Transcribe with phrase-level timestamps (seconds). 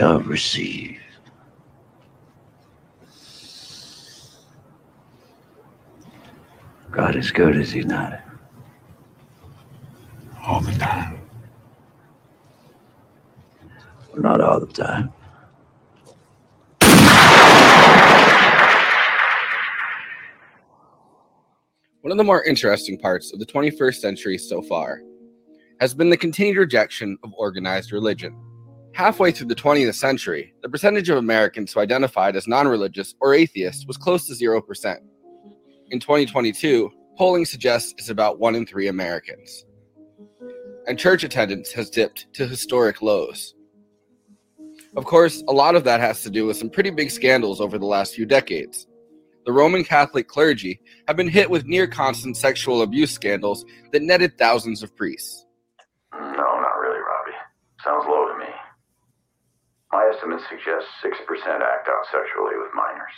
[0.00, 1.00] ask and you shall receive.
[6.90, 8.20] God is good, is he not?
[10.44, 11.20] All the time.
[14.12, 15.12] Well, not all the time.
[22.00, 25.02] One of the more interesting parts of the 21st century so far
[25.80, 28.49] has been the continued rejection of organized religion.
[28.92, 33.34] Halfway through the 20th century, the percentage of Americans who identified as non religious or
[33.34, 34.96] atheist was close to 0%.
[35.90, 39.64] In 2022, polling suggests it's about 1 in 3 Americans.
[40.86, 43.54] And church attendance has dipped to historic lows.
[44.96, 47.78] Of course, a lot of that has to do with some pretty big scandals over
[47.78, 48.86] the last few decades
[49.46, 54.36] the Roman Catholic clergy have been hit with near constant sexual abuse scandals that netted
[54.36, 55.46] thousands of priests.
[56.12, 57.38] No, not really, Robbie.
[57.82, 58.49] Sounds low to me.
[59.92, 63.12] My estimates suggest 6% act out sexually with minors.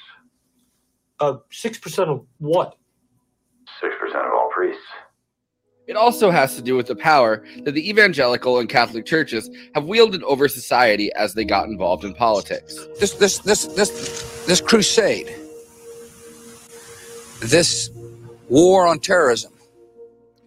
[1.21, 2.77] Uh, 6% of what?
[3.83, 4.83] 6% of all priests.
[5.87, 9.85] It also has to do with the power that the evangelical and Catholic churches have
[9.85, 12.75] wielded over society as they got involved in politics.
[13.01, 15.35] This, this, this, this, this crusade
[17.43, 17.91] this
[18.49, 19.53] war on terrorism.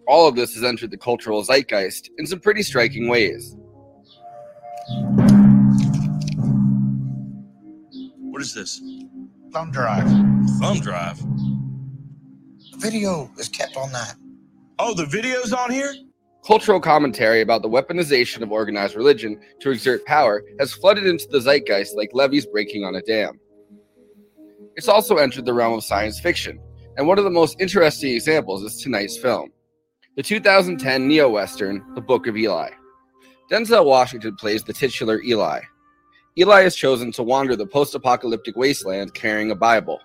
[0.06, 3.56] All of this has entered the cultural zeitgeist in some pretty striking ways.
[8.36, 8.82] What is this?
[9.50, 10.06] Thumb drive.
[10.60, 11.18] Thumb drive?
[12.70, 14.16] The video is kept on that.
[14.78, 15.90] Oh, the video's on here?
[16.46, 21.40] Cultural commentary about the weaponization of organized religion to exert power has flooded into the
[21.40, 23.40] zeitgeist like levees breaking on a dam.
[24.74, 26.60] It's also entered the realm of science fiction,
[26.98, 29.48] and one of the most interesting examples is tonight's film,
[30.14, 32.68] the 2010 neo Western, The Book of Eli.
[33.50, 35.62] Denzel Washington plays the titular Eli.
[36.38, 39.98] Eli is chosen to wander the post apocalyptic wasteland carrying a Bible.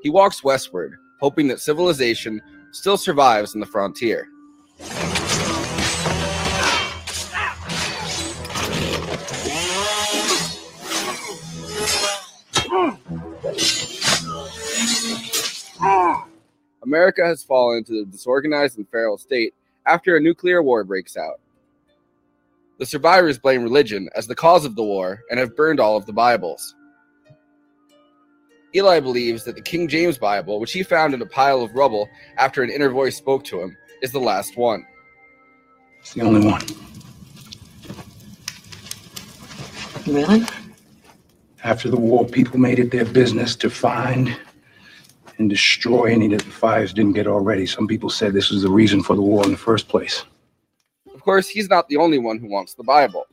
[0.00, 2.40] He walks westward, hoping that civilization
[2.70, 4.28] still survives in the frontier.
[16.84, 19.52] America has fallen into the disorganized and feral state
[19.84, 21.40] after a nuclear war breaks out.
[22.78, 26.04] The survivors blame religion as the cause of the war and have burned all of
[26.04, 26.74] the Bibles.
[28.74, 32.06] Eli believes that the King James Bible, which he found in a pile of rubble
[32.36, 34.84] after an inner voice spoke to him, is the last one.
[36.00, 36.62] It's the only one.
[40.06, 40.44] Really?
[41.64, 44.36] After the war, people made it their business to find
[45.38, 47.64] and destroy any that the fires didn't get already.
[47.64, 50.24] Some people said this was the reason for the war in the first place.
[51.26, 53.26] Of course, he's not the only one who wants the Bible.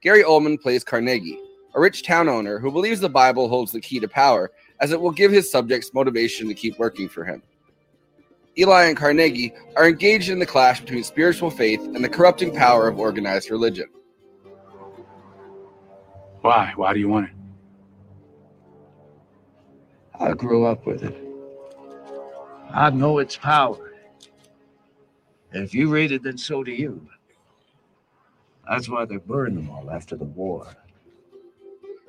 [0.00, 1.38] Gary Oldman plays Carnegie,
[1.76, 4.50] a rich town owner who believes the Bible holds the key to power,
[4.80, 7.40] as it will give his subjects motivation to keep working for him.
[8.58, 12.88] Eli and Carnegie are engaged in the clash between spiritual faith and the corrupting power
[12.88, 13.86] of organized religion.
[16.40, 16.72] Why?
[16.74, 17.36] Why do you want it?
[20.18, 21.16] I grew up with it.
[22.70, 23.83] I know its power.
[25.54, 27.08] If you read it, then so do you.
[28.68, 30.66] That's why they burned them all after the war.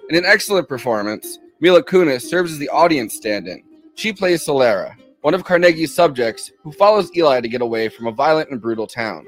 [0.09, 3.63] In an excellent performance, Mila Kunis serves as the audience stand in.
[3.93, 8.11] She plays Solera, one of Carnegie's subjects who follows Eli to get away from a
[8.11, 9.25] violent and brutal town.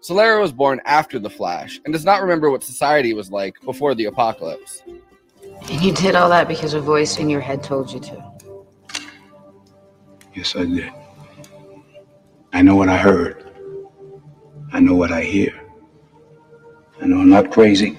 [0.00, 3.94] Solera was born after the Flash and does not remember what society was like before
[3.94, 4.82] the apocalypse.
[5.42, 8.32] And you did all that because a voice in your head told you to.
[10.34, 10.92] Yes, I did.
[12.54, 13.44] I know what I heard.
[14.72, 15.60] I know what I hear.
[17.02, 17.98] I know I'm not crazy.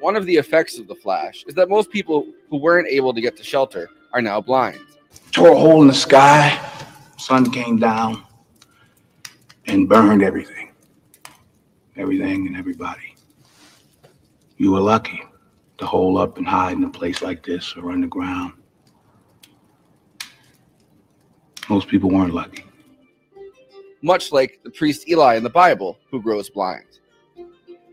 [0.00, 3.22] One of the effects of the Flash is that most people who weren't able to
[3.22, 4.78] get to shelter are now blind.
[5.32, 6.60] Tore a hole in the sky,
[7.16, 8.22] sun came down,
[9.64, 10.70] and burned everything.
[11.96, 13.16] Everything and everybody.
[14.58, 15.22] You were lucky
[15.78, 18.52] to hole up and hide in a place like this or underground.
[21.70, 22.67] Most people weren't lucky.
[24.02, 26.84] Much like the priest Eli in the Bible, who grows blind.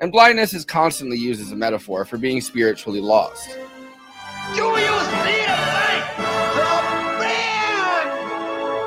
[0.01, 3.49] And blindness is constantly used as a metaphor for being spiritually lost.
[4.53, 6.05] Do you see the light?
[6.53, 6.69] The
[7.23, 8.05] man!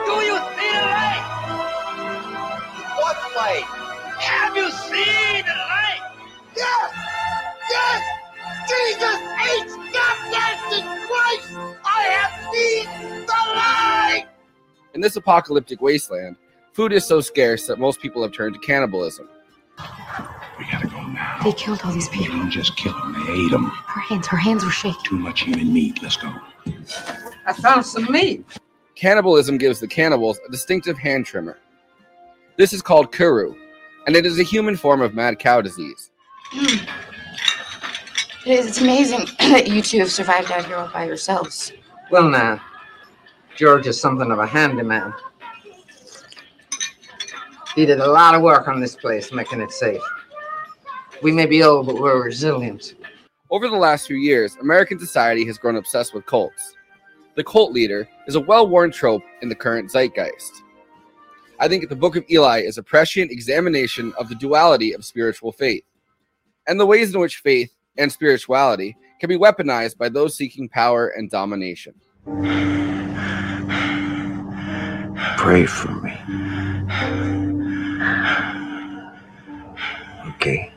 [0.06, 1.24] Do you see the light?
[2.94, 3.66] What light?
[4.20, 6.02] Have you seen the light?
[6.56, 6.92] Yes!
[7.68, 8.02] Yes!
[8.68, 9.72] Jesus H.
[9.92, 10.58] goddamn
[11.08, 11.48] Christ!
[11.84, 12.86] I have seen
[13.26, 14.26] the light!
[14.94, 16.36] In this apocalyptic wasteland,
[16.78, 19.28] food is so scarce that most people have turned to cannibalism.
[20.56, 21.40] We gotta go now.
[21.42, 22.20] They killed all these people.
[22.20, 22.38] They people.
[22.38, 23.64] didn't just kill them, they ate them.
[23.64, 25.02] Her hands, her hands were shaking.
[25.02, 26.00] Too much human meat.
[26.04, 26.32] Let's go.
[27.46, 28.44] I found some meat.
[28.94, 31.58] Cannibalism gives the cannibals a distinctive hand trimmer.
[32.58, 33.56] This is called kuru,
[34.06, 36.12] and it is a human form of mad cow disease.
[36.52, 36.88] Mm.
[38.46, 41.72] It is, it's amazing that you two have survived out here all by yourselves.
[42.12, 42.60] Well, now,
[43.56, 45.12] George is something of a handyman.
[47.78, 50.02] He did a lot of work on this place, making it safe.
[51.22, 52.96] We may be old, but we're resilient.
[53.50, 56.74] Over the last few years, American society has grown obsessed with cults.
[57.36, 60.64] The cult leader is a well worn trope in the current zeitgeist.
[61.60, 65.52] I think the Book of Eli is a prescient examination of the duality of spiritual
[65.52, 65.84] faith
[66.66, 71.10] and the ways in which faith and spirituality can be weaponized by those seeking power
[71.10, 71.94] and domination.
[75.36, 77.47] Pray for me.
[80.40, 80.72] Okay.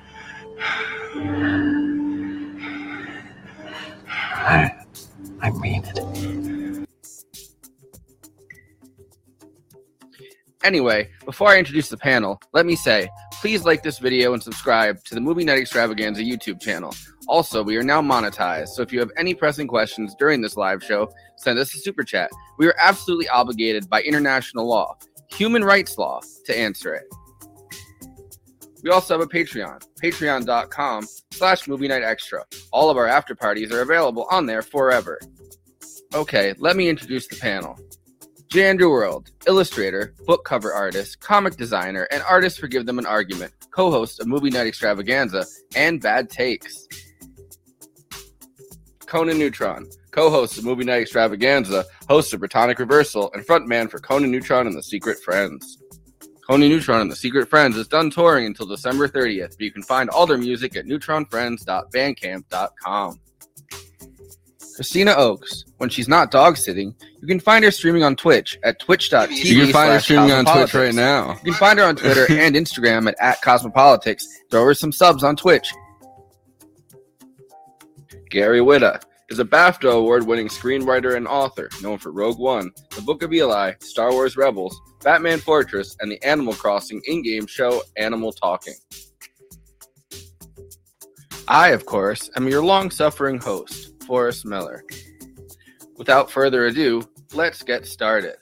[4.18, 4.72] I,
[5.40, 6.88] I mean it.
[10.64, 15.04] Anyway, before I introduce the panel, let me say please like this video and subscribe
[15.04, 16.96] to the Movie Night Extravaganza YouTube channel.
[17.28, 20.84] Also, we are now monetized, so if you have any pressing questions during this live
[20.84, 22.32] show, send us a super chat.
[22.58, 24.98] We are absolutely obligated by international law,
[25.28, 27.04] human rights law, to answer it.
[28.84, 32.44] We also have a Patreon, patreon.com slash movie night extra.
[32.72, 35.20] All of our after parties are available on there forever.
[36.14, 37.78] Okay, let me introduce the panel.
[38.52, 38.66] J.
[38.66, 43.54] Andrew World, illustrator, book cover artist, comic designer, and artist for Give Them an Argument,
[43.72, 46.86] co host of Movie Night Extravaganza and Bad Takes.
[49.06, 54.00] Conan Neutron, co host of Movie Night Extravaganza, host of Protonic Reversal, and frontman for
[54.00, 55.81] Conan Neutron and the Secret Friends.
[56.48, 59.84] Conan Neutron and the Secret Friends is done touring until December 30th, but you can
[59.84, 63.20] find all their music at neutronfriends.bandcamp.com.
[64.76, 68.80] Christina Oakes, when she's not dog sitting, you can find her streaming on Twitch at
[68.80, 69.44] twitch.tv.
[69.44, 71.34] You can find her streaming on Twitch right now.
[71.44, 74.24] You can find her on Twitter and Instagram at, at Cosmopolitics.
[74.50, 75.72] Throw her some subs on Twitch.
[78.32, 83.02] Gary Whitta is a BAFTA award winning screenwriter and author known for Rogue One, The
[83.02, 87.82] Book of Eli, Star Wars Rebels, Batman Fortress, and the Animal Crossing in game show
[87.98, 88.76] Animal Talking.
[91.48, 94.84] I, of course, am your long suffering host, Forrest Miller.
[95.98, 97.04] Without further ado,
[97.34, 98.36] let's get started.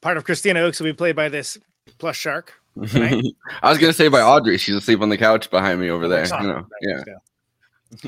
[0.00, 1.58] Part of Christina Oaks will be played by this
[1.98, 2.54] plush shark.
[2.88, 3.22] tonight.
[3.62, 4.56] I was gonna say by Audrey.
[4.56, 6.24] She's asleep on the couch behind me over there.
[6.26, 7.02] You know, yeah.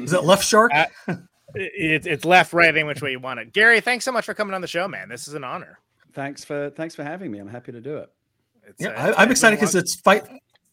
[0.03, 0.73] Is that left shark?
[0.75, 0.87] Uh,
[1.55, 3.53] it, it's left, right, any which way you want it.
[3.53, 5.09] Gary, thanks so much for coming on the show, man.
[5.09, 5.79] This is an honor.
[6.15, 7.39] Thanks for thanks for having me.
[7.39, 8.11] I'm happy to do it.
[8.67, 10.23] It's, Yeah, uh, I, i'm excited because it's fi-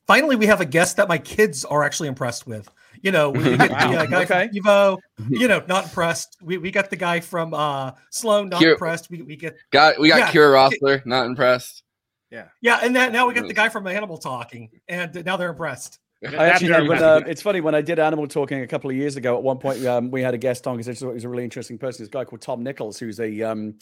[0.05, 2.69] finally we have a guest that my kids are actually impressed with.
[3.01, 3.91] You know, we, we get Wow.
[3.91, 4.47] the uh, guy Okay.
[4.49, 4.97] from Evo,
[5.29, 6.37] you know, not impressed.
[6.41, 9.09] We, we got the guy from uh Sloan, not Here- impressed.
[9.09, 10.31] We, we get Got we got Yeah.
[10.31, 11.83] Kira Rossler, not impressed.
[12.29, 15.49] yeah, yeah, and then now we got the guy from Animal Talking, and now they're
[15.51, 15.99] impressed.
[16.27, 19.15] I actually know, uh, it's funny when I did animal talking a couple of years
[19.15, 19.37] ago.
[19.37, 21.23] At one point, um, we had a guest on because I just thought he was
[21.23, 22.03] a really interesting person.
[22.03, 23.75] This guy called Tom Nichols, who's a um,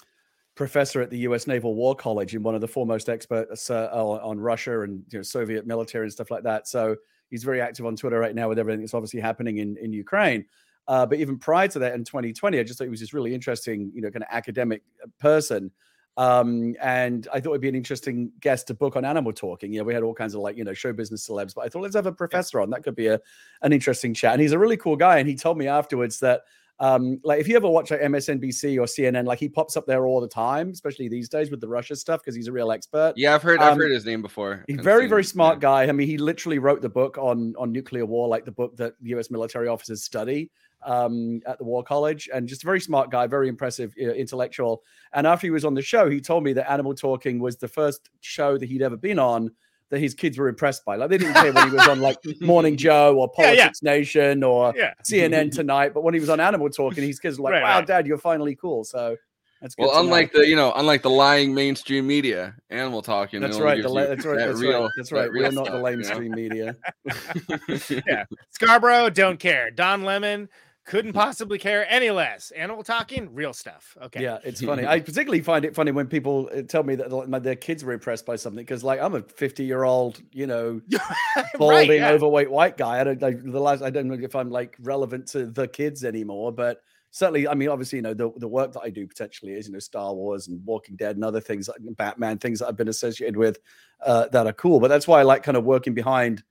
[0.55, 1.47] professor at the U.S.
[1.47, 5.19] Naval War College and one of the foremost experts uh, on, on Russia and you
[5.19, 6.67] know, Soviet military and stuff like that.
[6.67, 6.95] So
[7.29, 10.45] he's very active on Twitter right now with everything that's obviously happening in in Ukraine.
[10.87, 13.33] Uh, but even prior to that, in 2020, I just thought he was this really
[13.33, 15.71] interesting, you know, kind of academic uh, person.
[16.17, 19.71] Um, and I thought it'd be an interesting guest to book on Animal Talking.
[19.71, 21.69] You know, we had all kinds of like, you know, show business celebs, but I
[21.69, 22.71] thought let's have a professor on.
[22.71, 23.19] That could be a
[23.61, 24.33] an interesting chat.
[24.33, 25.19] And he's a really cool guy.
[25.19, 26.41] And he told me afterwards that
[26.79, 30.05] um, like if you ever watch like MSNBC or CNN, like he pops up there
[30.05, 33.13] all the time, especially these days with the Russia stuff, because he's a real expert.
[33.15, 34.63] Yeah, I've heard I've Um, heard his name before.
[34.67, 35.87] He's very, very smart guy.
[35.87, 38.93] I mean, he literally wrote the book on on nuclear war, like the book that
[39.01, 39.31] U.S.
[39.31, 40.51] military officers study
[40.83, 44.83] um, at the War College, and just a very smart guy, very impressive uh, intellectual.
[45.13, 47.67] And after he was on the show, he told me that Animal Talking was the
[47.67, 49.51] first show that he'd ever been on
[49.89, 50.97] that his kids were impressed by.
[50.97, 53.55] Like they didn't care when he was on like Morning Joe or Yeah, yeah.
[53.55, 54.93] Politics Nation or Yeah.
[55.09, 57.77] CNN Tonight, but when he was on Animal Talking, his kids were like, Right, "Wow,
[57.79, 57.87] right.
[57.87, 59.15] Dad, you're finally cool." So
[59.61, 59.83] that's good.
[59.83, 60.03] Well, to know.
[60.03, 63.39] unlike the you know, unlike the lying mainstream media, Animal Talking.
[63.39, 63.81] That's right.
[63.81, 64.37] The la- that's right.
[64.37, 64.91] that That's real- right.
[64.97, 65.31] That's right.
[65.31, 65.65] real We're not
[65.97, 66.35] the stuff, you know?
[66.35, 66.75] media.
[68.07, 68.25] yeah.
[68.51, 69.71] Scarborough, don't care.
[69.71, 70.49] Don Lemon
[70.87, 72.51] couldn't possibly care any less.
[72.51, 73.95] Animal talking, real stuff.
[74.01, 74.23] Okay.
[74.23, 74.87] Yeah, it's funny.
[74.87, 77.83] I particularly find it funny when people uh, tell me that like, my- their kids
[77.83, 80.81] were impressed by something because, like, I'm a 50 year old, you know,
[81.57, 82.11] balding, yeah.
[82.11, 83.01] overweight white guy.
[83.01, 83.83] I don't like the last.
[83.83, 87.67] I don't know if I'm like relevant to the kids anymore, but certainly, I mean,
[87.67, 90.47] obviously, you know, the, the work that I do potentially is, you know, Star Wars
[90.47, 93.59] and Walking Dead and other things, like Batman, things that I've been associated with
[94.05, 94.79] uh, that are cool.
[94.79, 96.43] But that's why I like kind of working behind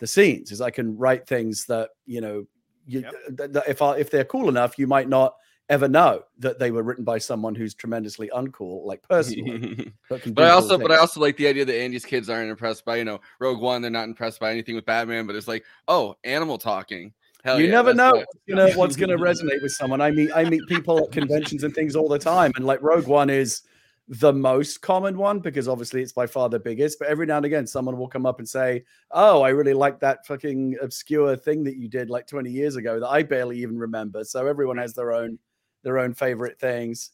[0.00, 2.46] the scenes, is I can write things that you know,
[2.86, 5.36] you, th- th- if I, if they're cool enough, you might not
[5.70, 9.92] ever know that they were written by someone who's tremendously uncool, like personally.
[10.10, 12.84] but, But I also, but I also like the idea that Andy's kids aren't impressed
[12.84, 13.82] by you know Rogue One.
[13.82, 17.12] They're not impressed by anything with Batman, but it's like, oh, animal talking.
[17.44, 20.00] Hell you yeah, never know what- what's gonna, what's gonna resonate with someone.
[20.00, 23.06] I meet I meet people at conventions and things all the time, and like Rogue
[23.06, 23.62] One is
[24.08, 26.98] the most common one because obviously it's by far the biggest.
[26.98, 30.00] But every now and again, someone will come up and say, "Oh, I really like
[30.00, 33.78] that fucking obscure thing that you did like 20 years ago that I barely even
[33.78, 35.38] remember." So everyone has their own
[35.82, 37.12] their own favorite things.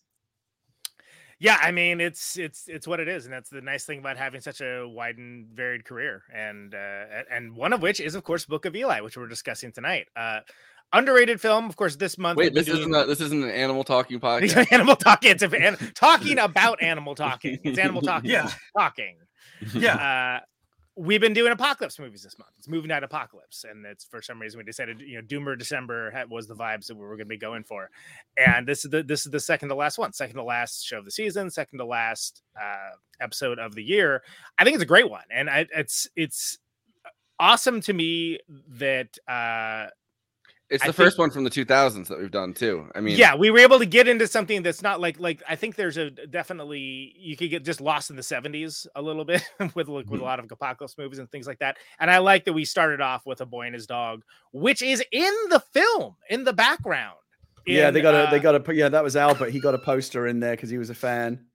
[1.39, 4.19] Yeah, I mean it's it's it's what it is, and that's the nice thing about
[4.19, 8.25] having such a wide and varied career, and uh, and one of which is of
[8.25, 10.07] course Book of Eli, which we're discussing tonight.
[10.15, 10.41] Uh,
[10.93, 11.97] underrated film, of course.
[11.97, 14.73] This month, Wait, we'll be this isn't a, this isn't an animal talking podcast.
[14.73, 15.31] animal talking.
[15.31, 17.59] It's a, an, talking about animal talking.
[17.65, 18.31] It's animal talking.
[18.31, 18.51] Yeah.
[18.77, 19.17] talking.
[19.75, 20.41] Yeah.
[20.41, 20.41] Uh,
[20.97, 22.51] we've been doing apocalypse movies this month.
[22.59, 26.11] It's movie night apocalypse, and it's for some reason we decided you know Doomer December
[26.11, 27.91] had, was the vibes that we were going to be going for,
[28.37, 30.99] and this is the this is the second to last one, second to last show
[30.99, 34.23] of the season, second to last uh, episode of the year.
[34.59, 36.59] I think it's a great one, and I, it's it's
[37.39, 39.87] awesome to me that uh,
[40.71, 42.89] It's I the think- first one from the 2000s that we've done too.
[42.95, 45.57] I mean, yeah, we were able to get into something that's not like like I
[45.57, 49.43] think there's a definitely you could get just lost in the 70s a little bit
[49.75, 50.12] with like, Mm-hmm.
[50.12, 51.77] with a lot of apocalypse movies and things like that.
[51.99, 54.23] And I like that we started off with a boy and his dog,
[54.53, 57.17] which is in the film in the background.
[57.67, 59.50] yeah, they got a they uh, got a yeah that was Albert.
[59.50, 61.47] He got a poster in there because he was a fan.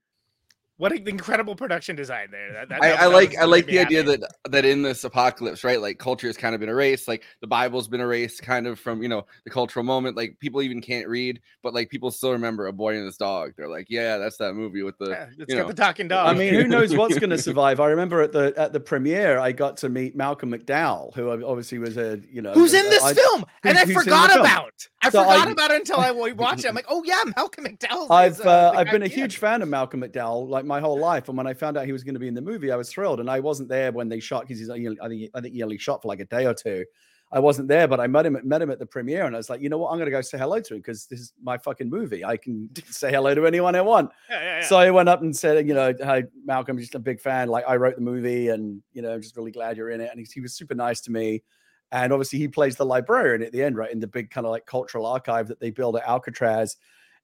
[0.78, 2.52] What an incredible production design there.
[2.52, 5.04] That, that, I, that- I like I like the me idea that that in this
[5.04, 5.80] apocalypse, right?
[5.80, 7.08] Like culture has kind of been erased.
[7.08, 10.16] Like the Bible's been erased, kind of from you know the cultural moment.
[10.16, 13.52] Like people even can't read, but like people still remember a boy and his dog.
[13.56, 16.08] They're like, yeah, that's that movie with the Yeah, it's you got know the talking
[16.08, 16.28] dog.
[16.28, 17.80] I mean, who knows what's going to survive?
[17.80, 21.78] I remember at the at the premiere, I got to meet Malcolm McDowell, who obviously
[21.78, 23.44] was a you know Who's in this I- film?
[23.64, 24.88] And I who's in the forgot about.
[25.02, 26.68] I So forgot I- about it until I wa- watched it.
[26.68, 28.10] I'm like, oh yeah, Malcolm McDowell.
[28.10, 30.98] I've is, uh, uh, I've been a huge fan of Malcolm McDowell like my whole
[30.98, 32.76] life, and when I found out he was going to be in the movie, I
[32.76, 33.20] was thrilled.
[33.20, 35.78] And I wasn't there when they shot because he's I think I think he only
[35.78, 36.84] shot for like a day or two.
[37.32, 39.50] I wasn't there, but I met him met him at the premiere, and I was
[39.50, 41.32] like, you know what, I'm going to go say hello to him because this is
[41.42, 42.24] my fucking movie.
[42.24, 44.10] I can say hello to anyone I want.
[44.30, 44.66] Yeah, yeah, yeah.
[44.66, 47.48] So I went up and said, you know, hi Malcolm, just a big fan.
[47.48, 50.10] Like I wrote the movie, and you know, I'm just really glad you're in it.
[50.10, 51.42] And he, he was super nice to me.
[51.90, 54.52] And obviously, he plays the librarian at the end, right, in the big kind of
[54.52, 56.76] like cultural archive that they build at Alcatraz.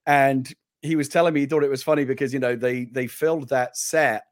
[0.05, 3.07] And he was telling me he thought it was funny because you know they they
[3.07, 4.25] filled that set.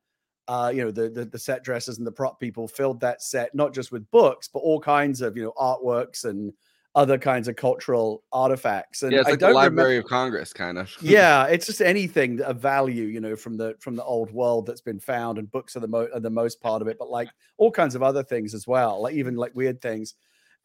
[0.47, 3.55] Uh, you know the, the the set dressers and the prop people filled that set
[3.55, 6.51] not just with books but all kinds of you know artworks and
[6.93, 9.01] other kinds of cultural artifacts.
[9.01, 10.93] And yeah, it's like the don't remember- Library of Congress, kind of.
[11.01, 14.81] yeah it's just anything of value you know from the from the old world that's
[14.81, 17.29] been found and books are the, mo- are the most part of it but like
[17.57, 20.15] all kinds of other things as well like even like weird things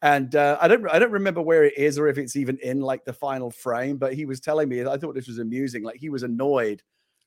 [0.01, 2.81] and uh, i don't i don't remember where it is or if it's even in
[2.81, 5.97] like the final frame but he was telling me i thought this was amusing like
[5.97, 6.81] he was annoyed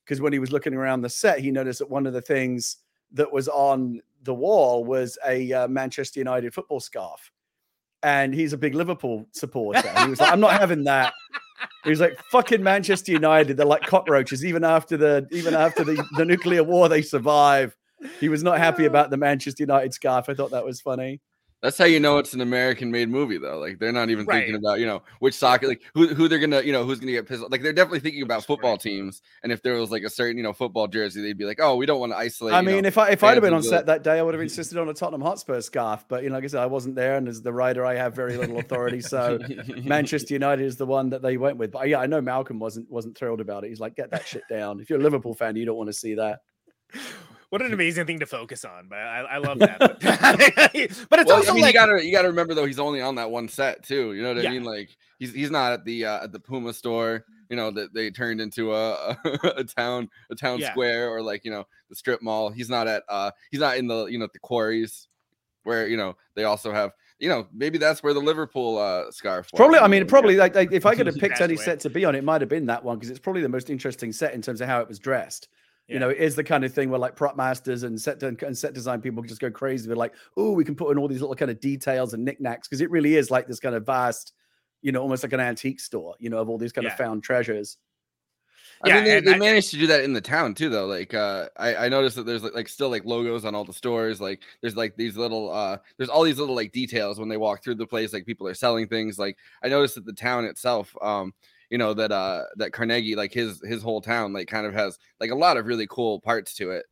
[0.05, 2.77] because when he was looking around the set he noticed that one of the things
[3.11, 7.31] that was on the wall was a uh, manchester united football scarf
[8.03, 11.13] and he's a big liverpool supporter and he was like i'm not having that
[11.83, 13.57] he was like, "Fucking Manchester United.
[13.57, 14.45] They're like cockroaches.
[14.45, 17.75] Even after the even after the, the nuclear war, they survive."
[18.19, 20.29] He was not happy about the Manchester United scarf.
[20.29, 21.21] I thought that was funny.
[21.61, 23.59] That's how you know it's an American-made movie, though.
[23.59, 26.61] Like they're not even thinking about you know which soccer, like who who they're gonna
[26.61, 27.43] you know who's gonna get pissed.
[27.51, 29.21] Like they're definitely thinking about football teams.
[29.43, 31.75] And if there was like a certain you know football jersey, they'd be like, oh,
[31.75, 32.55] we don't want to isolate.
[32.55, 34.23] I you know, mean, if I if I'd have been on set that day, I
[34.23, 36.03] would have insisted on a Tottenham Hotspur scarf.
[36.07, 38.15] But you know, like I said, I wasn't there, and as the writer, I have
[38.15, 39.01] very little authority.
[39.01, 39.37] So
[39.83, 41.71] Manchester United is the one that they went with.
[41.71, 43.69] But yeah, I know Malcolm wasn't wasn't thrilled about it.
[43.69, 45.93] He's like, "Get that shit down." If you're a Liverpool fan, you don't want to
[45.93, 46.39] see that.
[47.51, 49.77] What an amazing thing to focus on, but I, I love that.
[49.77, 52.79] But, but it's well, also I mean, like you gotta you gotta remember though, he's
[52.79, 54.13] only on that one set too.
[54.13, 54.49] You know what Yeah.
[54.51, 54.63] I mean?
[54.63, 57.25] Like he's he's not at the uh, at the Puma store.
[57.49, 59.19] You know that they turned into a
[59.57, 60.71] a town a town Yeah.
[60.71, 62.51] square or like you know the strip mall.
[62.51, 65.09] He's not at uh he's not in the you know the quarries
[65.63, 69.47] where you know they also have you know maybe that's where the Liverpool uh scarf.
[69.51, 69.57] was.
[69.57, 71.61] Probably, I mean, probably like, like if I could have picked any way.
[71.61, 73.69] set to be on, it might have been that one because it's probably the most
[73.69, 75.49] interesting set in terms of how it was dressed.
[75.91, 78.57] You know, it is the kind of thing where like prop masters and set and
[78.57, 81.21] set design people just go crazy They're like, oh, we can put in all these
[81.21, 84.33] little kind of details and knickknacks because it really is like this kind of vast,
[84.81, 86.93] you know, almost like an antique store, you know, of all these kind Yeah.
[86.93, 87.77] of found treasures.
[88.83, 90.85] I Yeah, mean, they, they I- managed to do that in the town too, though.
[90.87, 93.73] Like, uh, I, I noticed that there's like, like still like logos on all the
[93.73, 94.19] stores.
[94.19, 97.63] Like, there's like these little, uh, there's all these little like details when they walk
[97.63, 98.13] through the place.
[98.13, 99.19] Like, people are selling things.
[99.19, 101.33] Like, I noticed that the town itself, um,
[101.71, 104.99] you know that uh that Carnegie like his his whole town like kind of has
[105.19, 106.85] like a lot of really cool parts to it.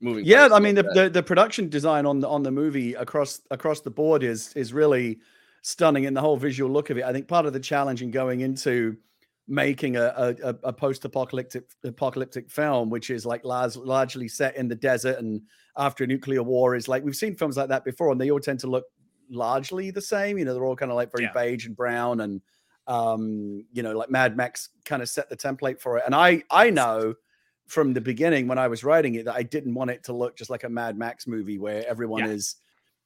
[0.00, 3.40] Moving yeah i mean the, the the production design on the on the movie across
[3.50, 5.18] across the board is is really
[5.62, 8.12] stunning in the whole visual look of it i think part of the challenge in
[8.12, 8.96] going into
[9.48, 14.68] making a a, a- a post-apocalyptic apocalyptic film which is like large, largely set in
[14.68, 15.42] the desert and
[15.76, 18.38] after a nuclear war is like we've seen films like that before and they all
[18.38, 18.84] tend to look
[19.30, 21.32] largely the same you know they're all kind of like very Yeah.
[21.34, 22.40] beige and brown and
[22.88, 26.42] um you know like mad max kind of set the template for it and i
[26.50, 27.14] i know
[27.66, 30.38] from the beginning when I was writing it that I didn't want it to look
[30.38, 32.30] just like a Mad Max movie where everyone Yeah.
[32.30, 32.56] is,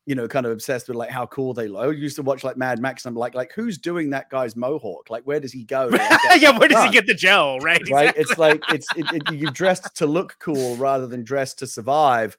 [0.07, 1.83] you know, kind of obsessed with like how cool they look.
[1.85, 4.55] I used to watch like Mad Max and I'm like, like who's doing that guy's
[4.55, 5.11] mohawk?
[5.11, 5.91] Like where does he go?
[5.91, 7.59] to, like, get yeah, where does he get the gel?
[7.61, 8.15] Right, right?
[8.17, 8.23] Exactly.
[8.23, 12.39] It's like it's it, it, you dressed to look cool rather than dressed to survive.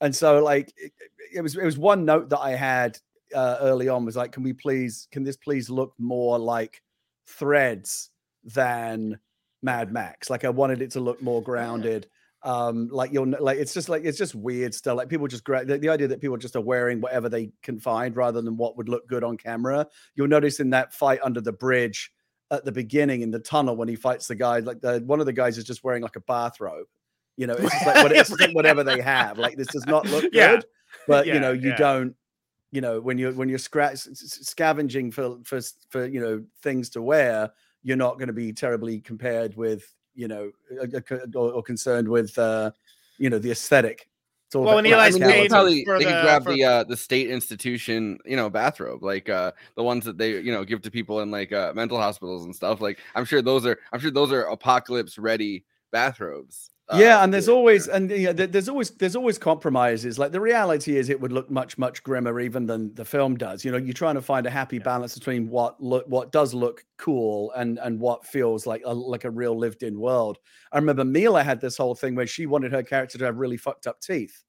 [0.00, 0.90] And so like it,
[1.32, 2.98] it was it was one note that I had
[3.34, 6.82] uh, early on was like, can we please can this please look more like
[7.26, 8.10] threads
[8.44, 9.18] than
[9.62, 10.30] Mad Max?
[10.30, 12.06] Like I wanted it to look more grounded.
[12.42, 14.96] Um, like you're like it's just like it's just weird stuff.
[14.96, 17.78] Like people just gra- the, the idea that people just are wearing whatever they can
[17.78, 19.86] find rather than what would look good on camera.
[20.14, 22.10] You'll notice in that fight under the bridge
[22.50, 25.26] at the beginning in the tunnel when he fights the guy, like the one of
[25.26, 26.86] the guys is just wearing like a bathrobe.
[27.36, 29.38] You know, it's just like, what, it's just like whatever they have.
[29.38, 30.56] Like this does not look Yeah.
[30.56, 30.64] good,
[31.06, 31.76] but Yeah, you know, you yeah.
[31.76, 32.14] don't.
[32.72, 36.44] You know, when you're when you're scra- s- s- scavenging for for for you know
[36.62, 37.50] things to wear,
[37.82, 41.62] you're not going to be terribly compared with you know uh, uh, co- or, or
[41.62, 42.70] concerned with uh
[43.18, 44.08] you know the aesthetic.
[44.46, 46.20] It's all Well, about and Eli's I they paid could probably for they could the-
[46.22, 50.18] grab for- the uh the state institution you know bathrobe like uh the ones that
[50.18, 53.24] they you know give to people in like uh mental hospitals and stuff like i'm
[53.24, 57.52] sure those are i'm sure those are apocalypse ready bathrobes uh, yeah and there's for-
[57.52, 61.32] always and yeah, there- there's always there's always compromises like the reality is it would
[61.32, 64.46] look much much grimmer even than the film does you know you're trying to find
[64.46, 68.82] a happy balance between what look what does look cool and and what feels like
[68.84, 70.38] a like a real lived in world
[70.72, 73.56] i remember mila had this whole thing where she wanted her character to have really
[73.56, 74.42] fucked up teeth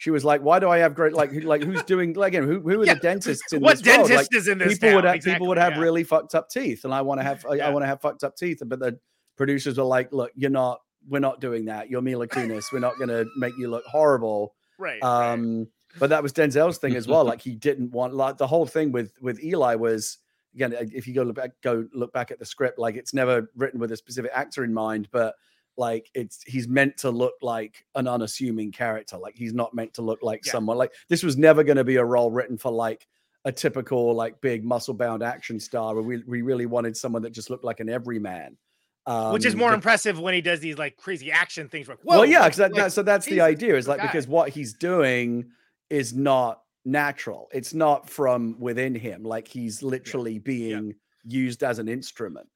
[0.00, 2.44] she was like, "Why do I have great like who- like who's doing like again
[2.44, 4.08] who who are Yeah, the dentists in what this world?
[4.08, 5.14] dentist Like, is in this people would town?
[5.14, 5.80] have people would have yeah.
[5.80, 7.70] really fucked up teeth, and I want to have I, Yeah.
[7.70, 8.96] want to have fucked up teeth, but the
[9.36, 11.90] producers were like, "Look, you're not we're not doing that.
[11.90, 12.72] You're Mila Kunis.
[12.72, 15.00] We're not going to make you look horrible." Right.
[15.02, 15.32] right.
[15.32, 15.68] Um,
[15.98, 17.24] but that was Denzel's thing as well.
[17.24, 20.18] Like he didn't want like the whole thing with with Eli was
[20.54, 23.14] again uh, if you go look back go look back at the script, like it's
[23.14, 25.34] never written with a specific actor in mind, but
[25.76, 29.16] like it's he's meant to look like an unassuming character.
[29.16, 30.52] Like he's not meant to look like Yeah.
[30.52, 33.06] someone like this was never going to be a role written for like
[33.44, 35.94] a typical like big muscle bound action star.
[35.94, 38.56] Where we we really wanted someone that just looked like an everyman.
[39.08, 41.88] Um, Which is more the- impressive when he does these like crazy action things.
[41.88, 44.06] Like, well, yeah, 'cause that, like, that- so that's the idea is like guy.
[44.06, 45.50] because what he's doing
[45.88, 47.48] is not natural.
[47.52, 49.22] It's not from within him.
[49.22, 50.94] Like he's literally being
[51.24, 52.48] used as an instrument.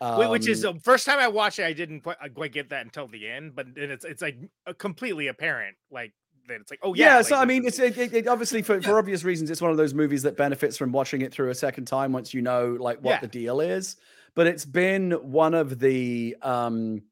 [0.00, 2.70] Wh- which is Um, the first time I watched it, I didn't quite, quite get
[2.70, 6.12] that until the end, but then it's it's like uh, completely apparent, like
[6.46, 7.16] that it's like, oh yeah.
[7.16, 9.70] yeah, so I mean, it's it, it, it obviously for, for obvious reasons, it's one
[9.72, 12.76] of those movies that benefits from watching it through a second time once you know
[12.80, 13.20] like what Yeah.
[13.20, 13.96] the deal is.
[14.34, 17.02] But it's been one of the um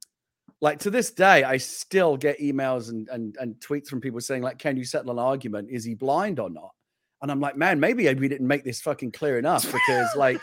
[0.61, 4.43] like to this day, I still get emails and, and and tweets from people saying
[4.43, 5.69] like, "Can you settle an argument?
[5.71, 6.71] Is he blind or not?"
[7.23, 10.41] And I'm like, man, maybe we didn't make this fucking clear enough because like,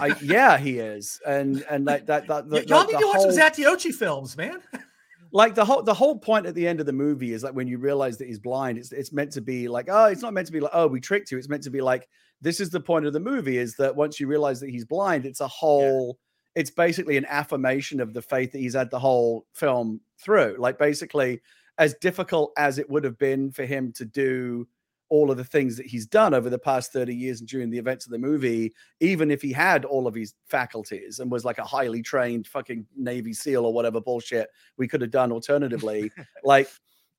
[0.00, 3.92] I yeah, he is, and and like that that, y'all need to watch some Zatoichi
[3.92, 4.60] films, man.
[5.32, 7.66] like the whole the whole point at the end of the movie is like when
[7.66, 10.46] you realize that he's blind it's it's meant to be like oh it's not meant
[10.46, 11.38] to be like oh we tricked you.
[11.38, 12.08] It's meant to be like
[12.40, 15.24] this is the point of the movie is that once you realize that he's blind
[15.26, 16.18] it's a whole
[16.54, 20.56] it's basically an affirmation of the faith that he's had the whole film through.
[20.58, 21.40] Like basically
[21.78, 24.68] as difficult as it would have been for him to do
[25.12, 27.76] all of the things that he's done over the past 30 years and during the
[27.76, 31.58] events of the movie, even if he had all of his faculties and was like
[31.58, 34.48] a highly trained fucking Navy SEAL or whatever bullshit
[34.78, 36.10] we could have done alternatively,
[36.44, 36.66] like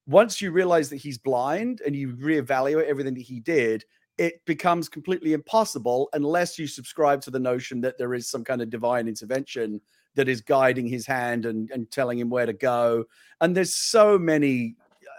[0.08, 3.86] once you realize that he's blind and you reevaluate everything that he did,
[4.18, 8.64] it becomes completely impossible unless you subscribe to the notion that there is some kind
[8.64, 9.80] of divine intervention
[10.16, 13.06] that is guiding his hand and, and telling him where to go.
[13.40, 14.78] And there's so many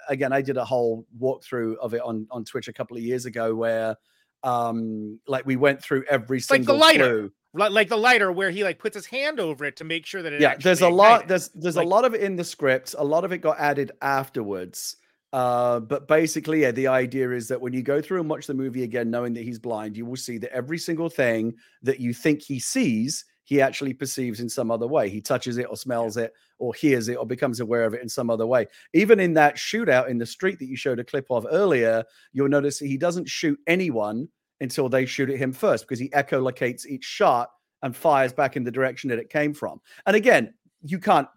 [0.09, 3.27] again, I did a whole walkthrough of it on on Twitch a couple of years
[3.27, 3.97] ago where
[4.43, 7.33] um like we went through every It's like the lighter, clue.
[7.71, 10.33] Like the lighter where he like puts his hand over it to make sure that
[10.35, 10.41] it.
[10.41, 12.95] yeah there's a actually lot there's there's Like- a lot of it in the script
[12.99, 14.97] a lot of it got added afterwards
[15.33, 18.55] uh but basically yeah the idea is that when you go through and watch the
[18.55, 22.13] movie again knowing that he's blind you will see that every single thing that you
[22.13, 25.09] think he sees he actually perceives in some other way.
[25.09, 28.09] He touches it or smells it or hears it or becomes aware of it in
[28.09, 28.67] some other way.
[28.95, 32.49] Even in that shootout in the street that you showed a clip of earlier you'll
[32.49, 34.29] notice that he doesn't shoot anyone
[34.61, 37.51] until they shoot at him first because he echolocates each shot
[37.83, 39.81] and fires back in the direction that it came from.
[40.07, 41.29] And again, you can't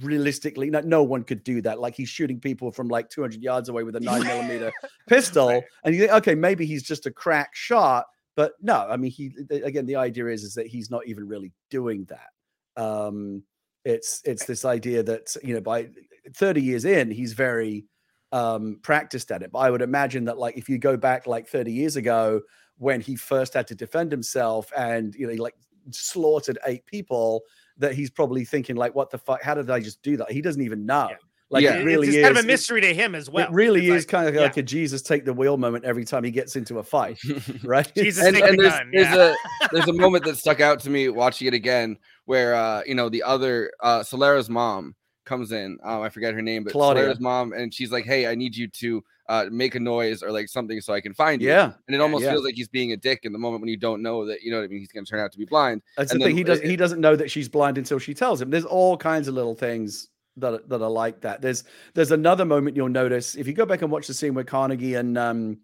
[0.00, 1.80] realistically no, no one could do that.
[1.80, 4.72] Like he's shooting people from like 200 yards away with a 9 millimeter
[5.08, 8.06] pistol and you think okay maybe he's just a crack shot
[8.36, 11.52] but no i mean he again the idea is is that he's not even really
[11.70, 12.82] doing that.
[12.82, 13.42] Um
[13.84, 15.88] it's it's this idea that you know by
[16.34, 17.86] 30 years in he's very
[18.32, 19.52] um practiced at it.
[19.52, 22.40] But i would imagine that like if you go back like 30 years ago
[22.78, 25.54] when he first had to defend himself and you know he like
[25.90, 27.42] slaughtered eight people
[27.76, 30.30] that he's probably thinking like what the fuck how did i just do that?
[30.30, 31.10] He doesn't even know
[31.50, 33.46] like Yeah, it really it's is kind of a it- mystery to him as well.
[33.46, 36.24] it really It's is kind of like a Jesus take the wheel moment every time
[36.24, 37.18] he gets into a fight,
[37.64, 37.90] right?
[37.94, 39.34] Jesus and, take and the there's, gun, there's a
[39.72, 43.08] there's a moment that stuck out to me watching it again where uh you know
[43.08, 44.94] the other uh Solera's mom
[45.26, 47.02] comes in um I forget her name but Claudia.
[47.04, 50.30] Solera's mom and she's like hey I need you to uh make a noise or
[50.32, 51.72] like something so I can find you Yeah.
[51.88, 52.32] and it almost Yeah.
[52.32, 54.50] feels like he's being a dick in the moment when you don't know that you
[54.50, 56.34] know what I mean he's gonna turn out to be blind That's and the thing.
[56.36, 56.64] then He doesn't.
[56.66, 58.50] it- He doesn't know that she's blind until she tells him.
[58.50, 61.40] There's all kinds of little things that are- that are like that.
[61.40, 64.44] There's there's another moment you'll notice if you go back and watch the scene where
[64.44, 65.58] Carnegie and um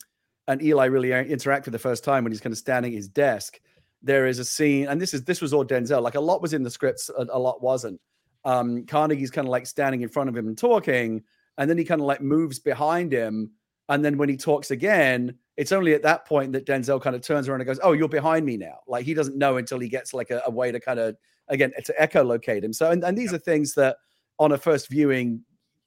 [0.49, 3.09] and Eli really interact for the first time when he's kind of standing at his
[3.09, 3.61] desk.
[4.03, 6.03] There is a scene, and this is this was all Denzel.
[6.03, 8.01] Like a lot was in the scripts, a, a lot wasn't.
[8.45, 11.23] Um, Carnegie's kind of like standing in front of him and talking,
[11.59, 13.51] and then he kind of like moves behind him,
[13.91, 17.21] and then when he talks again, it's only at that point that Denzel kind of
[17.23, 19.89] turns around and goes, "Oh, you're behind me now." Like he doesn't know until he
[19.89, 21.17] gets like a, a way to kind of
[21.49, 22.73] again to echolocate him.
[22.73, 23.99] So, and, and these are things that
[24.41, 25.43] on a first viewing,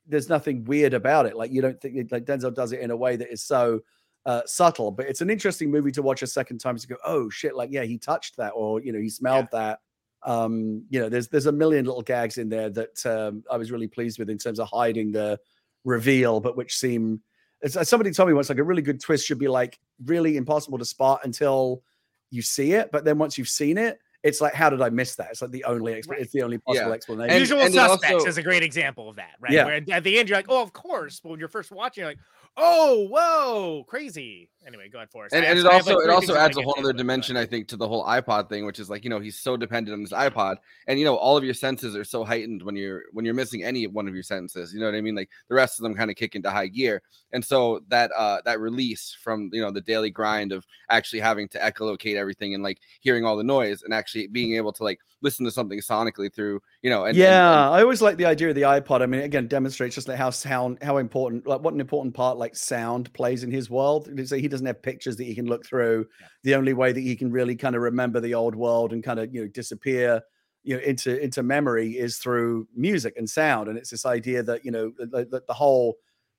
[0.07, 1.35] there's nothing weird about it.
[1.35, 3.81] Like you don't think like Denzel does it in a way that is so
[4.25, 4.91] uh, subtle.
[4.91, 7.71] But it's an interesting movie to watch a second time to go, "Oh shit!" Like
[7.71, 9.79] yeah, he touched that, or you know, he smelled that.
[10.21, 13.71] Um, you know, there's there's a million little gags in there that um, I was
[13.71, 15.39] really pleased with in terms of hiding the
[15.83, 17.21] reveal, but which seem
[17.67, 20.85] somebody told me once, like a really good twist should be like really impossible to
[20.85, 21.81] spot until
[22.29, 22.91] you see it.
[22.91, 25.27] But then once you've seen it, it's like, how did I miss that?
[25.31, 26.93] It's like the only expl- it's the only possible Yeah.
[26.95, 27.39] explanation.
[27.39, 29.51] Usual and Suspects also- is a great example of that, right?
[29.51, 29.65] Yeah.
[29.65, 31.19] Where at the end you're like, oh, of course.
[31.19, 32.19] But when you're first watching, you're like,
[32.57, 34.49] oh, whoa, crazy.
[34.65, 35.31] Anyway, go ahead for us.
[35.33, 37.77] and, and it also like, it also adds a whole other dimension i think to
[37.77, 40.55] the whole ipod thing which is like you know he's so dependent on his ipod
[40.87, 43.63] and you know all of your senses are so heightened when you're when you're missing
[43.63, 45.93] any one of your senses you know what i mean like the rest of them
[45.93, 49.71] kind of kick into high gear and so that uh that release from you know
[49.71, 53.83] the daily grind of actually having to echolocate everything and like hearing all the noise
[53.83, 57.17] and actually being able to like listen to something sonically through you know and and-
[57.17, 59.01] yeah, I always like the idea of the iPod.
[59.01, 62.37] I mean, again, demonstrates just like how sound, how important, like what an important part
[62.37, 64.09] like sound plays in his world.
[64.25, 66.07] So he doesn't have pictures that he can look through.
[66.43, 69.19] The only way that he can really kind of remember the old world and kind
[69.19, 70.21] of you know disappear,
[70.63, 73.67] you know, into into memory is through music and sound.
[73.67, 75.95] And it's this idea that you know the, the, the whole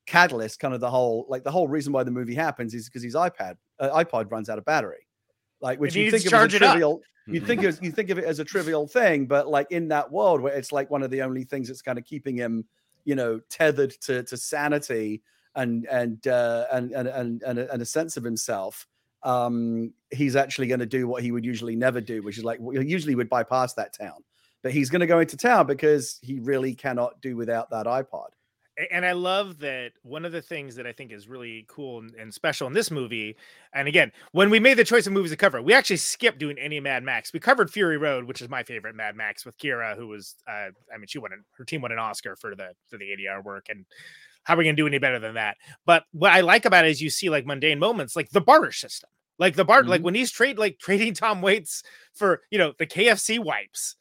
[0.06, 3.02] catalyst, kind of the whole like the whole reason why the movie happens is because
[3.02, 5.06] his iPad uh, iPod runs out of battery.
[5.60, 6.72] Like which you think of as charge a up.
[6.72, 9.88] trivial, you think of, you think of it as a trivial thing, but like in
[9.88, 12.66] that world where it's like one of the only things that's kind of keeping him,
[13.04, 15.22] you know, tethered to to sanity
[15.56, 18.86] and and uh, and, and and and a, sense of himself.
[19.22, 22.60] Um, he's actually going to do what he would usually never do, which is like
[22.60, 24.22] usually would bypass that town,
[24.62, 28.28] but he's going to go into town because he really cannot do without that iPod.
[28.90, 32.12] And I love that one of the things that I think is really cool and,
[32.16, 33.36] and special in this movie.
[33.72, 36.58] And again, when we made the choice of movies to cover, we actually skipped doing
[36.58, 37.32] any Mad Max.
[37.32, 40.70] We covered Fury Road, which is my favorite Mad Max with Kira, who was, uh,
[40.92, 43.44] I mean, she won an, her team won an Oscar for the for the ADR
[43.44, 43.66] work.
[43.68, 43.86] And
[44.44, 45.56] how are we gonna do any better than that?
[45.84, 48.72] But what I like about it is you see like mundane moments, like the barter
[48.72, 50.04] system, like the bar, like Mhm.
[50.04, 51.82] when he's trade like trading Tom Waits
[52.14, 53.96] for you know the KFC wipes.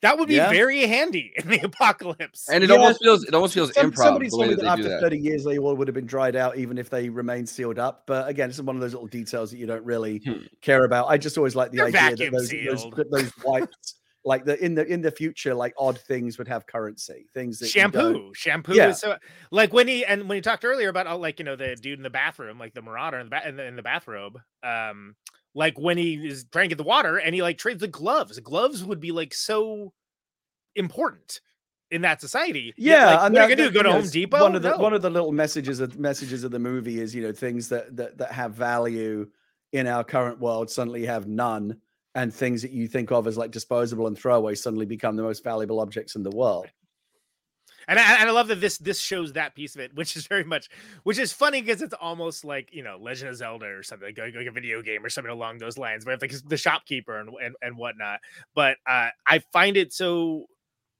[0.00, 0.48] That would be Yeah.
[0.48, 2.48] very handy in the apocalypse.
[2.48, 2.76] and it Yeah.
[2.76, 4.86] almost feels it almost feels Some- improv somebody the told me that that they do
[4.86, 7.48] after that 30 years they all would have been dried out even if they remained
[7.48, 10.44] sealed up but again it's one of those little details that you don't really Hmm.
[10.62, 13.94] care about i just always like the They're idea that those, those, that those wipes
[14.28, 17.68] like the in the in the future like odd things would have currency things that
[17.68, 18.32] shampoo.
[18.34, 18.88] shampoo Yeah.
[18.90, 19.16] is so
[19.50, 21.98] like when he and when he talked earlier about uh, like you know the dude
[21.98, 25.16] in the bathroom like the marauder in the, ba- in the in the bathrobe um
[25.54, 28.36] like when he is trying to get the water and he like trades the gloves
[28.36, 29.92] the gloves would be like so
[30.76, 31.40] important
[31.90, 32.74] in that society.
[32.76, 33.74] Yeah like, and what are you gonna do?
[33.74, 34.42] go to home depot?
[34.42, 34.76] one of the No.
[34.78, 37.96] one of the little messages of messages of the movie is you know things that
[37.96, 39.26] that that have value
[39.72, 41.80] in our current world suddenly have none
[42.14, 45.44] and things that you think of as like disposable and throwaway suddenly become the most
[45.44, 46.68] valuable objects in the world
[47.88, 50.26] and I, and I love that this this shows that piece of it, which is
[50.26, 50.68] very much,
[51.04, 54.34] which is funny because it's almost like you know Legend of Zelda or something like,
[54.34, 57.56] like a video game or something along those lines, where like the shopkeeper and and,
[57.62, 58.20] and whatnot.
[58.54, 60.46] But uh, I find it so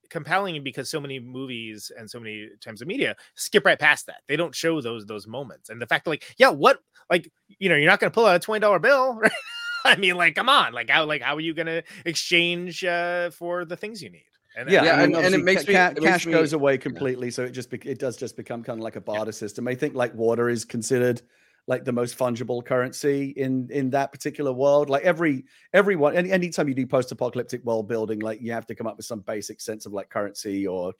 [0.08, 4.22] compelling because so many movies and so many times of media skip right past that.
[4.26, 6.78] They don't show those those moments, and the fact that like yeah, what
[7.10, 9.30] like you know you're not going to pull out a twenty dollar bill, right?
[9.84, 13.64] I mean, like, come on, like how like how are you gonna exchange uh, for
[13.64, 14.24] the things you need?
[14.56, 16.26] And Yeah, Yeah, I mean, and- and it makes ca- me- ca- it makes cash
[16.26, 18.96] me- goes away completely, so it just bec it does just become kind of like
[18.96, 19.68] a barter system.
[19.68, 21.22] I think like water is considered
[21.66, 24.88] like the most fungible currency in in that particular world.
[24.90, 28.74] Like every everyone, any anytime you do post apocalyptic world building, like you have to
[28.74, 30.92] come up with some basic sense of like currency or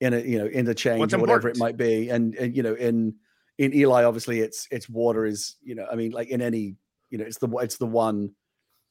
[0.00, 2.08] in a you know interchange What's or whatever it might be.
[2.08, 3.16] And and you know in
[3.58, 6.76] in Eli, obviously it's it's water is you know I mean like in any
[7.12, 8.30] you know it's the it's the one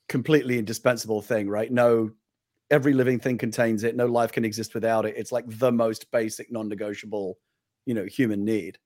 [0.08, 1.72] completely indispensable thing, right?
[1.72, 2.12] No
[2.70, 3.96] every living thing contains it.
[3.96, 5.16] No life can exist without it.
[5.18, 7.38] It's like the most basic, non-negotiable,
[7.86, 8.78] you know, human need.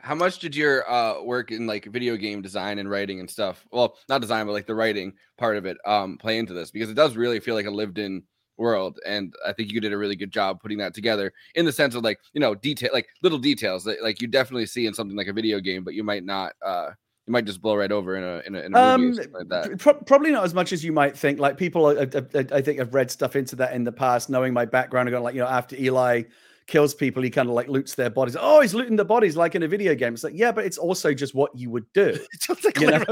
[0.00, 3.66] How much did your uh, work in like video game design and writing and stuff?
[3.72, 6.90] Well, not design, but like the writing part of it, um, play into this because
[6.90, 8.22] it does really feel like a lived-in
[8.58, 11.72] world, and I think you did a really good job putting that together in the
[11.72, 14.94] sense of like you know detail, like little details that like you definitely see in
[14.94, 16.52] something like a video game, but you might not.
[16.64, 16.90] Uh,
[17.28, 19.32] you might just blow right over in a in a, in a movie Um, something
[19.32, 19.78] like that.
[19.78, 21.38] Pro- probably not as much as you might think.
[21.38, 24.52] Like people, I, I, I think have read stuff into that in the past, knowing
[24.54, 26.22] my background and going like, you know, after Eli
[26.66, 28.36] kills people, he kind of like loots their bodies.
[28.38, 30.12] Oh, he's looting the bodies like in a video game.
[30.12, 32.18] It's like, yeah, but it's also just what you would do.
[32.64, 33.02] like you know?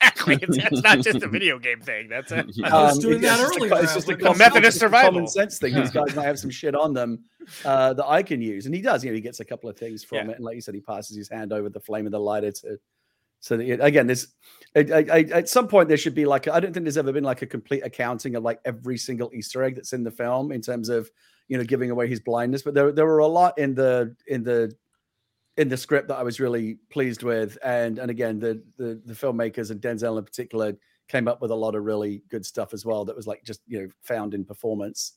[0.00, 0.38] exactly.
[0.42, 2.08] It's, it's not just a video game thing.
[2.08, 2.46] That's it.
[2.64, 5.26] Um, it- it's just a- It's just a, A common- Methodist it's just a common
[5.28, 5.74] sense thing.
[5.74, 7.22] These guys might have some shit on them
[7.64, 9.04] uh, that I can use, and he does.
[9.04, 10.80] You know, he gets a couple of things from it, and like you said, he
[10.80, 12.76] passes his hand over the flame of the lighter to.
[13.46, 14.26] So again, there's
[14.74, 17.24] I, I, at some point there should be like I don't think there's ever been
[17.24, 20.60] like a complete accounting of like every single Easter egg that's in the film in
[20.60, 21.08] terms of
[21.46, 24.42] you know giving away his blindness, but there there were a lot in the in
[24.42, 24.74] the
[25.56, 29.14] in the script that I was really pleased with, and and again the the the
[29.14, 30.72] filmmakers and Denzel in particular
[31.06, 33.04] came up with a lot of really good stuff as well.
[33.04, 35.12] That was like just you know found in performance.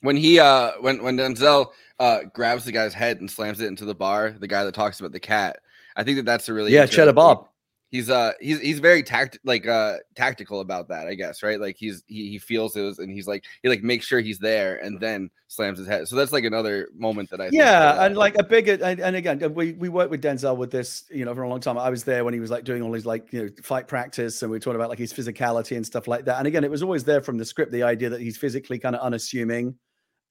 [0.00, 1.66] when he uh when when Denzel
[1.98, 5.00] uh grabs the guy's head and slams it into the bar, the guy that talks
[5.00, 5.60] about the cat,
[5.96, 7.48] I think that that's a really Yeah, Cheddar Bob.
[7.90, 11.60] He's uh he's he's very tact like uh tactical about that, I guess, right?
[11.60, 14.76] Like he's he he feels those and he's like he like makes sure he's there
[14.78, 16.08] and then slams his head.
[16.08, 19.14] So that's like another moment that I yeah, uh, and like a bigger and, and
[19.14, 21.78] again we we worked with Denzel with this you know for a long time.
[21.78, 24.42] I was there when he was like doing all his like you know fight practice
[24.42, 26.38] and we were talking about like his physicality and stuff like that.
[26.38, 28.96] And again, it was always there from the script the idea that he's physically kind
[28.96, 29.76] of unassuming.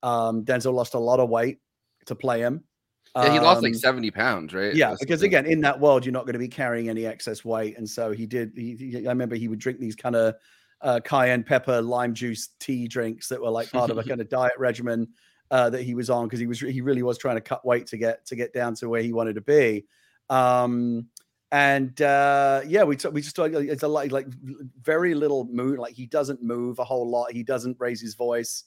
[0.04, 1.60] Um, Denzel lost a lot of weight
[2.08, 2.66] to play him.
[3.16, 4.76] Yeah, he lost like Um, 70 pounds, right?
[4.76, 7.46] Yeah, That's because again, in that world, you're not going to be carrying any excess
[7.46, 8.52] weight, and so he did.
[8.56, 10.36] He, he- I remember he would drink these kind of
[10.82, 14.28] uh, cayenne pepper lime juice tea drinks that were like part of a kind of
[14.40, 15.08] diet regimen
[15.52, 17.88] uh, that he was on because he was he really was trying to cut weight
[17.88, 19.86] to get to get down to where he wanted to be.
[20.30, 21.08] Um,
[21.52, 23.38] and uh, yeah, we t- we just.
[23.40, 24.28] It's a lot like
[24.82, 25.80] very little move.
[25.80, 27.32] Like he doesn't move a whole lot.
[27.32, 28.66] He doesn't raise his voice.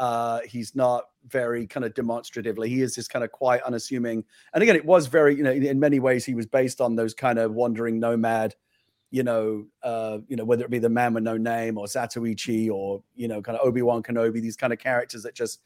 [0.00, 2.70] Uh, he's not very kind of demonstratively.
[2.70, 4.24] He is this kind of quiet, unassuming.
[4.54, 7.12] And again, it was very, you know, in many ways, he was based on those
[7.12, 8.54] kind of wandering nomad,
[9.10, 12.70] you know, uh, you know, whether it be the man with no name or Zatoichi
[12.70, 15.60] or you know, kind of Obi Wan Kenobi, these kind of characters that just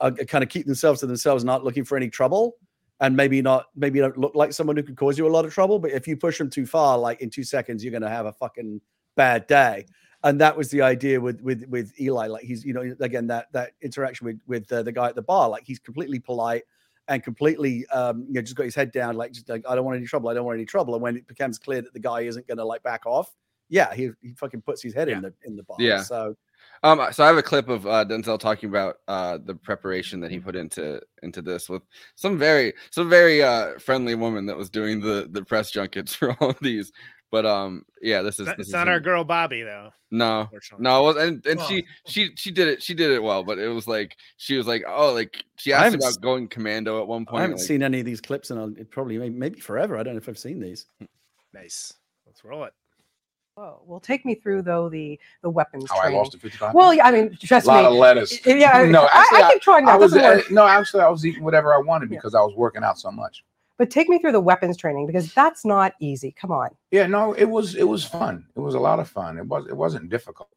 [0.00, 2.56] uh, kind of keep themselves to themselves, not looking for any trouble,
[2.98, 5.54] and maybe not, maybe don't look like someone who could cause you a lot of
[5.54, 5.78] trouble.
[5.78, 8.26] But if you push them too far, like in two seconds, you're going to have
[8.26, 8.80] a fucking
[9.14, 9.86] bad day
[10.24, 12.26] and that was the idea with with with Eli.
[12.26, 15.22] Like he's you know again that that interaction with with uh, the guy at the
[15.22, 15.48] bar.
[15.48, 16.64] Like he's completely polite
[17.08, 19.16] and completely um you know just got his head down.
[19.16, 20.28] Like just like I don't want any trouble.
[20.28, 20.94] I don't want any trouble.
[20.94, 23.34] And when it becomes clear that the guy isn't going to like back off,
[23.68, 25.76] yeah, he he fucking puts his head in the in the bar.
[25.80, 26.02] Yeah.
[26.02, 26.36] So
[26.82, 30.30] Um, so I have a clip of uh, Denzel talking about uh, the preparation that
[30.30, 31.82] he put into into this with
[32.14, 36.32] some very some very uh, friendly woman that was doing the the press junkets for
[36.40, 36.92] all of these.
[37.36, 38.94] But um, yeah, this is That- this It's is not him.
[38.94, 39.90] our girl Bobby though.
[40.10, 41.66] No, no, it was, and and Oh.
[41.68, 44.66] she she she did it she did it well, but it was like she was
[44.66, 47.40] like oh like she I asked about s- going commando at one point.
[47.40, 49.98] I haven't like- seen any of these clips and a, it probably maybe, maybe forever.
[49.98, 50.86] I don't know if I've seen these.
[51.52, 51.92] Nice.
[52.26, 52.72] Let's roll it.
[53.56, 53.82] Whoa.
[53.84, 55.84] Well, take me through though the the weapons.
[55.90, 56.18] How I training.
[56.18, 57.88] lost the 55 Well, yeah, I mean, trust a lot me.
[57.88, 58.46] of lettuce.
[58.46, 60.00] Yeah, I- no, I- actually, I, keep trying I that.
[60.00, 60.50] was doesn't work.
[60.50, 63.10] uh, no, actually, I was eating whatever I wanted because I was working out so
[63.10, 63.44] much.
[63.78, 66.32] But take me through the weapons training because that's not easy.
[66.32, 66.70] Come on.
[66.90, 68.46] Yeah, no, it was it was fun.
[68.56, 69.38] It was a lot of fun.
[69.38, 70.48] It was it wasn't difficult.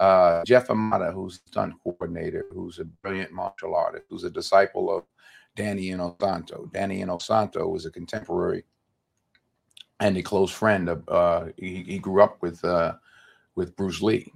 [0.00, 5.04] Uh, Jeff Imada, who's stunt coordinator, who's a brilliant martial artist, who's a disciple of
[5.56, 6.72] Danny Inosanto.
[6.72, 8.64] Danny Inosanto was a contemporary
[10.00, 11.08] and a close friend of.
[11.08, 12.94] Uh, he, he grew up with uh,
[13.56, 14.32] with Bruce Lee,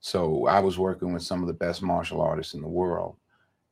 [0.00, 3.16] so I was working with some of the best martial artists in the world,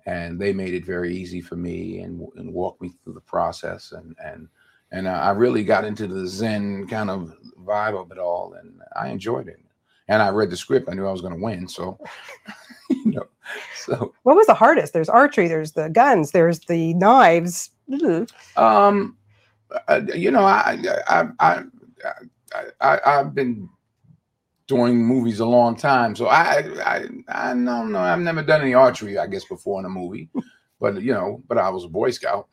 [0.08, 3.92] and they made it very easy for me and and walked me through the process
[3.92, 4.48] and and
[4.90, 9.08] and I really got into the Zen kind of vibe of it all, and I
[9.08, 9.60] enjoyed it.
[10.08, 11.98] And I read the script; I knew I was going to win, so
[12.90, 13.26] you know.
[13.76, 14.94] So What was the hardest?
[14.94, 15.46] There's archery.
[15.46, 16.30] There's the guns.
[16.30, 17.70] There's the knives.
[18.56, 19.16] Um,
[19.88, 21.62] uh, you know, I, I, I, I,
[22.54, 23.68] I, I I've been
[24.68, 27.98] doing movies a long time, so I I I don't know.
[27.98, 30.28] I've never done any archery, I guess, before in a movie,
[30.80, 32.46] but you know, but I was a Boy Scout.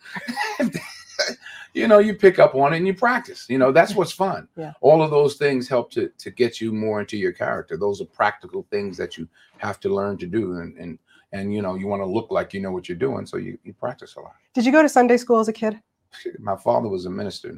[1.73, 3.45] you know, you pick up on it and you practice.
[3.49, 4.47] You know, that's what's fun.
[4.55, 4.73] Yeah.
[4.81, 7.77] All of those things help to to get you more into your character.
[7.77, 10.97] Those are practical things that you have to learn to do, and and
[11.33, 13.59] and you know, you want to look like you know what you're doing, so you
[13.63, 14.35] you practice a lot.
[14.53, 15.79] Did you go to Sunday school as a kid?
[16.39, 17.51] My father was a minister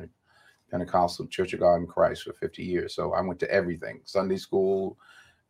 [0.72, 4.38] Pentecostal Church of God in Christ for 50 years, so I went to everything: Sunday
[4.38, 4.98] school,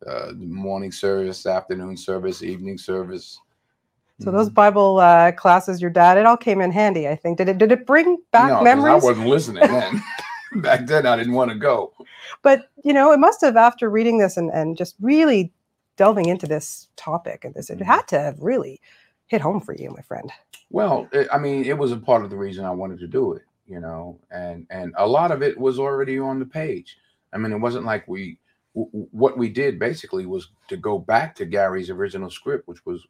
[0.06, 3.40] uh, morning service, afternoon service, evening service.
[4.20, 7.08] So those Bible uh, classes, your dad, it all came in handy.
[7.08, 7.38] I think.
[7.38, 7.58] Did it?
[7.58, 9.04] Did it bring back no, memories?
[9.04, 10.02] I wasn't listening then.
[10.56, 11.92] Back then, I didn't want to go.
[12.42, 15.52] but you know, it must have after reading this and and just really
[15.96, 18.80] delving into this topic and this, it had to have really
[19.26, 20.30] hit home for you, my friend.
[20.70, 23.34] Well, it, I mean, it was a part of the reason I wanted to do
[23.34, 26.96] it, you know, and and a lot of it was already on the page.
[27.32, 28.38] I mean, it wasn't like we
[28.74, 33.06] w- what we did basically was to go back to Gary's original script, which was,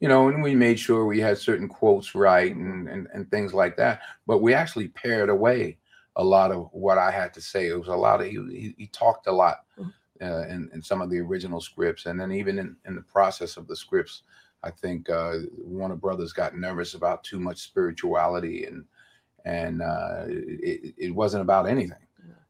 [0.00, 3.52] you know, and we made sure we had certain quotes right and and, and things
[3.52, 4.00] like that.
[4.26, 5.76] But we actually pared away
[6.16, 7.68] a lot of what I had to say.
[7.68, 9.64] It was a lot of he he, he talked a lot.
[10.20, 13.56] Uh, in, in some of the original scripts, and then even in, in the process
[13.56, 14.22] of the scripts,
[14.62, 18.84] I think uh, Warner Brothers got nervous about too much spirituality, and
[19.44, 21.98] and uh, it, it wasn't about anything.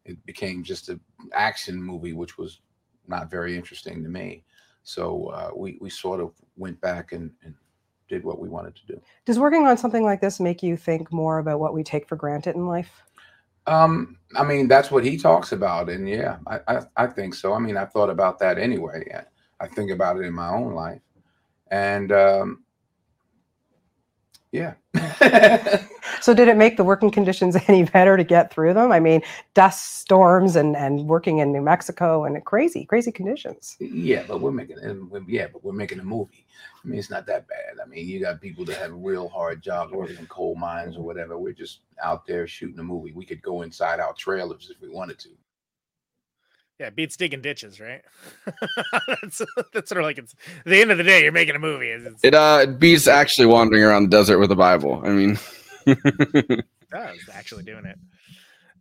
[0.04, 1.00] It became just an
[1.32, 2.60] action movie, which was
[3.06, 4.44] not very interesting to me.
[4.82, 7.54] So uh, we we sort of went back and, and
[8.08, 9.00] did what we wanted to do.
[9.24, 12.16] Does working on something like this make you think more about what we take for
[12.16, 12.90] granted in life?
[13.66, 17.52] Um, I mean, that's what he talks about, and yeah, I, I, I think so.
[17.52, 19.04] I mean, I thought about that anyway.
[19.14, 21.00] I, I think about it in my own life,
[21.70, 22.64] and um,
[24.52, 24.74] yeah.
[26.22, 28.92] So did it make the working conditions any better to get through them?
[28.92, 29.22] I mean,
[29.54, 33.76] dust storms and and working in New Mexico and crazy, crazy conditions.
[33.80, 36.46] Yeah, but we're making and yeah, but we're making a movie.
[36.84, 37.82] I mean, it's not that bad.
[37.82, 41.02] I mean, you got people that have real hard jobs working in coal mines or
[41.02, 41.38] whatever.
[41.38, 43.12] We're just out there shooting a movie.
[43.12, 45.30] We could go inside our trailers if we wanted to.
[46.82, 48.02] Yeah, it beats digging ditches, right?
[49.22, 49.40] that's,
[49.72, 51.90] that's sort of like it's at the end of the day, you're making a movie.
[51.90, 55.00] It's, it's, It uh it beats actually wandering around the desert with a Bible.
[55.04, 55.38] I mean,
[55.86, 57.96] does actually doing it.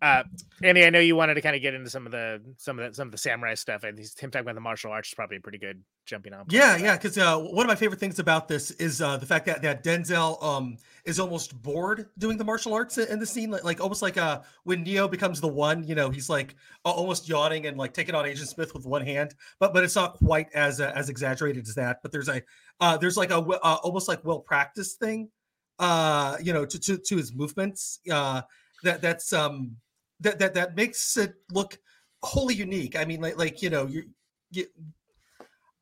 [0.02, 0.24] Uh,
[0.64, 2.90] Andy, I know you wanted to kind of get into some of the some of
[2.90, 3.84] the some of the samurai stuff.
[3.84, 6.46] and he's- him talking about the martial arts is probably a pretty good jumping on.
[6.50, 9.46] Yeah, yeah, because uh, one of my favorite things about this is uh, the fact
[9.46, 13.52] that that Denzel um, is almost bored doing the martial arts in in the scene,
[13.52, 17.30] like, like almost like uh, when Neo becomes the one, you know, he's like almost
[17.30, 20.48] yawning and like taking on Agent Smith with one hand, but but it's not quite
[20.56, 22.00] as uh, as exaggerated as that.
[22.02, 22.42] But there's a
[22.80, 25.30] uh, there's like a uh, almost like well practiced thing,
[25.78, 28.00] uh, you know, to to, to his movements.
[28.10, 28.42] Uh,
[28.84, 29.78] that that's um
[30.22, 31.78] that that that makes it look
[32.24, 32.96] wholly unique.
[32.96, 34.04] I mean, like like you know you.
[34.52, 34.66] you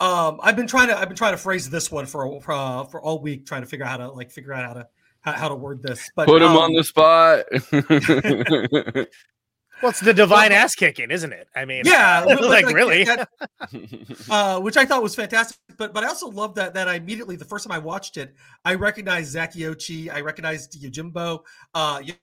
[0.02, 2.86] um, I've been trying to I've been trying to phrase this one for for, uh,
[2.86, 4.88] for all week, trying to figure out how to like figure out how to
[5.22, 6.10] how, how to word this.
[6.16, 7.46] But put him um, on the spot.
[9.82, 11.48] Well, it's the divine ass kicking, isn't it?
[11.56, 13.06] I mean, yeah, but- but, like, really.
[13.06, 13.30] that-
[14.30, 15.58] uh, which I thought was fantastic.
[15.78, 18.36] But but I also love that that I immediately the first time I watched it,
[18.66, 21.40] I recognized Zatoichi, I recognized Yojimbo,
[21.74, 22.14] uh, you-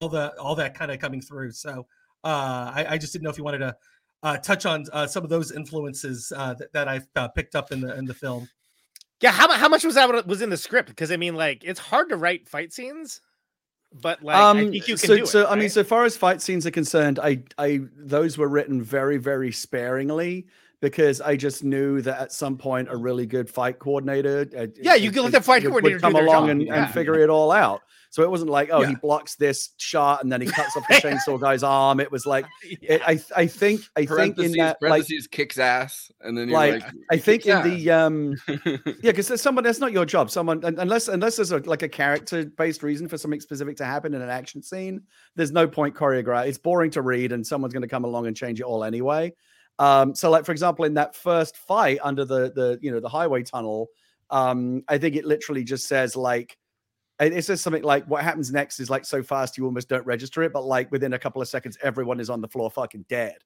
[0.00, 1.52] all the all that kind of coming through.
[1.52, 1.86] So
[2.24, 3.76] uh, I, I just didn't know if you wanted to
[4.22, 7.72] uh, touch on uh, some of those influences uh, that, that I've uh, picked up
[7.72, 8.48] in the in the film.
[9.20, 10.88] Yeah, how, how much was that was in the script?
[10.88, 13.20] Because I mean, like, it's hard to write fight scenes,
[13.92, 15.46] but like, I think you can Um, so, do so it.
[15.50, 19.16] I mean, so far as fight scenes are concerned, I, I, those were written very,
[19.16, 20.46] very sparingly
[20.80, 24.94] because I just knew that at some point a really good fight coordinator, uh, Yeah,
[24.94, 26.84] you could let the fight coordinator would come along and, yeah.
[26.84, 27.80] and figure it all out.
[28.10, 30.94] So it wasn't like, oh, he blocks this shot and then he cuts off the
[31.28, 32.00] chainsaw guy's arm.
[32.00, 35.58] It was like, it, I, I think, I think in parentheses, that, like, parentheses kicks
[35.58, 39.42] ass, and then you're like, like, I think in kicks the um yeah because there's
[39.42, 43.08] someone that's not your job someone unless unless there's a, like a character based reason
[43.08, 45.02] for something specific to happen in an action scene
[45.36, 48.36] there's no point choreograph it's boring to read and someone's going to come along and
[48.36, 49.32] change it all anyway
[49.78, 53.08] um so like for example in that first fight under the the you know the
[53.08, 53.88] highway tunnel
[54.30, 56.58] um i think it literally just says like
[57.20, 60.42] it says something like what happens next is like so fast you almost don't register
[60.42, 63.38] it but like within a couple of seconds everyone is on the floor fucking dead.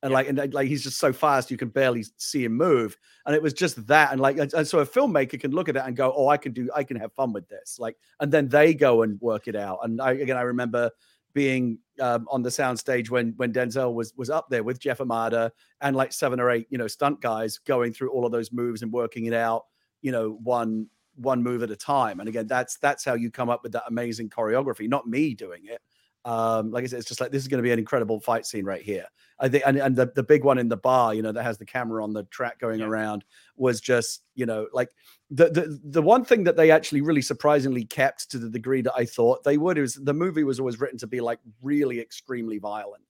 [0.00, 2.96] And like and like he's just so fast you can barely see him move.
[3.26, 5.74] And it was just that and like and, and so a filmmaker can look at
[5.74, 8.30] it and go oh i can do i can have fun with this like and
[8.30, 9.80] then they go and work it out.
[9.82, 10.90] And i again i remember
[11.34, 15.50] being um, on the soundstage when when denzel was was up there with jeff imada
[15.80, 18.82] and like seven or eight you know stunt guys going through all of those moves
[18.82, 19.64] and working it out
[20.02, 22.20] you know one one move at a time.
[22.20, 25.62] And again that's that's how you come up with that amazing choreography not me doing
[25.64, 25.80] it
[26.24, 28.44] Um, like I said, it's just like this is going to be an incredible fight
[28.46, 29.06] scene right here.
[29.40, 31.58] I think, and, and the, the big one in the bar, you know, that has
[31.58, 33.24] the camera on the track going around
[33.56, 34.88] was just, you know, like
[35.30, 38.94] the, the the one thing that they actually really surprisingly kept to the degree that
[38.96, 42.58] I thought they would is the movie was always written to be like really extremely
[42.58, 43.04] violent,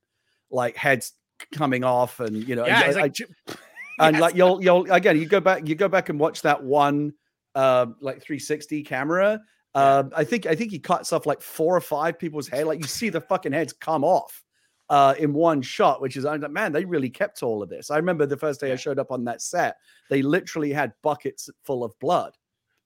[0.50, 1.14] like heads
[1.52, 3.24] coming off and you know, Yeah, I- I- like, j-
[4.00, 7.14] and like you'll you'll again you go back you go back and watch that one
[7.54, 9.40] uh like 360 camera
[9.74, 12.80] um i think i think he cuts off like four or five people's head like
[12.80, 14.42] you see the fucking heads come off
[14.88, 17.90] uh in one shot which is I'm like, man they really kept all of this
[17.90, 19.76] i remember the first day i showed up on that set
[20.08, 22.32] they literally had buckets full of blood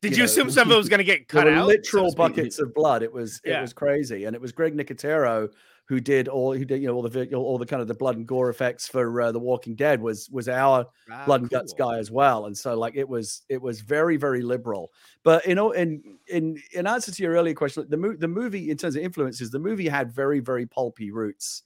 [0.00, 1.62] Did you, know, assume some of it was going to get cut out?
[1.62, 2.18] so literal speak?
[2.18, 3.04] buckets of blood.
[3.04, 3.58] It was Yeah.
[3.58, 5.48] it was crazy, and it was Greg Nicotero
[5.88, 8.16] who did all who did you know all the all the kind of the blood
[8.16, 11.72] and gore effects for uh, The Walking Dead was was our Ah, blood and guts
[11.72, 14.92] guy as well, and so like it was it was very very liberal.
[15.22, 18.70] But you know, in in in answer to your earlier question, the mo- the movie
[18.70, 21.64] in terms of influences, the movie had very very pulpy roots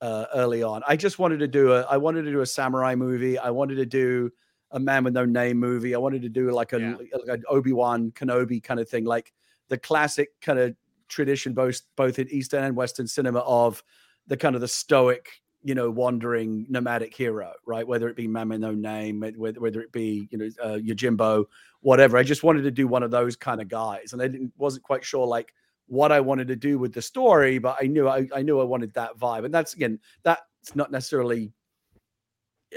[0.00, 0.82] uh, early on.
[0.86, 3.38] I just wanted to do a I wanted to do a samurai movie.
[3.38, 4.30] I wanted to do
[4.70, 5.94] a man with no name movie.
[5.94, 9.32] I wanted to do like a like an Obi Wan Kenobi kind of thing, like
[9.68, 10.76] the classic kind of
[11.10, 13.82] tradition, both both in Eastern and Western cinema of
[14.26, 15.28] the kind of the stoic,
[15.62, 17.86] you know, wandering nomadic hero, right?
[17.86, 21.44] Whether it be with no name, whether whether it be you know uh, Yojimbo,
[21.80, 22.16] whatever.
[22.16, 24.84] I just wanted to do one of those kind of guys, and I didn't wasn't
[24.84, 25.52] quite sure like
[25.86, 28.64] what I wanted to do with the story, but I knew I, I knew I
[28.64, 30.40] wanted that vibe, and that's again that's
[30.74, 31.52] not necessarily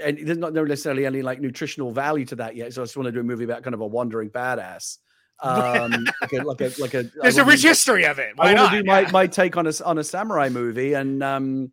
[0.02, 2.72] and there's not necessarily any like nutritional value to that yet.
[2.72, 4.98] So I just want to do a movie about kind of a wandering badass.
[5.40, 7.02] Um, like a like a like a.
[7.20, 8.36] There's a rich do- history of it.
[8.36, 11.22] Why I want to do my, my take on a on a samurai movie, and
[11.22, 11.70] um,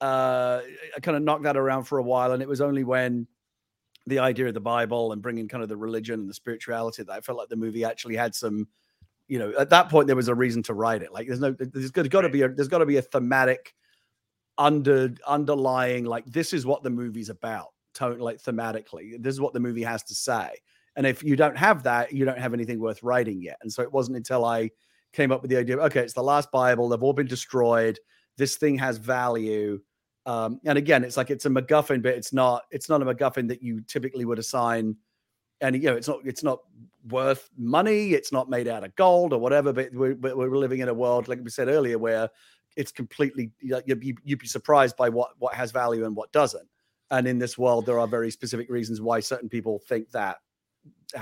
[0.00, 0.60] uh,
[0.96, 3.26] I kind of knocked that around for a while, and it was only when
[4.06, 7.12] the idea of the Bible and bringing kind of the religion and the spirituality that
[7.12, 8.66] I felt like the movie actually had some,
[9.28, 11.12] you know, at that point there was a reason to write it.
[11.12, 13.74] Like there's no, there's got to be a, there's got to be a thematic
[14.58, 19.54] under underlying like this is what the movie's about tone like thematically this is what
[19.54, 20.50] the movie has to say
[20.96, 23.56] and if you don't have that you don't have anything worth writing yet.
[23.62, 24.70] And so it wasn't until i
[25.12, 27.98] came up with the idea of, okay it's the last bible they've all been destroyed
[28.38, 29.78] this thing has value
[30.24, 33.46] um, and again it's like it's a macguffin but it's not it's not a macguffin
[33.48, 34.96] that you typically would assign
[35.60, 36.60] and you know it's not it's not
[37.10, 40.88] worth money it's not made out of gold or whatever but we're, we're living in
[40.88, 42.30] a world like we said earlier where
[42.76, 46.68] it's completely you'd, be- you'd be surprised by what what has value and what doesn't.
[47.10, 50.38] And in this world there are very specific reasons why certain people think that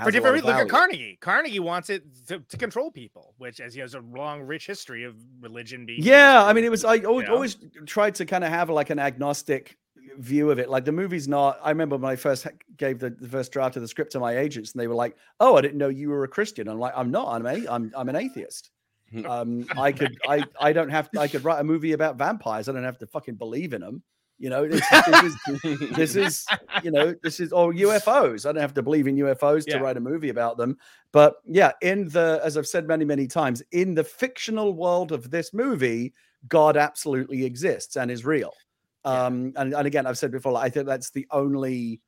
[0.03, 0.53] for different reasons.
[0.53, 0.69] Look at.
[0.69, 1.17] Carnegie.
[1.19, 5.03] Carnegie wants it to, to control people, which, as he has a long, rich history
[5.03, 6.01] of religion being.
[6.01, 6.85] Yeah, I mean, it was.
[6.85, 7.35] I always, know?
[7.35, 9.77] always tried to kind of have like an agnostic
[10.17, 10.69] view of it.
[10.69, 11.59] Like the movie's not.
[11.63, 12.47] I remember when I first
[12.77, 15.17] gave the, the first draft of the script to my agents, and they were like,
[15.39, 17.27] "Oh, I didn't know you were a Christian." I'm like, "I'm not.
[17.29, 18.71] I'm a, I'm I'm an atheist.
[19.25, 21.09] Um, I could I I don't have.
[21.19, 22.69] I could write a movie about vampires.
[22.69, 24.03] I don't have to fucking believe in them."
[24.41, 25.23] You know, this, this
[25.63, 26.45] is this is
[26.83, 28.47] you know this is or UFOs.
[28.47, 29.77] I don't have to believe in UFOs Yeah.
[29.77, 30.77] to write a movie about them.
[31.11, 35.29] But yeah, in the as I've said many many times, in the fictional world of
[35.29, 36.13] this movie,
[36.47, 38.53] God absolutely exists and is real.
[39.05, 42.01] Um, and, and again, I've said before, like, I think that's the only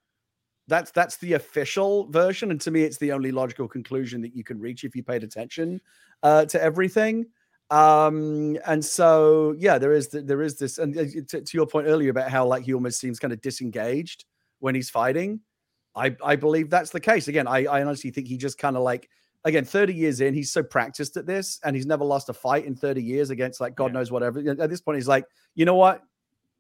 [0.68, 4.44] that's that's the official version, and to me, it's the only logical conclusion that you
[4.44, 5.80] can reach if you paid attention
[6.24, 7.26] uh, to everything.
[7.70, 11.88] Um, and so yeah, there is there is this, and uh, to, to your point
[11.88, 14.26] earlier about how like he almost seems kind of disengaged
[14.60, 15.40] when he's fighting.
[15.96, 17.28] I I believe that's the case.
[17.28, 19.10] Again, I I honestly think he just kind of like
[19.46, 22.66] again 30 years in, he's so practiced at this, and he's never lost a fight
[22.66, 24.40] in 30 years against like God knows whatever.
[24.40, 26.02] At this point, he's like, you know what,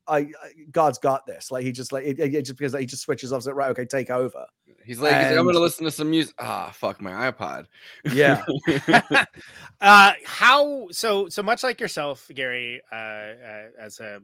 [0.07, 0.29] I, I
[0.71, 1.51] God's got this.
[1.51, 3.45] Like he just like it, it just because he just switches off.
[3.45, 4.45] Like right, okay, take over.
[4.85, 6.35] He's like, he's like, I'm gonna listen to some music.
[6.39, 7.65] Ah, fuck my iPod.
[8.11, 8.43] Yeah.
[9.81, 14.19] uh how so so much like yourself gary uh, uh as a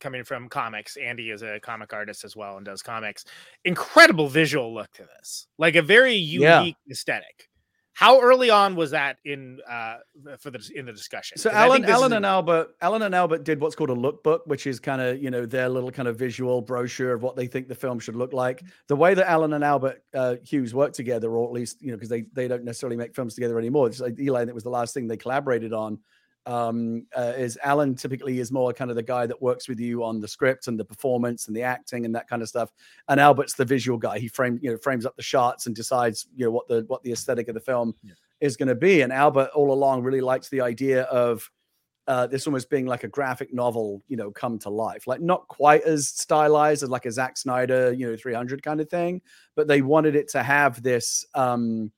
[0.00, 3.24] coming from comics andy is a comic artist as well and does comics
[3.64, 6.60] incredible visual look to this like a very Yeah.
[6.60, 7.48] unique aesthetic
[7.94, 9.96] how early on was that in uh
[10.38, 13.74] for the in the discussion So Alan is- and Albert, Alan and Albert did what's
[13.76, 17.12] called a lookbook, which is kind of you know their little kind of visual brochure
[17.12, 18.62] of what they think the film should look like.
[18.88, 21.96] The way that Alan and Albert uh, Hughes work together, or at least you know
[21.96, 23.88] because they they don't necessarily make films together anymore.
[23.88, 25.98] It's like Eli, that was the last thing they collaborated on.
[26.44, 30.02] Um, uh, is Alan typically is more kind of the guy that works with you
[30.02, 32.70] on the script and the performance and the acting and that kind of stuff.
[33.08, 34.18] And Albert's the visual guy.
[34.18, 37.02] He frame you know frames up the shots and decides you know what the what
[37.04, 37.94] the aesthetic of the film
[38.40, 39.02] is going to be.
[39.02, 41.48] And Albert all along really likes the idea of
[42.08, 45.06] uh, this almost being like a graphic novel, you know, come to life.
[45.06, 48.88] Like not quite as stylized as like a Zack Snyder, you know, 300 kind of
[48.90, 49.22] thing,
[49.54, 51.92] but they wanted it to have this um,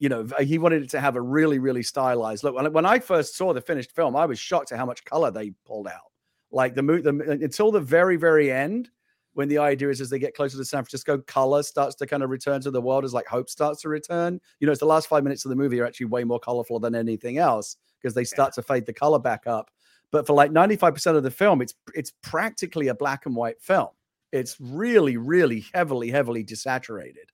[0.00, 2.54] you know, he wanted it to have a really, really stylized look.
[2.54, 5.30] When, when I first saw the finished film, I was shocked at how much color
[5.30, 6.10] they pulled out.
[6.50, 8.90] Like the movie, the, uh, until the very, very end,
[9.34, 12.22] when the idea is as they get closer to San Francisco, color starts to kind
[12.22, 14.40] of return to the world as like hope starts to return.
[14.58, 16.80] You know, it's the last five minutes of the movie are actually way more colorful
[16.80, 19.70] than anything else because they start to fade the color back up.
[20.10, 23.90] But for like 95% of the film, it's it's practically a black and white film.
[24.32, 27.28] It's really, really heavily, heavily desaturated.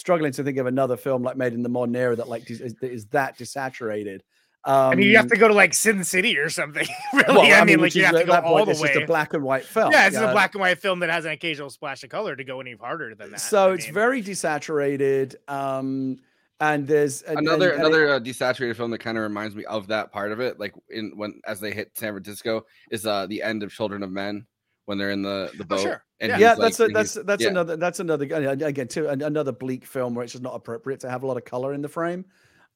[0.00, 2.60] Struggling to think of another film like made in the modern era that like is,
[2.82, 4.20] is that desaturated.
[4.64, 6.86] Um, I mean, you have to go to like Sin City or something.
[7.12, 8.88] really, well, I, mean, which like you have to go all point, the it's way.
[8.94, 9.92] just a black and white film.
[9.92, 10.30] Yeah, it's Yeah.
[10.30, 12.74] a black and white film that has an occasional splash of color to go any
[12.74, 13.40] harder than that.
[13.40, 15.34] So it's very desaturated.
[15.48, 16.18] Um,
[16.60, 19.54] and there's and- another and- and it- another uh, desaturated film that kind of reminds
[19.54, 23.06] me of that part of it like in when as they hit san francisco is
[23.06, 24.46] uh the end of children of men
[24.90, 27.50] when they're in the the boat and he's yeah, like- that's a, that's that's yeah.
[27.50, 31.22] another that's another again too another bleak film where it's just not appropriate to have
[31.22, 32.24] a lot of color in the frame.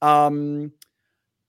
[0.01, 0.71] Um,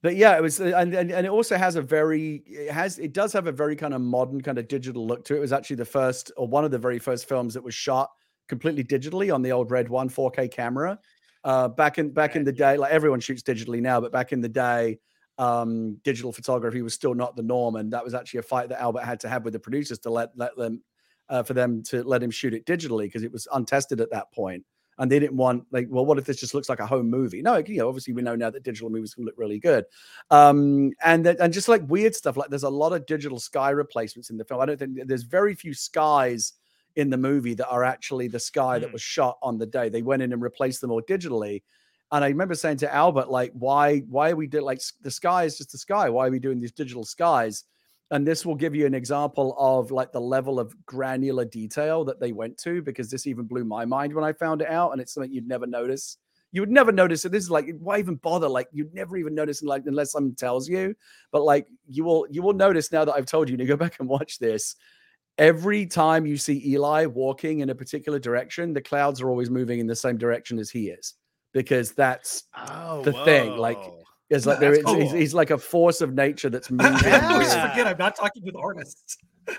[0.02, 3.14] but yeah, it was, and, and and it also has a very it has it
[3.14, 5.38] does have a very kind of modern kind of digital look to it.
[5.38, 8.10] It was actually the first or one of the very first films that was shot
[8.48, 10.98] completely digitally on the old Red One 4K camera.
[11.44, 14.42] Uh, back in back in the day, like everyone shoots digitally now, but back in
[14.42, 14.98] the day,
[15.38, 18.82] um, digital photography was still not the norm, and that was actually a fight that
[18.82, 20.82] Albert had to have with the producers to let let them
[21.30, 24.32] uh, for them to let him shoot it digitally because it was untested at that
[24.32, 24.64] point,
[24.98, 27.42] and they didn't want like, well, what if this just looks like a home movie?
[27.42, 29.86] No, you know, obviously we know now that digital movies can look really good,
[30.32, 33.72] um, and that, and just like weird stuff, like there's a lot of digital sky
[33.72, 34.62] replacements in the film.
[34.62, 36.54] I don't think there's very few skies
[36.96, 39.90] in the movie that are actually the sky that was shot on the day.
[39.90, 41.62] They went in and replaced them all digitally.
[42.12, 45.44] And I remember saying to Albert, like, why, why are we doing like the sky
[45.44, 46.10] is just the sky?
[46.10, 47.64] Why are we doing these digital skies?
[48.12, 52.20] And this will give you an example of like the level of granular detail that
[52.20, 54.92] they went to, because this even blew my mind when I found it out.
[54.92, 56.18] And it's something you'd never notice.
[56.52, 57.32] You would never notice it.
[57.32, 58.48] This is like, why even bother?
[58.48, 60.96] Like, you'd never even notice, like, unless someone tells you.
[61.32, 63.58] But like, you will, you will notice now that I've told you.
[63.58, 64.76] You go back and watch this
[65.38, 69.80] every time you see Eli walking in a particular direction, the clouds are always moving
[69.80, 71.16] in the same direction as he is,
[71.56, 72.44] because that's
[73.04, 73.58] the thing.
[73.58, 73.80] Like,
[74.30, 76.86] it's like there That's is he's, he's like a force of nature that's moving.
[76.86, 79.18] I always forget I'm not talking with artists.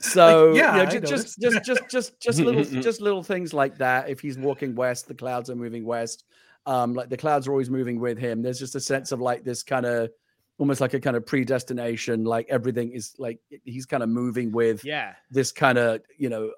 [0.00, 1.64] So yeah, yeah, I ju- just, noticed.
[1.64, 4.08] just just just just little just little things like that.
[4.08, 6.24] If he's walking west, the clouds are moving west.
[6.66, 8.40] Um, like the clouds are always moving with him.
[8.42, 10.10] There's just a sense of like this kind of
[10.58, 12.24] almost like a kind of predestination.
[12.24, 15.12] Like everything is like he's kind of moving with Yeah.
[15.30, 16.50] this kind of you know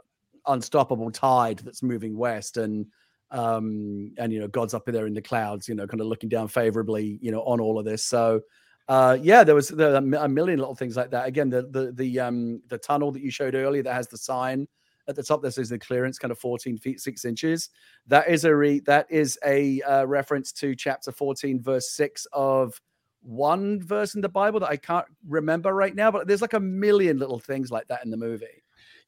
[0.47, 2.87] unstoppable tide that's moving west and
[3.33, 6.29] um and you know god's up there in the clouds you know kind of looking
[6.29, 8.05] down favorably you know on all of this.
[8.05, 8.41] So
[8.89, 11.27] uh yeah there was there a million little things like that.
[11.27, 14.69] Again the the the um the tunnel that you showed earlier that has the sign
[15.09, 17.71] at the top that says the clearance kind of 14 feet 6 inches.
[18.07, 22.81] That is a re that is a uh, reference to chapter 14 verse 6 of
[23.23, 26.61] one verse in the bible that i can't remember right now but there's like a
[26.61, 28.62] million little things like that in the movie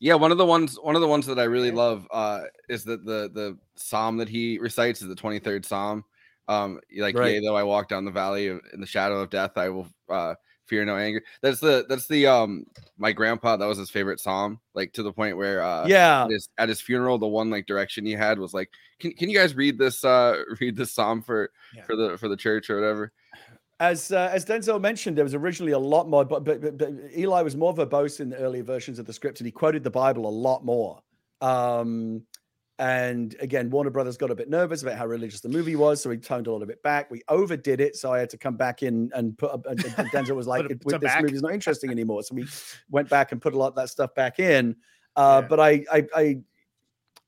[0.05, 2.85] Yeah, one of the ones one of the ones that I really love uh is
[2.85, 6.05] that the the psalm that he recites is the 23rd psalm.
[6.47, 7.33] Um like Right.
[7.37, 9.89] yea, though I walk down the valley of, in the shadow of death, I will
[10.11, 10.35] uh
[10.67, 11.23] fear no anger.
[11.41, 12.67] That's the that's the um
[12.99, 16.25] my grandpa that was his favorite psalm, like to the point where uh Yeah.
[16.25, 19.31] at his, at his funeral the one like direction he had was like can, can
[19.31, 21.51] you guys read this uh read this psalm for
[21.87, 23.11] for the for the church or whatever.
[23.81, 27.43] As uh, as Denzel mentioned, there was originally a lot more, but, but, but, Eli
[27.43, 30.27] was more verbose in the earlier versions of the script, and he quoted the Bible
[30.27, 31.01] a lot more.
[31.41, 32.23] Um,
[32.79, 36.11] and again, Warner Brothers got a bit nervous about how religious the movie was, so
[36.11, 37.11] he toned a little bit back.
[37.11, 39.51] We overdid it, so I had to come back in and put.
[39.53, 41.23] up- And, Denzel was like, "This back.
[41.23, 42.47] movie's not interesting anymore," so we
[42.91, 44.77] went back and put a lot of that stuff back in.
[45.17, 46.39] Uh, But I, I, I,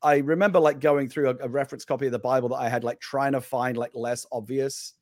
[0.03, 2.85] I remember like going through a, a reference copy of the Bible that I had,
[2.85, 4.95] like trying to find like less obvious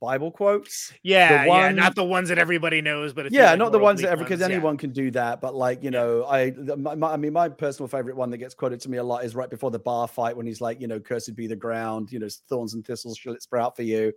[0.00, 0.92] Bible quotes.
[1.02, 4.00] Yeah, The yeah, not the ones that everybody knows, but yeah, like, not the ones
[4.00, 4.56] that because ones, yeah.
[4.56, 5.40] anyone can do that.
[5.40, 8.54] But like you know, I my, my- I mean, my personal favorite one that gets
[8.54, 10.86] quoted to me a lot is right before the bar fight when he's like, you
[10.88, 14.12] know, cursed be the ground, you know, thorns and thistles shall it sprout for you,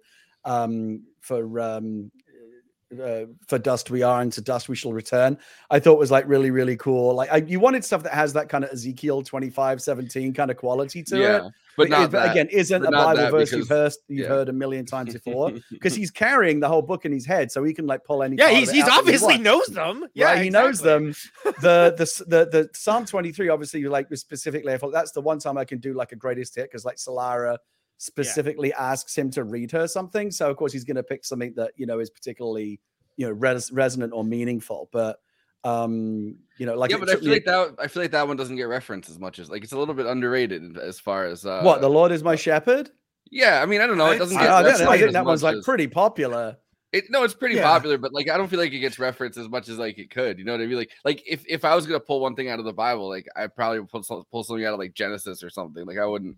[0.45, 2.09] um, for um,
[3.01, 5.37] uh, for dust we are and to dust we shall return.
[5.69, 7.13] I thought was like really really cool.
[7.15, 10.51] Like I, you wanted stuff that has that kind of Ezekiel twenty five seventeen kind
[10.51, 11.51] of quality to Yeah, it.
[11.77, 14.27] but not it- that- again isn't but a Bible that verse you've heard you've yeah.
[14.27, 17.63] heard a million times before because he's carrying the whole book in his head, so
[17.63, 18.35] he can like pull any.
[18.37, 20.05] Yeah, he's he's out that he obviously knows them.
[20.13, 21.13] Yeah, right, he knows them.
[21.61, 25.21] The, the the the Psalm twenty three, obviously, you like specifically, I thought that's the
[25.21, 27.57] one time I can do like a greatest hit because like Solara
[28.03, 31.53] specifically asks him to read her something, so of course he's going to pick something
[31.55, 32.79] that you know is particularly
[33.17, 34.89] you know res- resonant or meaningful.
[34.91, 35.19] But
[35.63, 38.27] um, you know, like yeah, it but I feel like that I feel like that
[38.27, 41.25] one doesn't get referenced as much as like it's a little bit underrated as far
[41.25, 42.89] as uh what the Lord is my shepherd.
[43.31, 44.11] Yeah, I mean, I don't know.
[44.11, 44.49] It doesn't get.
[44.49, 46.57] I don't I think that one's like as- pretty popular.
[46.91, 47.63] It, no, it's pretty Yeah.
[47.63, 50.11] popular, but like I don't feel like it gets referenced as much as like it
[50.11, 50.37] could.
[50.37, 50.77] You know what I mean?
[50.77, 53.25] Like, like if if I was gonna pull one thing out of the Bible, like
[53.35, 55.85] I probably would pull some- pull something out of like Genesis or something.
[55.85, 56.35] Like I wouldn't.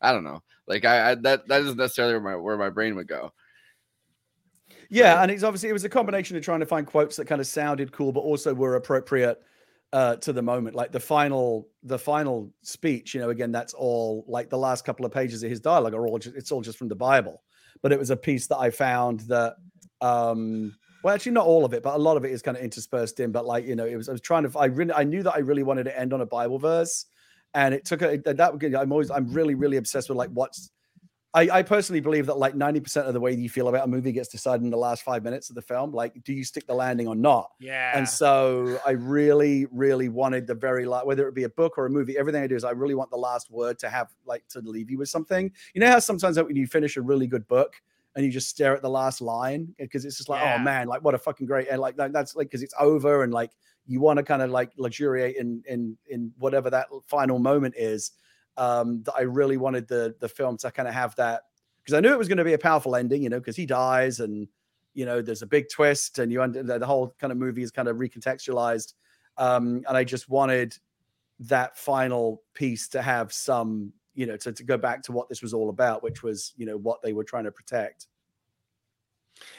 [0.00, 0.42] I don't know.
[0.66, 3.32] Like I, I that that isn't necessarily where my where my brain would go.
[4.90, 7.40] Yeah, and it's obviously it was a combination of trying to find quotes that kind
[7.40, 9.42] of sounded cool, but also were appropriate
[9.92, 10.74] uh, to the moment.
[10.74, 13.14] Like the final, the final speech.
[13.14, 16.06] You know, again, that's all like the last couple of pages of his dialogue are
[16.06, 17.42] all just, it's all just from the Bible.
[17.82, 19.56] But it was a piece that I found that,
[20.00, 20.74] um,
[21.04, 23.20] well, actually not all of it, but a lot of it is kind of interspersed
[23.20, 23.30] in.
[23.30, 25.34] But like you know, it was I was trying to I really I knew that
[25.34, 27.06] I really wanted to end on a Bible verse,
[27.54, 30.70] and it took a that I'm always I'm really really obsessed with like what's
[31.34, 34.12] I, I personally believe that like 90% of the way you feel about a movie
[34.12, 35.92] gets decided in the last five minutes of the film.
[35.92, 37.50] Like, do you stick the landing or not?
[37.60, 37.96] Yeah.
[37.96, 41.84] And so I really, really wanted the very last, whether it be a book or
[41.84, 44.42] a movie, everything I do is I really want the last word to have like
[44.48, 45.52] to leave you with something.
[45.74, 47.74] You know how sometimes like, when you finish a really good book
[48.16, 50.56] and you just stare at the last line because it's just like, oh, Yeah.
[50.58, 53.22] oh man, like what a fucking great and like that- that's like because it's over
[53.22, 53.50] and like
[53.88, 58.12] you want to kind of like luxuriate in in in whatever that final moment is
[58.58, 61.42] um, that I really wanted the the film to kind of have that
[61.78, 63.64] because I knew it was going to be a powerful ending, you know, because he
[63.64, 64.46] dies and
[64.94, 67.70] you know there's a big twist and you the, the whole kind of movie is
[67.70, 68.92] kind of recontextualized,
[69.38, 70.76] um, and I just wanted
[71.40, 75.40] that final piece to have some, you know, to, to go back to what this
[75.40, 78.06] was all about, which was you know what they were trying to protect.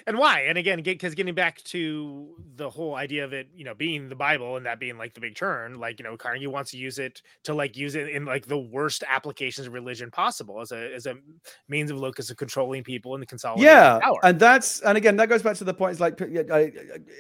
[0.08, 0.42] And why?
[0.42, 4.16] And again because getting back to the whole idea of it you know being the
[4.16, 7.00] bible and that being like the big turn like you know carnegie wants to use
[7.00, 10.94] it to like use it in like the worst applications of religion possible as a
[10.94, 11.16] as a
[11.68, 14.18] means of locus of controlling people and the consolidating yeah power.
[14.24, 16.72] and that's and again that goes back to the point it's like yeah, I, I-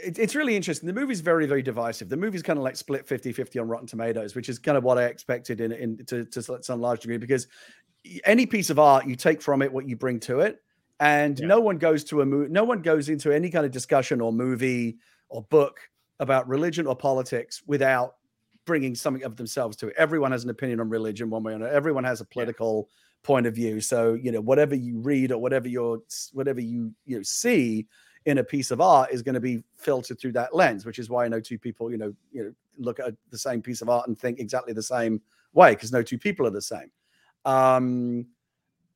[0.03, 0.87] it's really interesting.
[0.87, 2.09] The movie's very very divisive.
[2.09, 4.83] The movie's kind of like split 50 50 on rotten tomatoes which is kind of
[4.83, 7.47] what i expected in, in to, to some large degree because
[8.25, 10.61] any piece of art you take from it what you bring to it
[10.99, 14.19] and no one goes to a movie no one goes into any kind of discussion
[14.21, 14.97] or movie
[15.29, 15.79] or book
[16.19, 18.15] about religion or politics without
[18.65, 19.95] bringing something of themselves to it.
[19.97, 21.71] Everyone has an opinion on religion one way or another.
[21.71, 22.89] Everyone has a political
[23.23, 23.81] point of view.
[23.81, 25.99] So you know whatever you read or whatever you're
[26.33, 27.87] whatever you you know see
[28.25, 31.09] in a piece of art is going to be filtered through that lens which is
[31.09, 34.07] why no two people you know you know look at the same piece of art
[34.07, 35.21] and think exactly the same
[35.53, 36.91] way because no two people are the same.
[37.45, 38.27] Um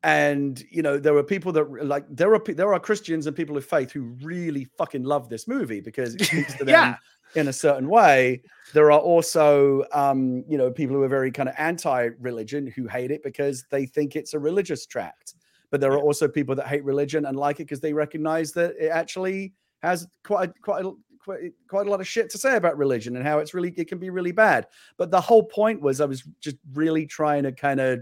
[0.04, 3.56] and you know there were people that like there are there are christians and people
[3.56, 6.96] of faith who really fucking love this movie because it speaks to them Yeah.
[7.36, 8.42] in a certain way.
[8.74, 13.12] There are also um you know people who are very kind of anti-religion who hate
[13.12, 15.36] it because they think it's a religious tract.
[15.72, 18.76] But there are also people that hate religion and like it because they recognize that
[18.80, 22.56] it actually has quite a, quite a, quite, quite a lot of shit to say
[22.58, 24.68] about religion and how it's really it can be really bad.
[24.98, 28.02] But the whole point was i was just really trying to kind of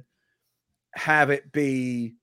[0.93, 2.15] have it be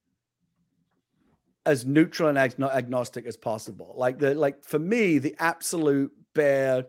[1.66, 3.94] as neutral and agno- agnostic as possible.
[3.96, 6.86] Like the like for me, the absolute bare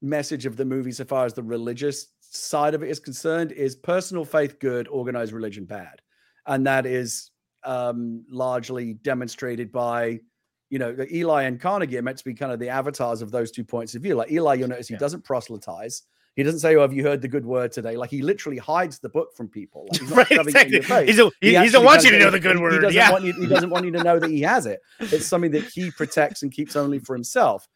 [0.00, 3.76] message of the movie, so far as the religious side of it is concerned, is
[3.76, 6.00] personal faith good, organized religion bad,
[6.46, 7.30] and that is
[7.64, 10.20] um, largely demonstrated by.
[10.70, 13.52] You know, Eli and Carnegie are meant to be kind of the avatars of those
[13.52, 14.16] two points of view.
[14.16, 16.02] Like Eli, you'll notice he doesn't proselytize.
[16.36, 18.98] He doesn't say, "Oh, have you heard the good word today?" Like he literally hides
[18.98, 19.86] the book from people.
[19.90, 21.06] Like, he's not Right, shoving it in your exactly.
[21.06, 21.08] face.
[21.08, 22.78] He's a- he- he doesn't want you to of- know the good he- word, He
[22.80, 23.10] doesn't yeah.
[23.12, 23.32] want you.
[23.34, 24.80] He doesn't want you to know that he has it.
[25.00, 27.68] It's something that he protects and keeps only for himself.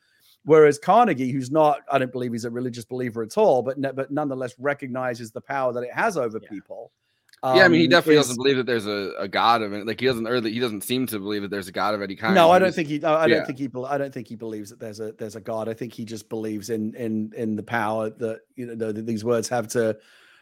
[0.45, 3.93] Whereas Carnegie, who's not, I don't believe he's a religious believer at all, but ne-
[3.93, 6.91] but nonetheless recognizes the power that it has over people.
[7.45, 9.73] Yeah, I mean, he um, definitely is- doesn't believe that there's a, a god of
[9.73, 9.87] it.
[9.87, 12.03] Like he doesn't, or that he doesn't seem to believe that there's a god of
[12.03, 12.35] any kind.
[12.35, 12.99] No, I don't think he.
[12.99, 13.69] no, I don't think he.
[13.89, 15.69] I don't think he believes that there's a there's a God.
[15.69, 19.25] I think he just believes in in in the power that you know that these
[19.25, 19.97] words have to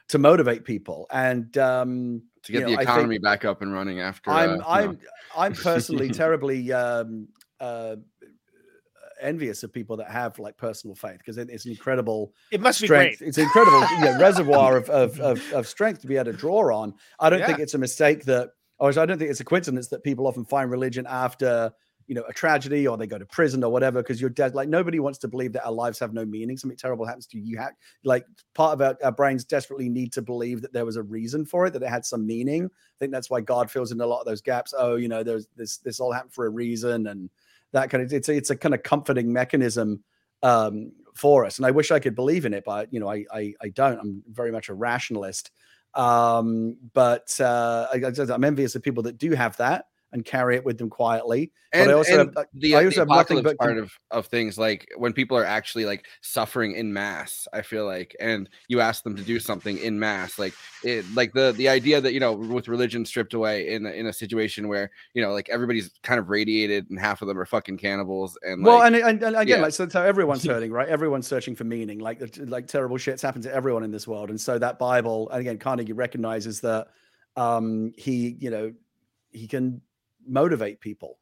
[0.09, 3.61] to motivate people and um to get you the know, I think- economy back up
[3.62, 4.30] and running after.
[4.30, 4.64] I'm uh, you know.
[4.68, 5.01] I'm
[5.36, 7.28] I'm personally terribly um,
[7.61, 7.97] uh,
[9.20, 12.32] envious of people that have like personal faith because it, it's an incredible.
[12.50, 13.20] It must be great.
[13.20, 16.32] It's an incredible you know, reservoir of, of of of strength to be able to
[16.32, 16.94] draw on.
[17.20, 20.02] I don't think it's a mistake that, or I don't think it's a coincidence that
[20.02, 21.72] people often find religion after
[22.06, 24.54] you know a tragedy or they go to prison or whatever because you're dead.
[24.54, 26.56] Like nobody wants to believe that our lives have no meaning.
[26.56, 27.44] Something terrible happens to you.
[27.44, 27.72] You have
[28.04, 31.44] like part of our, our brains desperately need to believe that there was a reason
[31.44, 32.66] for it, that it had some meaning.
[32.66, 34.72] I think that's why God fills in a lot of those gaps.
[34.76, 37.28] Oh, you know, there's this this all happened for a reason and
[37.77, 40.03] that kind of it's a, it's a kind of comforting mechanism
[40.43, 41.59] um, for us.
[41.59, 43.99] And I wish I could believe in it, but you know, I I, I don't.
[43.99, 45.51] I'm very much a rationalist.
[45.95, 48.03] Um, but uh, I,
[48.33, 49.87] I'm envious of people that do have that.
[50.12, 51.52] And carry it with them quietly.
[51.72, 54.26] and, but I also and have, the, I the have nothing but part of, of
[54.26, 58.80] things like when people are actually like suffering in mass i feel like and you
[58.80, 60.54] ask them to do something in mass like
[60.84, 64.07] it like the the idea that you know with religion stripped away in a, in
[64.07, 67.46] a situation where you know like everybody's kind of radiated and half of them are
[67.46, 69.62] fucking cannibals and well, and, and, and again, yeah.
[69.62, 70.88] like so, so everyone's hurting, right?
[70.88, 71.98] Everyone's searching for meaning.
[71.98, 75.28] Like the- like terrible shits happen to everyone in this world, and so that Bible,
[75.30, 76.88] and again, Carnegie recognizes that
[77.36, 78.72] um, he, you know,
[79.30, 79.80] he can
[80.29, 81.18] motivate people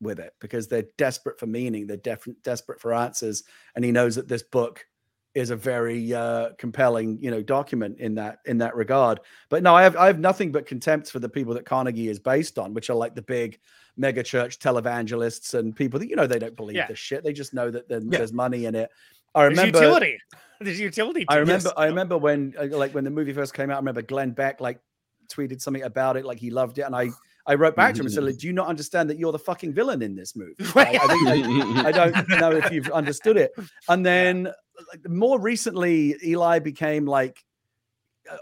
[0.00, 3.42] with it because they're desperate for meaning, they're def- desperate for answers,
[3.74, 4.84] and he knows that this book
[5.34, 9.18] is a very uh, compelling, you know, document in that in that regard.
[9.48, 12.18] But no, I have I have nothing but contempt for the people that Carnegie is
[12.18, 13.58] based on, which are like the big
[13.96, 16.86] mega church televangelists and people that you know they don't believe Yeah.
[16.86, 17.22] this shit.
[17.24, 18.18] They just know that there- Yeah.
[18.18, 18.90] there's money in it.
[19.34, 20.18] I There's remember utility.
[20.60, 21.24] There's utility.
[21.28, 21.72] I remember this.
[21.76, 24.60] I remember when uh, like when the movie first came out, I remember Glenn Beck
[24.60, 24.78] like
[25.32, 27.10] tweeted something about it, like he loved it, and I
[27.46, 29.38] I wrote back to him and said, like, "Do you not understand that you're the
[29.38, 30.54] fucking villain in this movie?
[30.74, 33.52] Like, I, think I, I don't know if you've understood it."
[33.88, 34.44] And then
[34.90, 37.44] like, more recently, Eli became like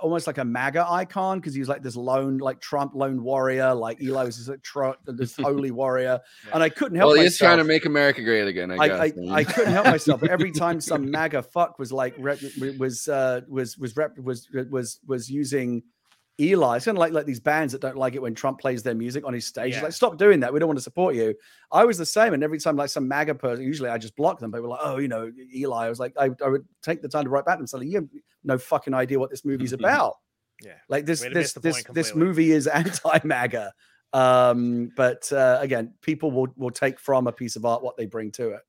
[0.01, 3.75] almost like a MAGA icon because he was like this lone, like Trump lone warrior.
[3.75, 6.21] Like Eli was this, like, Trump, this holy warrior,
[6.53, 7.49] and I couldn't help well he's myself.
[7.49, 9.35] trying to make america great again i, I, guess I.
[9.35, 10.23] I couldn't help myself.
[10.23, 15.31] Every time some MAGA fuck was like was uh, was was rep, was was was
[15.31, 15.83] using
[16.41, 18.83] Eli, it's kind of like like these bands that don't like it when Trump plays
[18.83, 19.75] their music on his stage.
[19.75, 19.83] Yeah.
[19.83, 20.53] like, stop doing that.
[20.53, 21.35] We don't want to support you.
[21.71, 24.39] I was the same, and every time like some MAGA person, usually I just block
[24.39, 24.51] them.
[24.51, 25.87] People were like, oh, you know, Eli.
[25.87, 27.85] I was like, I, I would take the time to write back to them, say,
[27.85, 28.09] you have
[28.45, 30.15] no fucking idea what this movie's about.
[30.63, 30.73] Yeah.
[30.89, 33.73] Like this this this this movie is anti-MAGA.
[34.13, 38.07] Um, but uh, again, people will will take from a piece of art what they
[38.07, 38.61] bring to it.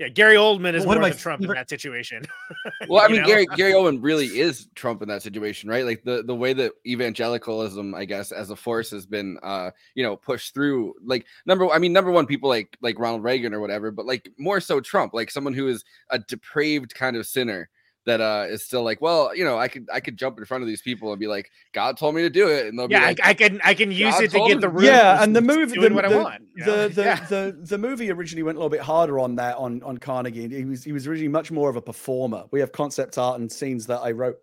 [0.00, 2.22] Yeah, Gary Oldman is One of more my than Trump in that situation.
[2.88, 3.26] well, I You mean, know?
[3.26, 5.84] Gary Gary Oldman really is Trump in that situation, right?
[5.84, 10.02] Like the the way that evangelicalism, I guess, as a force has been, uh, you
[10.02, 10.94] know, pushed through.
[11.04, 14.32] Like number, I mean, number one, people like like Ronald Reagan or whatever, but like
[14.38, 17.68] more so Trump, like someone who is a depraved kind of sinner
[18.06, 20.62] that uh is still like, well, you know, I could I could jump in front
[20.62, 23.00] of these people and be like, God told me to do it, and they'll yeah,
[23.00, 24.84] be like, I, I can I can use God it to get the room.
[24.84, 26.42] yeah, and the movie, doing the, what I want.
[26.56, 26.88] you know?
[26.88, 27.24] The the, Yeah.
[27.26, 30.48] the the movie originally went a little bit harder on that on on Carnegie.
[30.48, 32.44] He was he was originally much more of a performer.
[32.50, 34.36] We have concept art and scenes that I wrote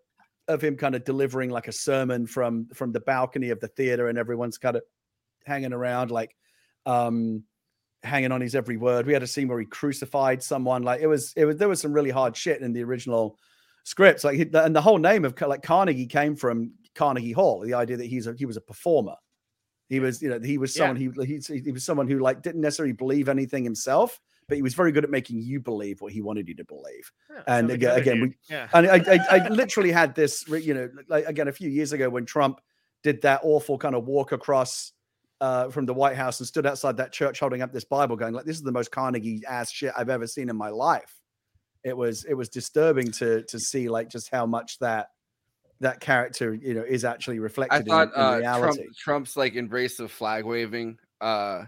[0.48, 4.08] of him kind of delivering like a sermon from from the balcony of the theater,
[4.08, 4.84] and everyone's kind of
[5.46, 6.36] hanging around like
[6.86, 7.44] um
[8.04, 9.06] hanging on his every word.
[9.08, 10.84] We had a scene where he crucified someone.
[10.84, 13.38] Like it was it was there was some really hard shit in the original
[13.88, 14.26] scripts.
[14.26, 17.62] Like and the whole name of like Carnegie came from Carnegie Hall.
[17.62, 19.16] The idea that he's a he was a performer.
[19.88, 20.88] He was, you know, he was Yeah.
[20.94, 24.20] someone he, he he was someone who like didn't necessarily believe anything himself,
[24.50, 27.10] but he was very good at making you believe what he wanted you to believe.
[27.34, 28.68] Yeah, and again, again, we, Yeah.
[28.74, 32.10] and I, I, I literally had this, you know, like again a few years ago
[32.10, 32.60] when Trump
[33.04, 34.92] did that awful kind of walk across
[35.40, 38.34] uh, from the White House and stood outside that church holding up this Bible, going
[38.34, 41.17] like, "This is the most Carnegie ass shit I've ever seen in my life."
[41.88, 45.08] It was it was disturbing to to see like just how much that
[45.80, 48.80] that character you know is actually reflected I reflected thought in, in uh, Trump.
[48.98, 51.64] Trump's like embrace of flag waving, uh,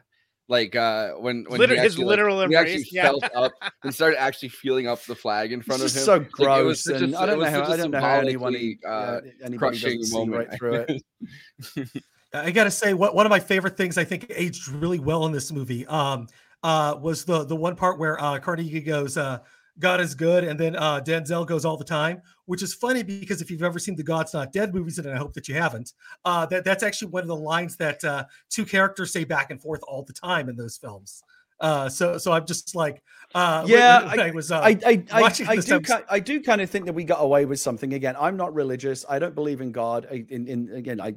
[0.50, 3.04] like uh, when when Liter- he his actually, like, literal he actually embrace, yeah.
[3.04, 3.54] felt up
[3.84, 6.06] and started actually feeling up the flag in front It's of him.
[6.06, 7.92] so Like, it was gross, such and I don't know how such a I don't
[7.92, 10.50] know how anyone uh, uh, anybody crushing doesn't see moment.
[10.50, 12.04] right through it.
[12.34, 15.32] I gotta say, what one of my favorite things I think aged really well in
[15.32, 16.28] this movie um,
[16.64, 19.40] uh, was the the one part where uh, Carnegie goes, uh,
[19.80, 23.42] "God is good," and then uh, Denzel goes all the time, which is funny because
[23.42, 25.94] if you've ever seen the God's Not Dead movies, and I hope that you haven't,
[26.26, 29.62] uh, that that's actually one of the lines that uh, two characters say back and
[29.62, 31.24] forth all the time in those films.
[31.60, 33.04] Uh, so so I'm just like,
[33.36, 36.62] uh, yeah, I, I was uh, I, I, I, I do, episode- I do kind
[36.62, 37.94] of think that we got away with something.
[37.94, 39.04] Again, I'm not religious.
[39.10, 40.08] I don't believe in God.
[40.10, 41.16] I, in, in again, I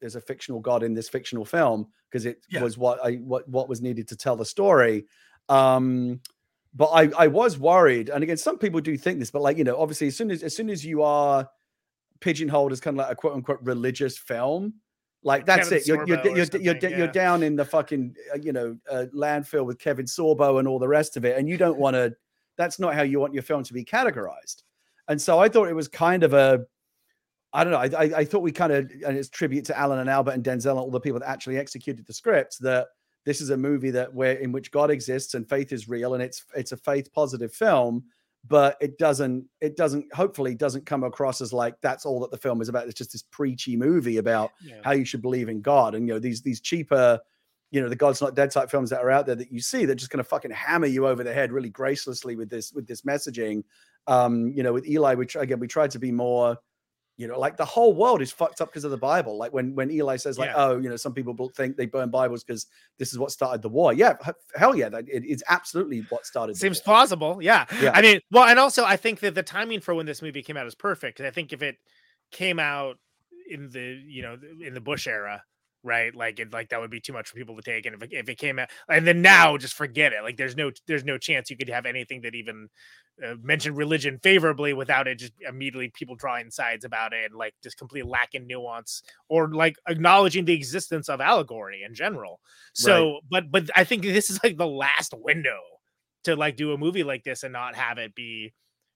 [0.00, 2.62] there's a fictional God in this fictional film because it Yeah.
[2.62, 5.06] was what I what what was needed to tell the story.
[5.48, 6.20] Um,
[6.74, 9.64] but I I was worried, and again, some people do think this, but like you
[9.64, 11.48] know, obviously, as soon as as soon as you are
[12.20, 14.74] pigeonholed as kind of like a quote unquote religious film.
[15.22, 15.86] Like that's Kevin it.
[15.86, 19.66] You're you're you're, you're, you're, you're down in the fucking uh, you know uh, landfill
[19.66, 22.14] with Kevin Sorbo and all the rest of it, and you don't want to.
[22.56, 24.62] That's not how you want your film to be categorized.
[25.08, 26.64] And so I thought it was kind of a.
[27.52, 27.98] I don't know.
[27.98, 30.44] I, I, I thought we kind of, and it's tribute to Alan and Albert and
[30.44, 32.58] Denzel and all the people that actually executed the script.
[32.60, 32.86] That
[33.24, 36.22] this is a movie that where in which God exists and faith is real, and
[36.22, 38.04] it's it's a faith positive film,
[38.48, 42.38] but it doesn't it doesn't hopefully doesn't come across as like that's all that the
[42.38, 42.86] film is about.
[42.86, 44.80] It's just this preachy movie about Yeah.
[44.82, 47.20] how you should believe in God, and you know these these cheaper,
[47.70, 49.84] you know the God's not dead type films that are out there that you see
[49.84, 52.86] that just kind of fucking hammer you over the head really gracelessly with this with
[52.86, 53.62] this messaging.
[54.06, 56.56] Um, you know, with Eli, which again we tried to be more
[57.20, 59.36] You know, like the whole world is fucked up because of the Bible.
[59.36, 60.64] Like when when Eli says, like, Yeah.
[60.64, 62.66] oh, you know, some people think they burn Bibles because
[62.96, 63.92] this is what started the war.
[63.92, 64.16] Yeah,
[64.56, 66.56] hell yeah, that it, it's absolutely what started.
[66.56, 67.42] Seems plausible.
[67.42, 67.66] Yeah.
[67.78, 67.90] Yeah.
[67.92, 70.56] I mean, well, and also I think that the timing for when this movie came
[70.56, 71.20] out is perfect.
[71.20, 71.76] I think if it
[72.30, 72.96] came out
[73.50, 75.42] in the you know in the Bush era,
[75.82, 76.14] right?
[76.14, 77.86] Like it like that would be too much for people to take.
[77.86, 80.22] And if it, if it came out and then now just forget it.
[80.22, 82.68] Like there's no there's no chance you could have anything that even
[83.24, 87.54] uh, mentioned religion favorably without it just immediately people drawing sides about it and like
[87.62, 92.40] just completely lacking nuance or like acknowledging the existence of allegory in general.
[92.72, 95.58] So, but but I think this is like the last window
[96.24, 98.52] to like do a movie like this and not have it be,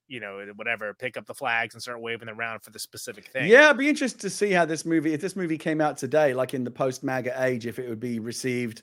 [0.08, 3.48] you know, whatever, pick up the flags and start waving around for the specific thing.
[3.48, 6.34] Yeah, I'd be interested to see how this movie, if this movie came out today,
[6.34, 8.82] like in the post MAGA age, if it would be received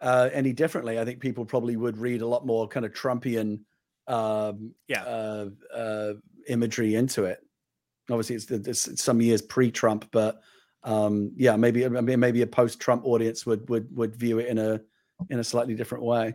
[0.00, 0.98] uh, any differently.
[0.98, 3.60] I think people probably would read a lot more kind of Trumpian
[4.06, 5.02] um, yeah.
[5.02, 6.12] uh, uh,
[6.48, 7.40] imagery into it.
[8.10, 10.40] Obviously, it's, it's it's some years pre-Trump, but
[10.84, 14.80] um, yeah, maybe maybe a post-Trump audience would would would view it in a
[15.28, 16.34] in a slightly different way.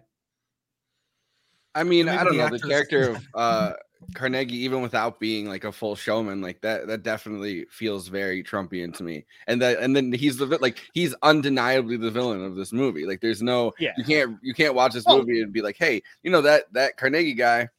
[1.74, 3.74] I mean, Maybe I don't the know the character of uh,
[4.16, 6.88] Carnegie, even without being like a full showman, like that.
[6.88, 9.26] That definitely feels very Trumpian to me.
[9.47, 13.06] And that, and then he's the like he's undeniably the villain of this movie.
[13.06, 13.93] Like, there's no, Yeah.
[13.97, 16.97] you can't you can't watch this movie and be like, hey, you know that that
[16.97, 17.70] Carnegie guy.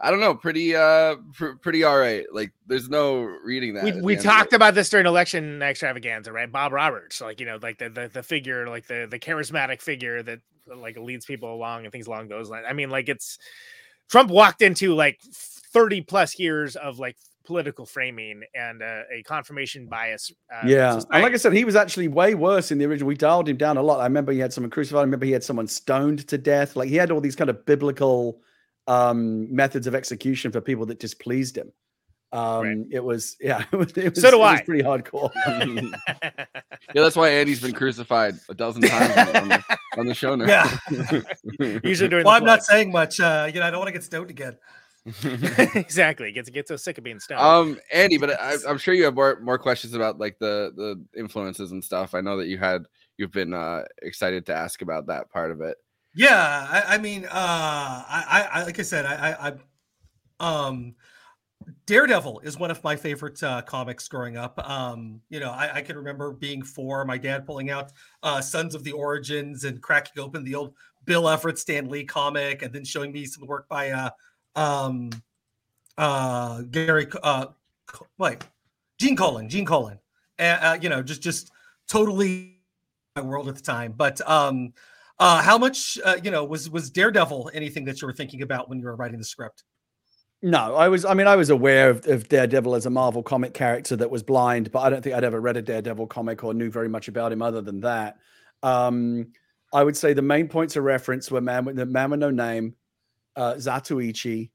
[0.00, 2.26] I don't know, pretty uh, pr- pretty all right.
[2.32, 3.84] Like, there's no reading that.
[3.84, 6.50] we, we talked about this during election extravaganza, right?
[6.50, 10.22] Bob Roberts, like you know, like the the, the figure, like the the charismatic figure
[10.24, 12.66] that like leads people along and things along those lines.
[12.68, 13.38] I mean, like it's
[14.10, 19.86] Trump walked into like 30 plus years of like political framing and uh, a confirmation
[19.86, 20.32] bias.
[20.52, 23.08] Uh, yeah, and like I said, he was actually way worse in the original.
[23.08, 24.00] We dialed him down a lot.
[24.00, 25.00] I remember he had someone crucified.
[25.00, 26.76] I remember he had someone stoned to death.
[26.76, 28.40] Like he had all these kind of biblical
[28.86, 31.72] um, methods of execution for people that displeased him.
[32.34, 34.62] Um, It was yeah, it was, it was, So do it was I.
[34.64, 35.30] pretty hardcore.
[36.94, 40.44] Yeah, that's why Andy's been crucified a dozen times on the, on the show now.
[40.46, 41.20] Yeah.
[41.82, 43.18] Usually during well, the I'm not saying much.
[43.18, 44.56] Uh, you know, I don't want to get stoned again.
[45.74, 46.30] exactly.
[46.30, 47.40] Gets gets so sick of being stoned.
[47.40, 51.18] Um, Andy, but I, I'm sure you have more more questions about like the the
[51.18, 52.14] influences and stuff.
[52.14, 52.84] I know that you had
[53.16, 55.78] you've been uh excited to ask about that part of it.
[56.14, 60.94] Yeah, I, I mean, uh, I, I, I, like I said, I, I, I, um,
[61.86, 64.58] Daredevil is one of my favorite uh, comics growing up.
[64.68, 67.92] Um, you know, I, I can remember being four, my dad pulling out
[68.22, 72.62] uh, Sons of the Origins and cracking open the old Bill Everett Stan Lee comic,
[72.62, 74.10] and then showing me some work by uh,
[74.56, 75.10] um,
[75.98, 77.46] uh, Gary, uh,
[78.18, 78.46] wait,
[78.98, 79.98] Gene Colan, Gene Colan,
[80.38, 81.50] uh, you know, just just
[81.88, 82.58] totally
[83.16, 83.92] my world at the time.
[83.96, 84.72] But um,
[85.18, 88.68] uh, how much uh, you know was was Daredevil anything that you were thinking about
[88.68, 89.64] when you were writing the script?
[90.44, 91.06] No, I was.
[91.06, 94.22] I mean, I was aware of, of Daredevil as a Marvel comic character that was
[94.22, 97.08] blind, but I don't think I'd ever read a Daredevil comic or knew very much
[97.08, 98.18] about him other than that.
[98.62, 99.28] Um,
[99.72, 102.28] I would say the main points of reference were Man with the Man with No
[102.28, 102.74] Name,
[103.36, 104.50] uh, Zatoichi,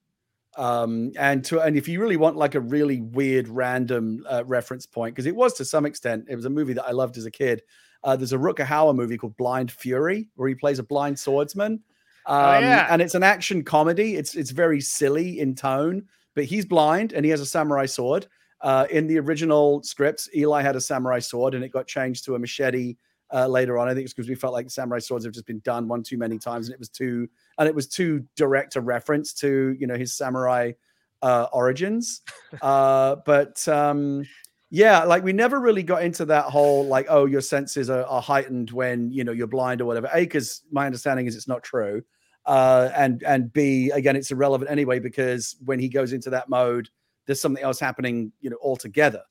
[0.58, 4.86] um, and to and if you really want like a really weird random uh, reference
[4.86, 7.26] point, because it was to some extent, it was a movie that I loved as
[7.26, 7.64] a kid.
[8.04, 11.82] Uh, there's a Rutger Hauer movie called Blind Fury where he plays a blind swordsman.
[12.30, 12.88] Um, Oh, yeah.
[12.90, 14.16] and it's an action comedy.
[14.16, 16.06] It's it's very silly in tone,
[16.36, 18.28] but he's blind and he has a samurai sword.
[18.62, 22.36] Uh, in the original scripts, Eli had a samurai sword, and it got changed to
[22.36, 22.96] a machete
[23.34, 23.88] uh, later on.
[23.88, 26.18] I think it's because we felt like samurai swords have just been done one too
[26.18, 27.28] many times, and it was too
[27.58, 30.74] and it was too direct a reference to you know his samurai
[31.22, 32.22] uh, origins.
[32.62, 34.24] uh, but um,
[34.70, 38.22] yeah, like we never really got into that whole like, oh, your senses are, are
[38.22, 40.10] heightened when you know you're blind or whatever.
[40.14, 42.04] A, because my understanding is it's not true,
[42.50, 46.90] uh, and and B, again, it's irrelevant anyway because when he goes into that mode,
[47.26, 49.22] there's something else happening, you know, altogether.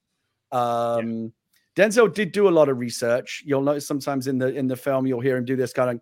[0.53, 1.33] Um,
[1.77, 3.43] Denzel did do a lot of research.
[3.45, 6.01] You'll notice sometimes in the in the film you'll hear him do this kind of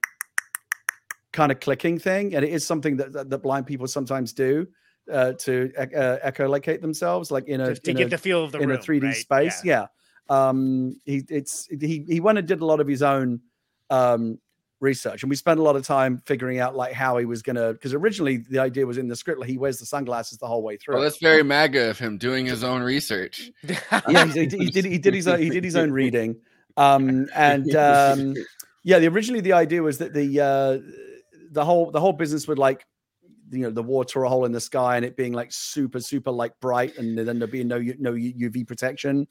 [1.32, 4.66] kind of clicking thing, and it is something that that, that blind people sometimes do
[5.12, 8.44] uh, to uh, echolocate themselves, like in a Just to in get a- the feel
[8.44, 9.14] of the in room, a 3D right?
[9.16, 9.64] space.
[9.64, 9.86] Yeah.
[10.28, 13.40] Um, he it's he he went and did a lot of his own
[13.90, 14.38] um
[14.80, 17.72] research, and we spent a lot of time figuring out like how he was gonna
[17.72, 20.62] because originally the idea was in the script like he wears the sunglasses the whole
[20.62, 20.94] way through.
[20.94, 23.50] Well, that's very MAGA of him doing his own research.
[24.08, 26.36] yeah, he, he did he did his own, he did his own reading,
[26.76, 28.34] um, and um,
[28.84, 30.78] yeah, the originally the idea was that the uh,
[31.50, 32.86] the whole the whole business would like
[33.50, 36.00] you know the war tore a hole in the sky and it being like super
[36.00, 39.26] super like bright and then there being no no UV protection.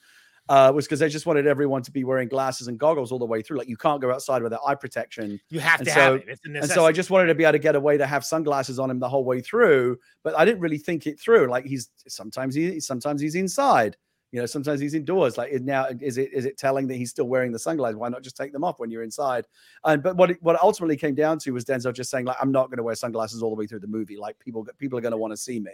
[0.48, 3.26] Uh, was because they just wanted everyone to be wearing glasses and goggles all the
[3.26, 3.58] way through.
[3.58, 5.40] Like you can't go outside without eye protection.
[5.50, 6.26] You have And to so, have it.
[6.28, 8.24] It's a and so I just wanted to be able to get away to have
[8.24, 11.48] sunglasses on him the whole way through, but I didn't really think it through.
[11.50, 13.98] Like he's sometimes he sometimes he's inside,
[14.32, 15.38] You know, sometimes he's indoors.
[15.38, 17.96] Like now, is it is it telling that he's still wearing the sunglasses?
[17.96, 19.48] Why not just take them off when you're inside?
[19.86, 22.38] And but what it, what it ultimately came down to was Denzel just saying like,
[22.42, 24.18] I'm not going to wear sunglasses all the way through the movie.
[24.18, 25.72] Like people people are going to want to see me.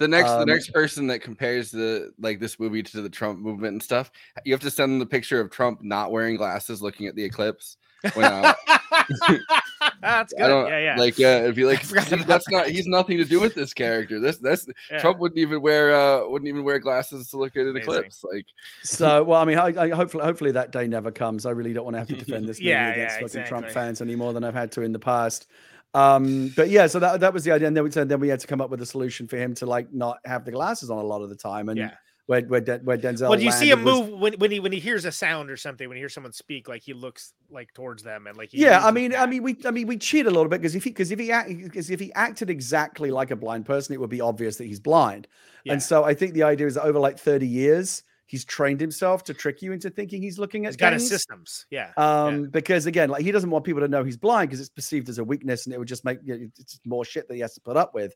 [0.00, 3.38] The next, Um, the next person that compares the like this movie to the Trump
[3.38, 4.10] movement and stuff,
[4.46, 7.22] you have to send them the picture of Trump not wearing glasses, looking at the
[7.22, 7.76] eclipse.
[8.16, 8.54] Uh,
[10.00, 10.68] That's good.
[10.68, 10.96] Yeah, yeah.
[10.98, 12.68] like uh, if you like, forgot see, about that's not.
[12.68, 14.18] He's nothing to do with this character.
[14.20, 15.00] This that's Yeah.
[15.00, 17.82] Trump wouldn't even wear uh wouldn't even wear glasses to look at an Amazing.
[17.82, 18.24] eclipse.
[18.24, 18.46] Like
[18.82, 21.44] So, well, I mean, I, I hopefully, hopefully that day never comes.
[21.44, 23.68] I really don't want to have to defend this movie Yeah, against yeah, fucking Trump
[23.68, 25.46] fans any more than I've had to in the past.
[25.94, 28.28] Um, but yeah, so that that was the idea, and then we said then we
[28.28, 30.90] had to come up with a solution for him to like not have the glasses
[30.90, 31.94] on a lot of the time, and Yeah.
[32.26, 33.28] where where, Den- where Denzel.
[33.28, 35.50] When you see a landed was- move when, when he when he hears a sound
[35.50, 38.50] or something, when he hears someone speak, like he looks like towards them and like
[38.52, 39.14] yeah, I mean.
[39.16, 41.18] I mean, we, I mean, we cheat a little bit because if he, because if
[41.18, 41.32] he,
[41.64, 44.78] because if he acted exactly like a blind person, it would be obvious that he's
[44.80, 45.26] blind.
[45.64, 45.72] Yeah.
[45.72, 49.24] And so I think the idea is that over like thirty years, he's trained himself
[49.24, 51.66] to trick you into thinking he's looking at he's got his systems.
[51.68, 51.90] Yeah.
[51.96, 55.08] Um, because again, like he doesn't want people to know he's blind because it's perceived
[55.08, 57.40] as a weakness, and it would just make you know, it's more shit that he
[57.40, 58.14] has to put up with.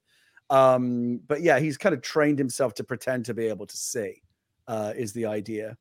[0.50, 4.22] Um, but yeah, he's kind of trained himself to pretend to be able to see.
[4.68, 5.76] Uh, is the idea?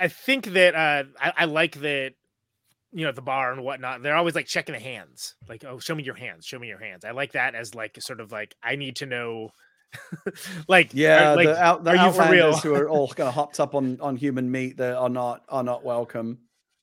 [0.00, 2.14] I think that uh I, I like that
[2.92, 5.94] you know the bar and whatnot they're always like checking the hands like oh show
[5.94, 8.54] me your hands show me your hands i like that as like sort of like
[8.62, 9.50] i need to know
[10.68, 13.08] like are- Yeah, like, the, out, the are you for real outlanders who are all
[13.18, 16.38] kind of hopped up on on human meat that are not are not welcome.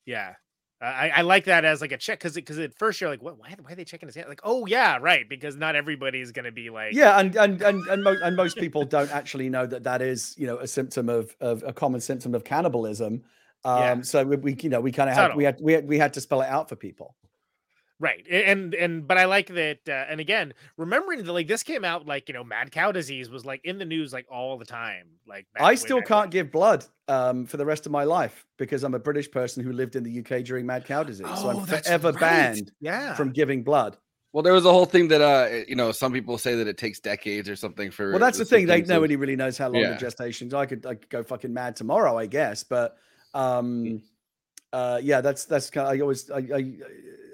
[0.06, 0.34] yeah
[0.80, 3.38] I, I like that as like a check because because at first you're like what
[3.38, 6.50] why, why are they checking his hand like oh yeah right because not everybody's gonna
[6.50, 9.84] be like Yeah, and and and and, mo- and most people don't actually know that
[9.84, 13.22] that is you know a symptom of of a common symptom of cannibalism.
[13.64, 14.02] Um, Yeah.
[14.02, 16.14] so we, we you know we kind of had we had we had we had
[16.14, 17.14] to spell it out for people.
[18.02, 18.26] Right.
[18.28, 22.04] And and but I like that uh, and again, remembering that like this came out
[22.04, 25.06] like, you know, mad cow disease was like in the news like all the time.
[25.24, 28.82] Like I still back can't give blood um, for the rest of my life because
[28.82, 31.28] I'm a British person who lived in the UK during mad cow disease.
[31.28, 32.20] so Oh, I'm forever right.
[32.20, 33.14] banned Yeah.
[33.14, 33.96] from giving blood.
[34.32, 36.78] Well, there was a whole thing that uh, you know, some people say that it
[36.78, 38.10] takes decades or something for.
[38.10, 38.66] Well, that's the thing.
[38.66, 39.92] They nobody really knows how long Yeah.
[39.92, 40.52] the gestation.
[40.52, 42.64] I could I could go fucking mad tomorrow, I guess.
[42.64, 42.96] But
[43.32, 44.02] um,
[44.72, 45.86] uh, yeah, that's that's kind.
[45.86, 46.72] Of, I always I, I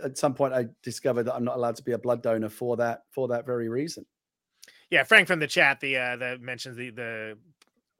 [0.03, 2.76] at some point I discovered that I'm not allowed to be a blood donor for
[2.76, 4.07] that for that very reason.
[4.91, 7.39] Yeah, Frank from the chat, the uh that mentions the the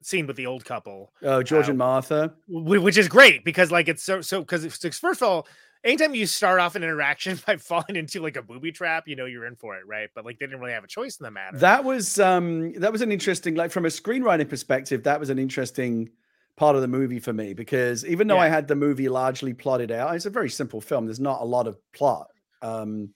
[0.03, 1.12] scene with the old couple.
[1.22, 2.34] Uh, George uh, and Martha.
[2.49, 4.64] which is great because like it's so so because
[4.99, 5.47] first of all
[5.84, 9.26] anytime you start off an interaction by falling into like a booby trap you know
[9.26, 11.30] you're in for it right but like they didn't really have a choice in the
[11.30, 15.30] matter That was um that was an interesting like from a screenwriting perspective that was
[15.30, 16.11] an interesting
[16.59, 19.92] part of the movie for me because even though I had the movie largely plotted
[19.92, 21.06] out it's a very simple film.
[21.06, 22.26] There's not a lot of plot.
[22.61, 23.14] Um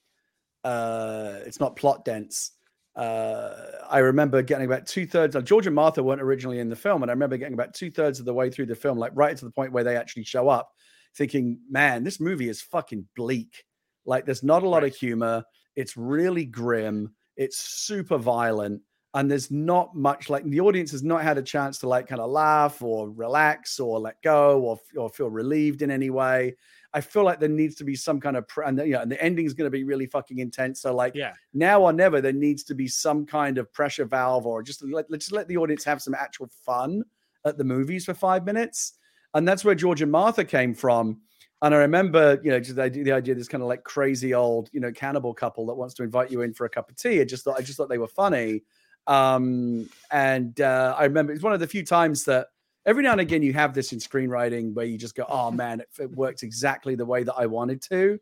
[0.62, 2.52] uh it's not plot dense.
[2.94, 3.50] Uh
[3.90, 7.02] I remember getting about two thirds of George and Martha weren't originally in the film
[7.02, 9.36] and I remember getting about two thirds of the way through the film like right
[9.36, 10.70] to the point where they actually show up
[11.16, 13.64] thinking man this movie is fucking bleak.
[14.06, 15.42] Like there's not a lot of humor.
[15.74, 17.12] It's really grim.
[17.36, 18.82] It's super violent
[19.14, 22.20] and there's not much like the audience has not had a chance to like kind
[22.20, 26.54] of laugh or relax or let go or, or feel relieved in any way
[26.94, 29.10] i feel like there needs to be some kind of pr- and the, yeah and
[29.10, 32.20] the ending is going to be really fucking intense so like yeah now or never
[32.20, 35.48] there needs to be some kind of pressure valve or just let, let's just let
[35.48, 37.02] the audience have some actual fun
[37.44, 38.94] at the movies for five minutes
[39.34, 41.20] and that's where george and martha came from
[41.62, 43.84] and I remember, you know, just the idea, the idea of this kind of like
[43.84, 46.90] crazy old, you know, cannibal couple that wants to invite you in for a cup
[46.90, 47.20] of tea.
[47.20, 48.64] I just thought, I just thought they were funny.
[49.06, 52.48] Um, and uh, I remember it's one of the few times that
[52.86, 55.80] every now and again you have this in screenwriting where you just go, oh man,
[55.80, 58.18] it, it worked exactly the way that I wanted to.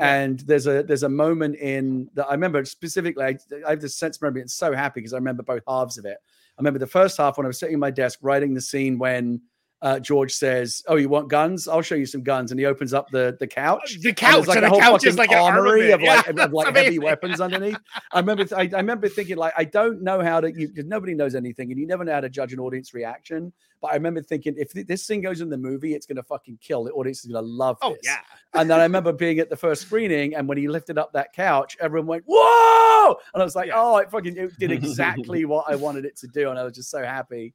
[0.00, 3.24] And there's a there's a moment in that I remember specifically.
[3.24, 4.42] I, I have this sense of memory.
[4.42, 6.16] It's so happy because I remember both halves of it.
[6.58, 8.98] I remember the first half when I was sitting at my desk writing the scene
[8.98, 9.40] when
[9.84, 11.68] uh, George says, "Oh, you want guns?
[11.68, 13.98] I'll show you some guns." And he opens up the the couch.
[14.00, 16.52] the and couch, and a the couch is like an armory of like Yeah, of
[16.54, 17.76] like it's heavy weapons underneath.
[18.10, 21.12] I remember I, I remember thinking like I don't know how to you because nobody
[21.12, 23.52] knows anything and you never know how to judge an audience reaction.
[23.82, 26.60] But I remember thinking if th- this thing goes in the movie, it's gonna fucking
[26.62, 26.84] kill.
[26.84, 28.00] The audience is gonna love oh this.
[28.04, 28.20] yeah
[28.54, 31.34] And then I remember being at the first screening, and when he lifted up that
[31.34, 35.66] couch, everyone went, "Whoa!" And I was like, "Oh, it fucking it did exactly what
[35.68, 37.52] I wanted it to do," and I was just so happy,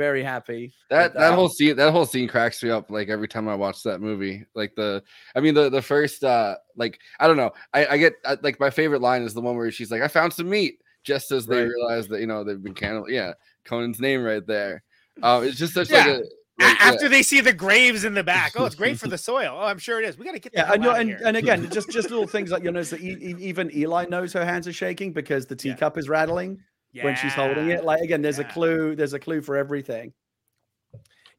[0.00, 0.72] very happy.
[0.88, 3.54] That with that whole scene that whole scene cracks me up like every time I
[3.54, 4.46] watch that movie.
[4.54, 5.02] Like the
[5.36, 7.50] I mean the the first uh like I don't know.
[7.74, 10.08] I, I get I, like my favorite line is the one where she's like, I
[10.08, 11.68] found some meat just as they Right.
[11.68, 13.10] realize that you know they've been cannibal.
[13.10, 13.34] Yeah,
[13.66, 14.82] Conan's name right there.
[15.22, 15.98] Uh, it's just such Yeah.
[15.98, 16.16] like a A-
[16.62, 16.88] like, yeah.
[16.92, 19.64] after they see the graves in the back oh it's great for the soil oh
[19.64, 21.20] i'm sure it is we got to get Yeah, that and, out and, here.
[21.24, 24.44] and again, just just little things like you notice that e- even Eli knows her
[24.44, 26.60] hands are shaking because the teacup is rattling.
[26.94, 27.84] When she's holding it.
[27.84, 28.94] Like again, there's a clue.
[28.94, 30.12] There's a clue for everything.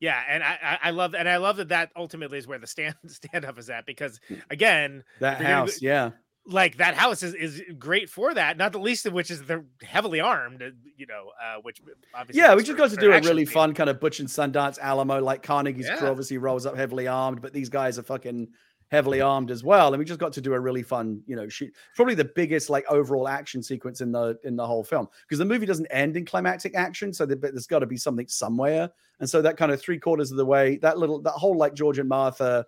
[0.02, 2.96] Yeah, and I, I love and I love that that ultimately is where the stand
[3.08, 6.10] standoff is at because again That you're gonna house, yeah.
[6.48, 8.58] like that house is, is great for that.
[8.58, 11.82] Not the least of which is they're heavily armed, uh, you know, uh, which
[12.16, 14.80] obviously Yeah, we just got to do a really fun kind of Butch and Sundance
[14.80, 15.22] Alamo.
[15.22, 18.48] Like Carnegie's crew obviously rolls up heavily armed, but these guys are fucking
[18.92, 19.94] heavily armed as well.
[19.94, 21.74] And we just got to do a really fun, you know, shoot.
[21.96, 25.46] Probably the biggest like overall action sequence in the in the whole film because the
[25.46, 28.90] movie doesn't end in climactic action, so there's got to be something somewhere.
[29.20, 31.74] And so that kind of three quarters of the way, that little that whole like
[31.74, 32.66] George and Martha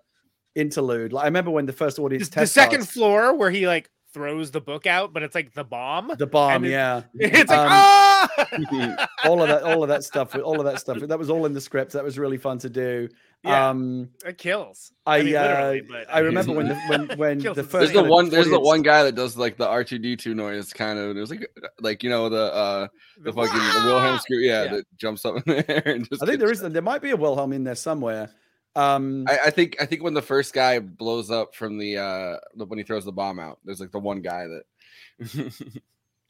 [0.56, 1.14] interlude.
[1.14, 3.90] Like I remember when the first audience the test second starts- floor where he like
[4.14, 6.12] throws the book out, but it's like the bomb.
[6.20, 7.02] the bomb, yeah.
[7.16, 9.08] It's like Um, ah!
[9.26, 11.00] all of that, all of that stuff, all of that stuff.
[11.08, 11.92] That was all in the script.
[11.94, 13.10] That was really fun to do.
[13.44, 13.70] Yeah.
[13.70, 14.94] Um, it kills.
[15.06, 18.30] I mean, uh, but I remember when the when when the first There's the one.
[18.30, 21.18] There's the one guy that does like the R two D two noise, kind of.
[21.18, 21.50] It was like,
[21.82, 22.88] like you know the uh
[23.22, 24.72] the fucking the Wilhelm scream, yeah, Yeah.
[24.76, 26.24] that jumps up in there and just.
[26.24, 28.30] I think gets- there is there might be a Wilhelm in there somewhere.
[28.76, 32.38] Um, I, I think I think when the first guy blows up from the uh
[32.56, 34.64] the- when he throws the bomb out, there's like the one guy that.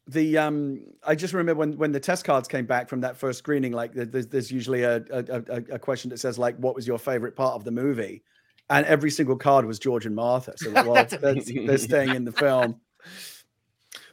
[0.08, 3.40] The um, I just remember when when the test cards came back from that first
[3.40, 6.98] screening, like there's there's usually a a, a, question that says like, what was your
[6.98, 8.24] favorite part of the movie?
[8.70, 10.54] And every single card was George and Martha.
[10.58, 12.82] So well, That's they're, they're staying in the film.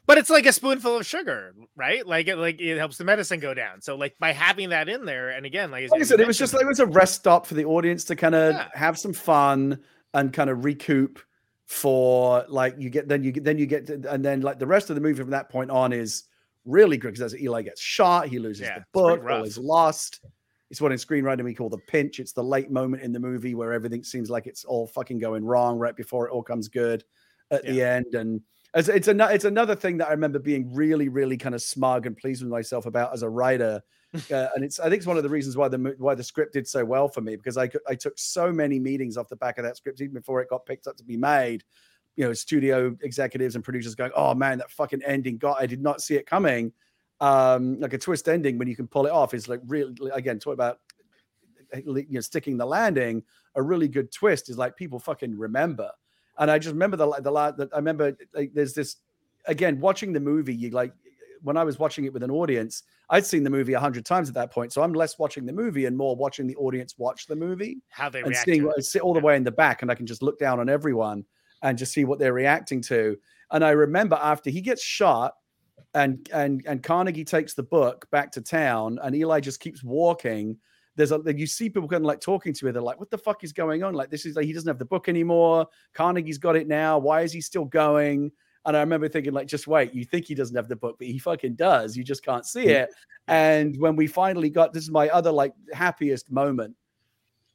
[0.06, 2.06] but it's like a spoonful of sugar, right?
[2.06, 3.80] Like it like it helps the medicine go down.
[3.80, 6.38] So like by having that in there, and again, like, like I said, it was
[6.38, 8.68] just like it was a rest stop for the audience to kind of Yeah.
[8.74, 9.80] have some fun
[10.14, 11.20] and kind of recoup
[11.70, 14.66] for like you get then you get then you get to, and then like the
[14.66, 16.24] rest of the movie from that point on is
[16.64, 20.20] really good because as Eli gets shot, he loses Yeah, the book, all is lost.
[20.68, 22.18] It's what in screenwriting we call the pinch.
[22.18, 25.44] It's the late moment in the movie where everything seems like it's all fucking going
[25.44, 27.04] wrong right before it all comes good
[27.52, 28.14] at the end.
[28.14, 28.40] And
[28.74, 32.06] it's it's, an, it's another thing that I remember being really, really kind of smug
[32.06, 33.82] and pleased with myself about as a writer.
[34.32, 36.52] Uh, and it's I think it's one of the reasons why the why the script
[36.52, 39.56] did so well for me because I I took so many meetings off the back
[39.56, 41.62] of that script even before it got picked up to be made.
[42.16, 45.38] You know, studio executives and producers going, "Oh man, that fucking ending!
[45.38, 46.72] God, I did not see it coming."
[47.20, 50.40] Um, like a twist ending when you can pull it off is like really again
[50.40, 50.80] talk about
[51.72, 53.22] eh, you know sticking the landing.
[53.54, 55.88] A really good twist is like people fucking remember.
[56.40, 58.96] And I just remember the the I remember like, there's this
[59.46, 60.54] again watching the movie.
[60.54, 60.92] You like
[61.42, 64.28] when I was watching it with an audience, I'd seen the movie a hundred times
[64.28, 67.26] at that point, so I'm less watching the movie and more watching the audience watch
[67.26, 68.84] the movie how they and react seeing to what it.
[68.84, 71.24] sit all the way in the back, and I can just look down on everyone
[71.62, 73.16] and just see what they're reacting to.
[73.52, 75.34] And I remember after he gets shot,
[75.94, 80.56] and and and Carnegie takes the book back to town, and Eli just keeps walking.
[80.96, 82.72] There's a you see people kind of like talking to her.
[82.72, 83.94] They're like, "What the fuck is going on?
[83.94, 85.66] Like this is like he doesn't have the book anymore.
[85.94, 86.98] Carnegie's got it now.
[86.98, 88.32] Why is he still going?"
[88.66, 89.94] And I remember thinking, like, just wait.
[89.94, 91.96] You think he doesn't have the book, but he fucking does.
[91.96, 92.90] You just can't see it.
[93.26, 96.76] And when we finally got this is my other like happiest moment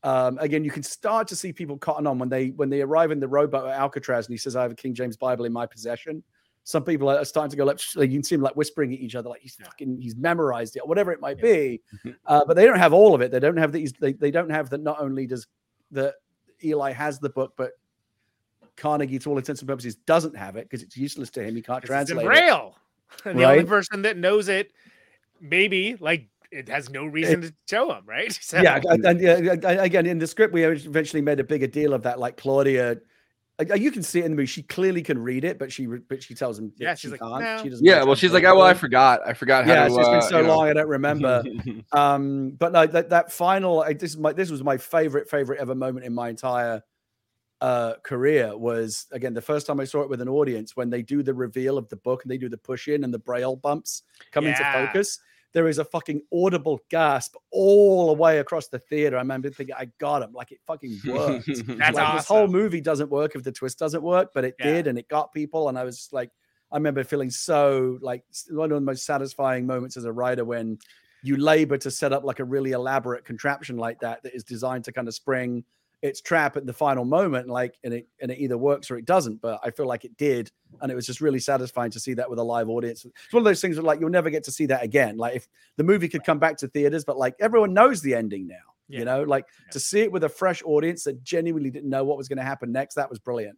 [0.06, 3.10] um, again, you can start to see people cotton on when they when they arrive
[3.10, 5.52] in the rowboat at Alcatraz, and he says, "I have a King James Bible in
[5.52, 6.24] my possession."
[6.67, 9.13] Some people are starting to go like, you can see them like whispering at each
[9.13, 11.79] other, like he's fucking he's memorized it, or whatever it might be.
[12.25, 13.31] Uh, but they don't have all of it.
[13.31, 13.93] They don't have these.
[13.93, 14.81] They, they don't have that.
[14.81, 15.45] Not only does
[15.91, 16.15] the
[16.63, 17.73] Eli has the book, but
[18.77, 21.55] Carnegie, to all intents and purposes, doesn't have it because it's useless to him.
[21.55, 22.29] He can't It's in translate it.
[22.29, 22.75] braille.
[23.25, 24.71] And the only person that knows it,
[25.39, 28.31] maybe like it has no reason to show him, right?
[28.41, 32.01] So- Yeah, and, and, again in the script, we eventually made a bigger deal of
[32.03, 32.19] that.
[32.19, 32.95] Like Claudia, uh,
[33.76, 34.48] you can see it in the movie.
[34.48, 37.11] She clearly can read it, but she but she tells him, that Yeah, she she's
[37.11, 37.41] like, can't.
[37.41, 37.86] "No." She doesn't.
[37.86, 39.22] Yeah, well, she's like, oh, well, I forgot.
[39.26, 39.86] I forgot how Yeah, to.
[39.88, 41.44] it's just been uh, so you know." long, I don't remember.
[41.91, 45.60] um, but no, that that final, I, this is my this was my favorite favorite
[45.60, 46.84] ever moment in my entire
[47.61, 51.02] uh career was again the first time I saw it with an audience when they
[51.02, 53.56] do the reveal of the book and they do the push in and the braille
[53.56, 55.19] bumps come into focus.
[55.56, 59.15] There is a fucking audible gasp all the way across the theater.
[59.15, 60.34] I remember thinking, I got him.
[60.34, 61.49] Like it fucking worked.
[61.80, 64.73] That's like, This whole movie doesn't work if the twist doesn't work, but it Yeah.
[64.73, 65.69] did, and it got people.
[65.69, 66.30] And I was just like,
[66.72, 70.77] I remember feeling so like one of the most satisfying moments as a writer when
[71.23, 74.84] you labor to set up like a really elaborate contraption like that that is designed
[74.84, 75.64] to kind of spring
[76.01, 79.05] its trap at the final moment, like and it and it either works or it
[79.05, 79.41] doesn't.
[79.41, 80.51] But I feel like it did,
[80.81, 83.05] and it was just really satisfying to see that with a live audience.
[83.05, 85.17] It's one of those things where like you'll never get to see that again.
[85.17, 85.47] Like if
[85.77, 88.55] the movie could come back to theaters, but like everyone knows the ending now.
[88.88, 88.99] Yeah.
[88.99, 92.17] You know, like to see it with a fresh audience that genuinely didn't know what
[92.17, 92.95] was going to happen next.
[92.95, 93.57] That was brilliant.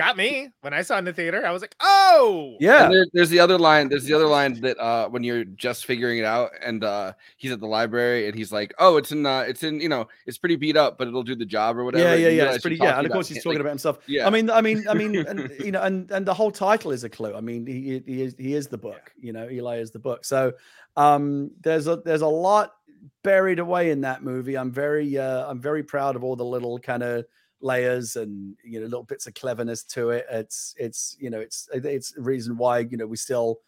[0.00, 1.44] Got me when I saw it in the theater.
[1.46, 3.88] I was like, oh, And there- there's the other line.
[3.90, 7.52] There's the other line that uh, when you're just figuring it out, and uh, he's
[7.52, 10.38] at the library, and he's like, "Oh, it's in, uh, it's in, you know, it's
[10.38, 12.52] pretty beat up, but it'll do the job or whatever." Yeah, yeah, yeah.
[12.54, 12.76] It's pretty.
[12.76, 13.98] Yeah, and of course he's him, talking like- about himself.
[14.06, 14.26] Yeah.
[14.26, 17.04] I mean, I mean, I mean, and, you know, and and the whole title is
[17.04, 17.34] a clue.
[17.34, 19.12] I mean, he he is he is the book.
[19.20, 20.24] You know, Eli is the book.
[20.24, 20.52] So,
[20.96, 22.74] um, there's a there's a lot
[23.22, 24.56] buried away in that movie.
[24.56, 27.24] I'm very uh, I'm very proud of all the little kind of
[27.60, 30.26] layers and you know little bits of cleverness to it.
[30.30, 33.60] It's it's you know it's it's a reason why you know we still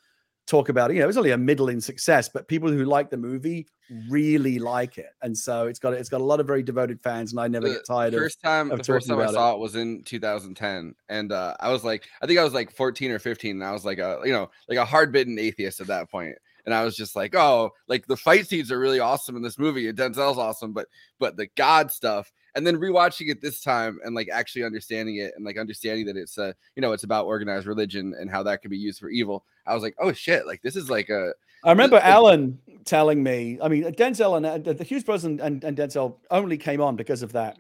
[0.47, 0.95] talk about it.
[0.95, 3.67] You know, it's only a middling success, but people who like the movie
[4.09, 7.33] really like it, and so it's got it's got a lot of very devoted fans,
[7.33, 9.53] and I never the get tired first of time of the first time I saw
[9.53, 9.59] it.
[9.59, 13.19] was in 2010, and uh, I was like, I think I was like 14 or
[13.19, 16.11] 15, and I was like a you know like a hard bitten atheist at that
[16.11, 19.43] point, and I was just like, oh, like the fight scenes are really awesome in
[19.43, 20.89] this movie, and Denzel's awesome, but
[21.19, 22.33] but the God stuff.
[22.55, 26.19] And then rewatching it this time and like actually understanding it and like understanding that
[26.19, 29.09] it's uh you know it's about organized religion and how that can be used for
[29.09, 29.45] evil.
[29.67, 31.33] I was like, oh shit, like this is like a
[31.65, 33.59] I remember Alan telling me.
[33.63, 36.97] I mean, Denzel and uh, the Hughes brothers and, and, and Denzel only came on
[36.97, 37.59] because of that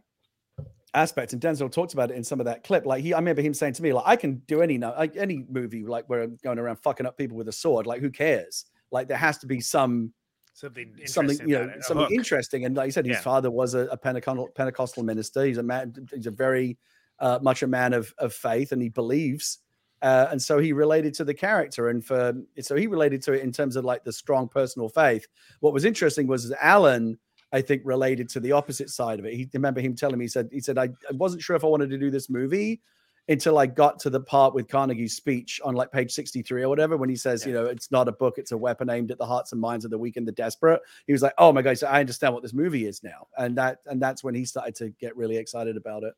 [0.94, 1.32] aspect.
[1.32, 2.84] And Denzel talked about it in some of that clip.
[2.84, 5.16] Like he, I remember him saying to me, like, I can do any no- like,
[5.16, 7.86] any movie like where I'm going around fucking up people with a sword.
[7.86, 8.64] Like, who cares?
[8.90, 10.12] Like, there has to be some
[10.54, 12.12] something something interesting you know it, something hook.
[12.12, 12.64] interesting.
[12.64, 13.22] And like you said, his Yeah.
[13.22, 15.44] father was a, a Pentecostal Pentecostal minister.
[15.44, 15.94] He's a man.
[16.12, 16.78] He's a very
[17.18, 19.58] uh, much a man of of faith, and he believes.
[20.02, 23.42] Uh, and so he related to the character, and for so he related to it
[23.42, 25.26] in terms of like the strong personal faith.
[25.60, 27.18] What was interesting was Alan,
[27.52, 29.34] I think, related to the opposite side of it.
[29.34, 31.68] He remember him telling me he said he said I, I wasn't sure if I
[31.68, 32.80] wanted to do this movie
[33.28, 36.96] until I got to the part with Carnegie's speech on like page 63 or whatever,
[36.96, 39.26] when he says, you know, it's not a book, it's a weapon aimed at the
[39.26, 40.80] hearts and minds of the weak and the desperate.
[41.06, 43.28] He was like, Oh my god, so I understand what this movie is now.
[43.38, 46.14] And that and that's when he started to get really excited about it.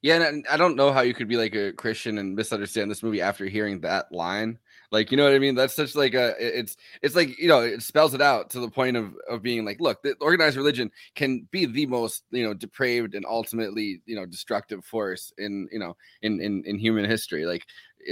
[0.00, 3.02] Yeah, and I don't know how you could be like a Christian and misunderstand this
[3.02, 4.58] movie after hearing that line.
[4.92, 5.54] Like, you know what I mean?
[5.54, 8.68] That's such like a it's it's like you know it spells it out to the
[8.70, 12.52] point of of being like, look, the organized religion can be the most you know
[12.52, 17.46] depraved and ultimately you know destructive force in you know in in in human history.
[17.46, 17.64] Like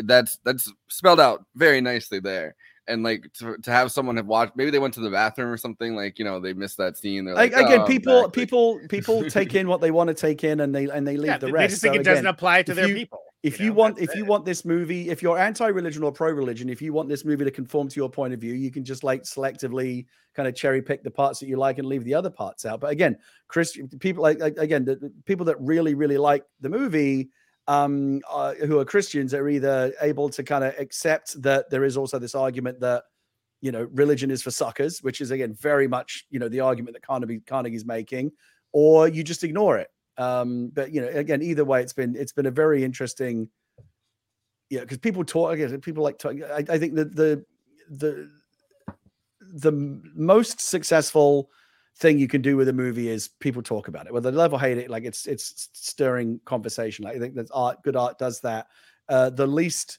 [0.04, 2.54] that's that's spelled out very nicely there.
[2.88, 5.56] And like to, to have someone have watched, maybe they went to the bathroom or
[5.58, 5.94] something.
[5.94, 7.26] Like you know they missed that scene.
[7.26, 10.14] They're like, Like, again, "Oh, people back." people people take in what they want to
[10.14, 11.62] take in and they and they leave Yeah, the they- rest.
[11.62, 13.20] they just think So it doesn't apply to their you- people.
[13.42, 16.92] If you, want, if you want this movie, if you're anti-religion or pro-religion, if you
[16.92, 20.04] want this movie to conform to your point of view, you can just like selectively
[20.34, 22.80] kind of cherry pick the parts that you like and leave the other parts out.
[22.80, 23.16] But again,
[23.48, 27.30] Christian people like like, again, the, the people that really really like the movie,
[27.66, 31.96] um, uh, who are Christians, are either able to kind of accept that there is
[31.96, 33.04] also this argument that
[33.62, 36.94] you know religion is for suckers, which is again very much you know the argument
[36.94, 38.32] that Carnegie Carnegie's making,
[38.72, 39.88] or you just ignore it.
[40.20, 43.48] Um, but you know, again, either way, it's been it's been a very interesting
[44.68, 45.80] yeah, because people talk again.
[45.80, 47.44] People like talk, I, I think that the
[47.88, 48.30] the
[49.40, 49.72] the
[50.14, 51.50] most successful
[51.96, 54.12] thing you can do with a movie is people talk about it.
[54.12, 57.04] Whether they love or hate it, like it's it's stirring conversation.
[57.04, 58.68] Like I think that art, good art, does that.
[59.08, 59.98] Uh, the least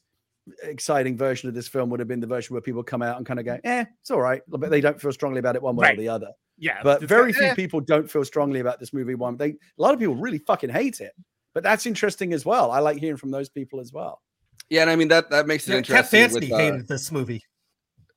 [0.64, 3.26] exciting version of this film would have been the version where people come out and
[3.26, 5.76] kind of go, "Eh, it's all right," but they don't feel strongly about it one
[5.76, 5.98] way Right.
[5.98, 6.32] or the other.
[6.62, 7.56] Yeah, but very got- few eh.
[7.56, 9.16] people don't feel strongly about this movie.
[9.16, 11.12] One, they a lot of people really fucking hate it,
[11.54, 12.72] but that's interesting as well.
[12.72, 14.22] I like hearing from those people as well.
[14.70, 16.20] Yeah, and I mean that that makes it Yeah, Cat interesting.
[16.22, 17.44] Fancy with, uh, hated this movie.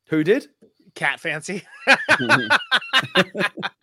[0.08, 0.48] Who did?
[0.94, 1.64] Cat fancy.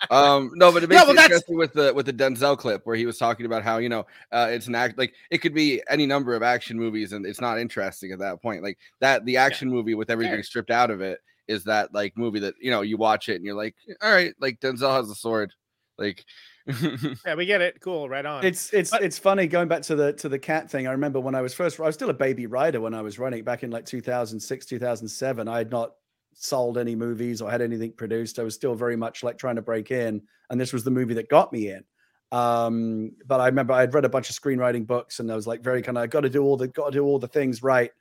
[0.10, 2.86] um no but it No, makes but it interesting with the with the denzel clip
[2.86, 5.54] where he was talking about how you know uh it's an act like it could
[5.54, 9.26] be any number of action movies and it's not interesting at that point like that
[9.26, 12.72] the action movie with everything stripped out of it is that like movie that you
[12.72, 15.54] know you watch it and you're like all right like denzel has a sword
[15.98, 16.26] like
[17.26, 17.82] yeah, we get it.
[17.82, 18.46] Cool, right on.
[18.46, 20.88] It's it's it's funny going back to the to the cat thing.
[20.88, 23.18] I remember when I was first I was still a baby rider when I was
[23.18, 25.48] running back in like 2006 2007.
[25.48, 25.94] I had not
[26.34, 28.40] sold any movies or had anything produced.
[28.40, 31.16] I was still very much like trying to break in, and this was the movie
[31.16, 31.84] that got me in.
[32.32, 35.62] Um, but I remember I'd read a bunch of screenwriting books, and I was like
[35.62, 37.92] very kind of got to do all the got to do all the things right.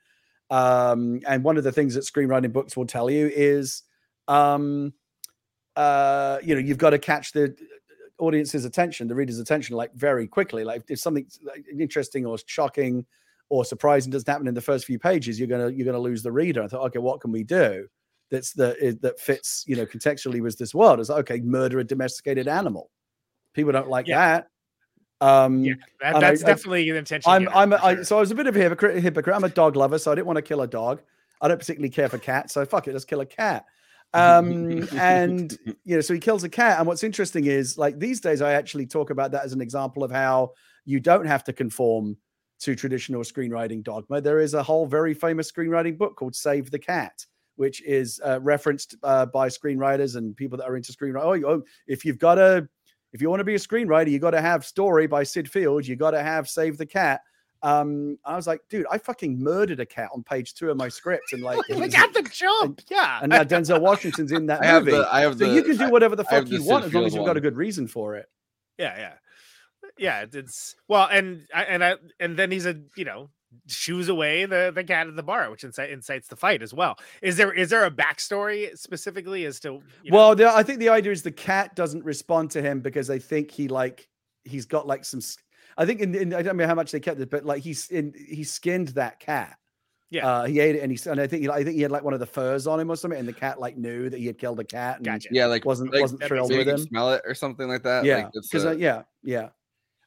[0.51, 3.83] Um, and one of the things that screenwriting books will tell you is,
[4.27, 4.93] um,
[5.77, 7.55] uh, you know, you've got to catch the
[8.19, 10.63] audience's attention, the reader's attention, like very quickly.
[10.63, 13.05] Like if something like, interesting or shocking
[13.49, 16.31] or surprising doesn't happen in the first few pages, you're gonna you're gonna lose the
[16.31, 16.61] reader.
[16.61, 17.87] I thought, okay, what can we do
[18.29, 20.99] that's that is- that fits you know contextually with this world?
[20.99, 22.91] It's like, okay, murder a domesticated animal.
[23.53, 24.47] People don't like that.
[25.21, 27.31] Um, yeah, that, I- that's I- definitely the intention.
[27.31, 29.35] I'm I'm a, for I, so I was a bit of a hypocrite, hypocrite.
[29.35, 31.01] I'm a dog lover, so I didn't want to kill a dog.
[31.41, 33.65] I don't particularly care for cats, so fuck it, let's kill a cat.
[34.13, 36.79] Um, and you know, so he kills a cat.
[36.79, 40.03] And what's interesting is like these days, I actually talk about that as an example
[40.03, 40.51] of how
[40.85, 42.17] you don't have to conform
[42.59, 44.21] to traditional screenwriting dogma.
[44.21, 47.25] There is a whole very famous screenwriting book called Save the Cat,
[47.55, 51.43] which is uh, referenced uh, by screenwriters and people that are into screenwriting.
[51.43, 52.67] Oh, oh, if you've got a,
[53.13, 55.85] if you want to be a screenwriter, you got to have Story by Syd Field.
[55.87, 57.21] You got to have Save the Cat.
[57.63, 60.89] Um, I was like, dude, I fucking murdered a cat on page two of my
[60.89, 62.81] script, and like, we got the jump.
[62.89, 63.19] Yeah.
[63.21, 64.97] and now Denzel Washington's in that I have movie.
[64.97, 66.85] the- I have so you can do whatever the I fuck the you Syd want
[66.85, 68.25] as long as you've got a good reason for it.
[68.79, 69.13] yeah yeah
[69.99, 73.29] yeah it's- it's well and I- and I and then he's a you know
[73.67, 76.97] shoos away the the cat at the bar which incite, incites the fight as well
[77.21, 81.11] is there is there a backstory specifically as to Well, the, I think the idea
[81.11, 84.07] is the cat doesn't respond to him because they think he like
[84.43, 85.21] he's got like some.
[85.77, 87.89] I think in, in I don't know how much they kept it, but like he's
[87.89, 89.57] in he skinned that cat.
[90.09, 90.27] Yeah.
[90.27, 92.03] uh, he ate it, and he and I think he, I think he had like
[92.03, 94.25] one of the furs on him or something, and the cat like knew that he
[94.27, 94.97] had killed a cat.
[94.97, 95.29] And Gotcha.
[95.31, 96.79] Yeah, like wasn't like, wasn't thrilled with him.
[96.79, 98.03] Smell it or something like that.
[98.03, 99.49] Yeah, like, it's because yeah, yeah.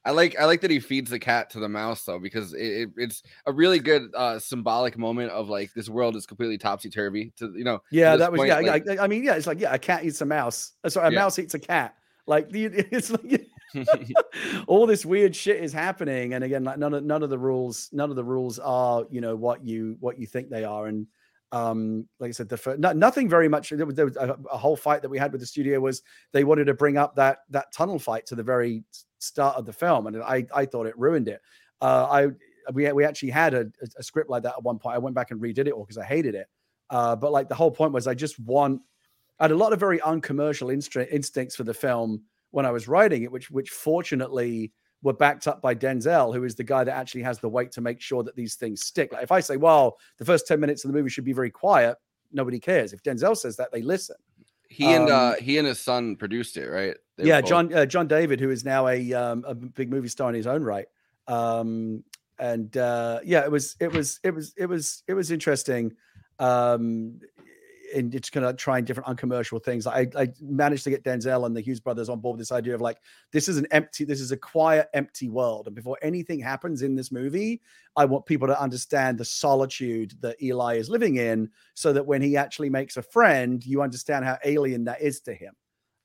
[0.05, 2.59] I like I like that he feeds the cat to the mouse though because it,
[2.59, 6.89] it- it's a really good uh symbolic moment of like this world is completely topsy
[6.89, 9.01] turvy to you know Yeah, that was point, yeah, like- yeah.
[9.01, 10.73] I mean, yeah, it's like yeah, a cat eats a mouse.
[10.83, 11.19] Uh, Sorry, a Yeah.
[11.19, 11.95] mouse eats a cat.
[12.27, 13.47] Like it's like
[14.67, 17.89] all this weird shit is happening, and again, like none of none of the rules,
[17.91, 21.07] none of the rules are you know what you what you think they are, and
[21.51, 23.69] um, like I said, the fir- no, nothing very much.
[23.69, 26.01] There was, there was a, a whole fight that we had with the studio was
[26.33, 28.83] they wanted to bring up that that tunnel fight to the very
[29.25, 31.41] start of the film, and I I thought it ruined it.
[31.81, 33.65] Uh, I we we actually had a,
[33.97, 34.95] a script like that at one point.
[34.95, 36.47] I went back and redid it all because I hated it.
[36.89, 38.81] Uh, but like the whole point was I just want
[39.39, 42.87] I had a lot of very uncommercial instra- instincts for the film when I was
[42.87, 44.71] writing it, which which fortunately
[45.03, 47.81] were backed up by Denzel, who is the guy that actually has the weight to
[47.81, 49.13] make sure that these things stick.
[49.13, 51.51] Like if I say, well, the first 10 minutes of the movie should be very
[51.51, 51.95] quiet,
[52.31, 52.91] nobody cares.
[52.91, 54.15] If Denzel says that, they listen.
[54.67, 56.95] he and Um, uh he and his son produced it, right?
[57.17, 60.35] Yeah, John uh, John David, who is now a um, a big movie star in
[60.35, 60.87] his own right.
[61.27, 62.03] Um,
[62.39, 65.93] and uh, yeah, it was it was it was it was it was interesting.
[66.39, 67.21] Um,
[67.93, 69.87] and it's kind of trying different uncommercial things.
[69.87, 72.75] I, I managed to get Denzel and the Hughes brothers on board with this idea
[72.75, 72.97] of like
[73.31, 76.95] this is an empty, this is a quiet, empty world, and before anything happens in
[76.95, 77.61] this movie,
[77.95, 82.21] I want people to understand the solitude that Eli is living in, so that when
[82.21, 85.53] he actually makes a friend, you understand how alien that is to him.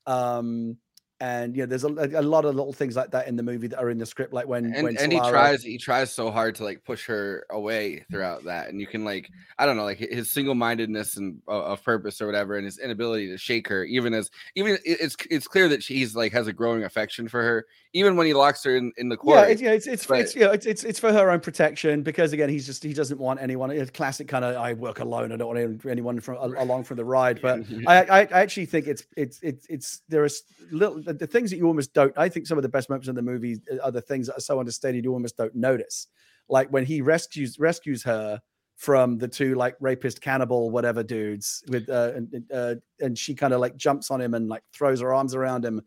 [0.06, 0.76] Um,
[1.20, 3.66] and you know, there's a, a lot of little things like that in the movie
[3.66, 6.30] that are in the script, like when and, when and he tries he tries so
[6.30, 9.84] hard to like push her away throughout that and you can like i don't know
[9.84, 13.84] like his single-mindedness and uh, of purpose or whatever and his inability to shake her
[13.84, 17.66] even as even it's it's clear that she's like has a growing affection for her
[17.92, 20.20] even when he locks her in in the court Yeah, it's, yeah, it's it's But-
[20.20, 22.92] it's you know, it's, it's it's for her own protection because again, he's just he
[22.92, 23.70] doesn't want anyone.
[23.70, 25.32] It's classic kind of I work alone.
[25.32, 27.40] I don't want anyone from along for the ride.
[27.42, 31.26] But I, I I actually think it's it's it's it's there is little the, the
[31.26, 32.12] things that you almost don't.
[32.16, 34.40] I think some of the best moments in the movie are the things that are
[34.40, 36.06] so understated you almost don't notice.
[36.48, 38.40] Like when he rescues rescues her
[38.76, 43.34] from the two like rapist cannibal whatever dudes with uh and, and, uh, and she
[43.34, 45.82] kind of like jumps on him and like throws her arms around him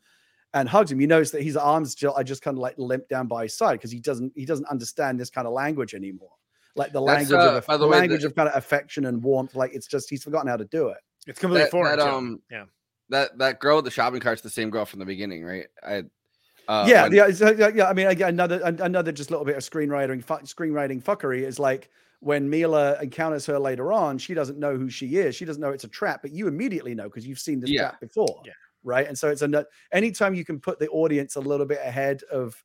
[0.53, 1.01] and hugs him.
[1.01, 3.57] You notice that his arms ju- are just kind of like limp down by his
[3.57, 6.29] side because he doesn't he doesn't understand this kind of language anymore.
[6.75, 8.55] Like the That's, language uh, of aff- by the way, language the- of kind of
[8.55, 9.55] affection and warmth.
[9.55, 10.97] Like it's just he's forgotten how to do it.
[11.27, 12.65] it's completely that, foreign that, um yeah
[13.09, 16.03] that that girl with the shopping cart's the same girl from the beginning right i
[16.69, 17.89] uh yeah, when- yeah, so, yeah, yeah.
[17.89, 21.59] I mean, again, another an- another just little bit of screenwriting fu- screenwriting fuckery is
[21.59, 21.89] like
[22.21, 25.35] when Mila encounters her later on, she doesn't know who she is.
[25.35, 27.81] She doesn't know it's a trap, but you immediately know because you've seen this Yeah.
[27.89, 28.41] trap before.
[28.45, 28.53] Yeah.
[28.85, 29.05] Right.
[29.05, 32.55] And so it's a anytime you can put the audience a little bit ahead of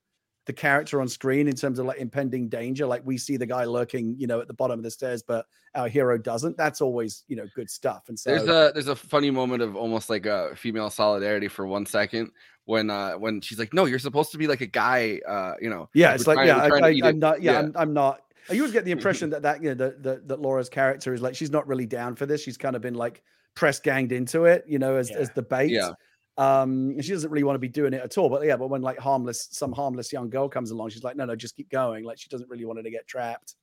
[0.48, 3.64] the character on screen in terms of like impending danger, like we see the guy
[3.64, 5.44] lurking, you know, at the bottom of the stairs, but
[5.74, 6.56] our hero doesn't.
[6.56, 8.08] That's always, you know, good stuff.
[8.08, 11.66] And so There's a there's a funny moment of almost like a female solidarity for
[11.66, 12.30] one second
[12.64, 15.68] when uh when she's like, no, you're supposed to be like a guy, uh, you
[15.68, 15.90] know.
[15.92, 17.42] Yeah, it's like trying- yeah, I, I, I'm it." not.
[17.42, 18.22] Yeah, I'm, I'm not.
[18.50, 21.20] I always get the impression that that you know that that, that Laura's character is
[21.20, 22.42] like she's not really down for this.
[22.42, 23.22] She's kind of been like
[23.54, 25.70] press ganged into it, you know, as as the bait.
[25.72, 25.90] Yeah.
[26.38, 28.30] Um, she doesn't really want to be doing it at all.
[28.30, 31.26] But yeah, but when like harmless, some harmless young girl comes along, she's like, no,
[31.26, 32.04] no, just keep going.
[32.04, 33.56] Like she doesn't really want to get trapped.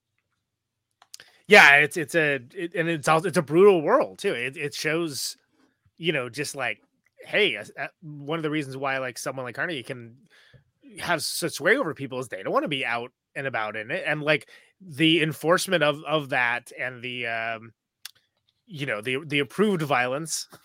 [1.47, 4.73] yeah it's it's a it, and it's also it's a brutal world too it, it
[4.73, 5.37] shows
[5.97, 6.81] you know just like
[7.23, 10.15] hey as- uh, one of the reasons why like someone like carnegie can
[10.99, 13.91] have such sway over people is they don't want to be out and about in
[13.91, 14.49] it and like
[14.81, 17.71] the enforcement of of that and the um
[18.67, 20.47] you know the the approved violence.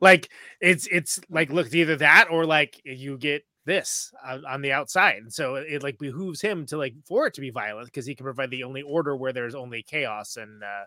[0.00, 0.30] Like
[0.60, 5.16] it's it's like look either that or like you get this on, on the outside.
[5.16, 8.06] And so it, it like behooves him to like for it to be violent because
[8.06, 10.84] he can provide the only order where there's only chaos and uh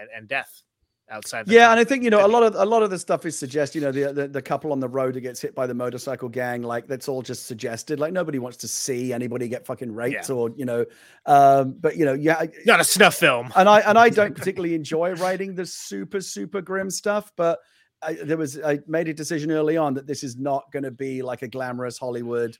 [0.00, 0.62] and, and death
[1.10, 1.46] outside.
[1.46, 3.24] The Yeah, and I think you know a lot of a lot of the stuff
[3.26, 5.66] is suggest you know the, the the couple on the road that gets hit by
[5.66, 9.66] the motorcycle gang like that's all just suggested like nobody wants to see anybody get
[9.66, 10.34] fucking raped Yeah.
[10.34, 10.84] or you know
[11.26, 13.52] um but you know yeah not a snuff film.
[13.56, 17.58] and I and I don't particularly enjoy writing the super super grim stuff but
[18.02, 20.90] I, there was I made a decision early on that this is not going to
[20.90, 22.56] be like a glamorous Hollywood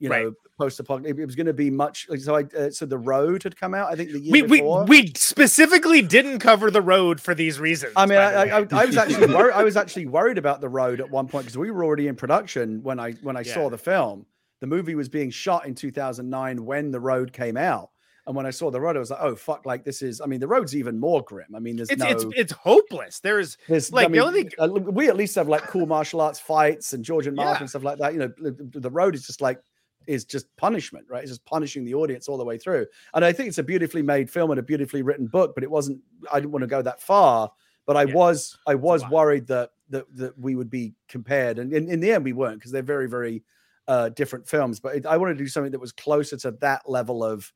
[0.00, 0.24] you Right.
[0.24, 3.42] know post apocalypse it was going to be much so I uh, so the road
[3.42, 6.80] had come out I think the year we, we before we specifically didn't cover the
[6.82, 7.92] road for these reasons.
[7.96, 8.66] I mean, I, I.
[8.70, 9.52] I was actually worried.
[9.54, 12.14] I was actually worried about the road at one point because we were already in
[12.16, 13.54] production when I when I Yeah.
[13.54, 14.26] saw the film.
[14.60, 17.90] The movie was being shot in 2009 when the road came out,
[18.26, 20.20] and when I saw the road, I was like, "Oh fuck!" Like this is.
[20.20, 21.54] I mean, the road's even more grim.
[21.54, 22.08] I mean, there's it's no.
[22.08, 23.20] it's it's hopeless.
[23.20, 26.20] There's there's like I the only thing uh, we at least have like cool martial
[26.20, 27.58] arts fights and Georgian Yeah.
[27.58, 28.12] and stuff like that.
[28.14, 29.58] You know, the, the road is just like
[30.06, 31.22] is just punishment, right?
[31.22, 32.86] It's just punishing the audience all the way through.
[33.14, 35.70] And I think it's a beautifully made film and a beautifully written book, but it
[35.70, 36.00] wasn't.
[36.32, 37.50] I didn't want to go that far,
[37.86, 38.14] but I Yeah.
[38.14, 38.58] was.
[38.66, 42.24] I was worried that that that we would be compared, and in, in the end,
[42.24, 43.44] we weren't because they're very very
[43.86, 44.80] uh, different films.
[44.80, 47.52] But it, I wanted to do something that was closer to that level of.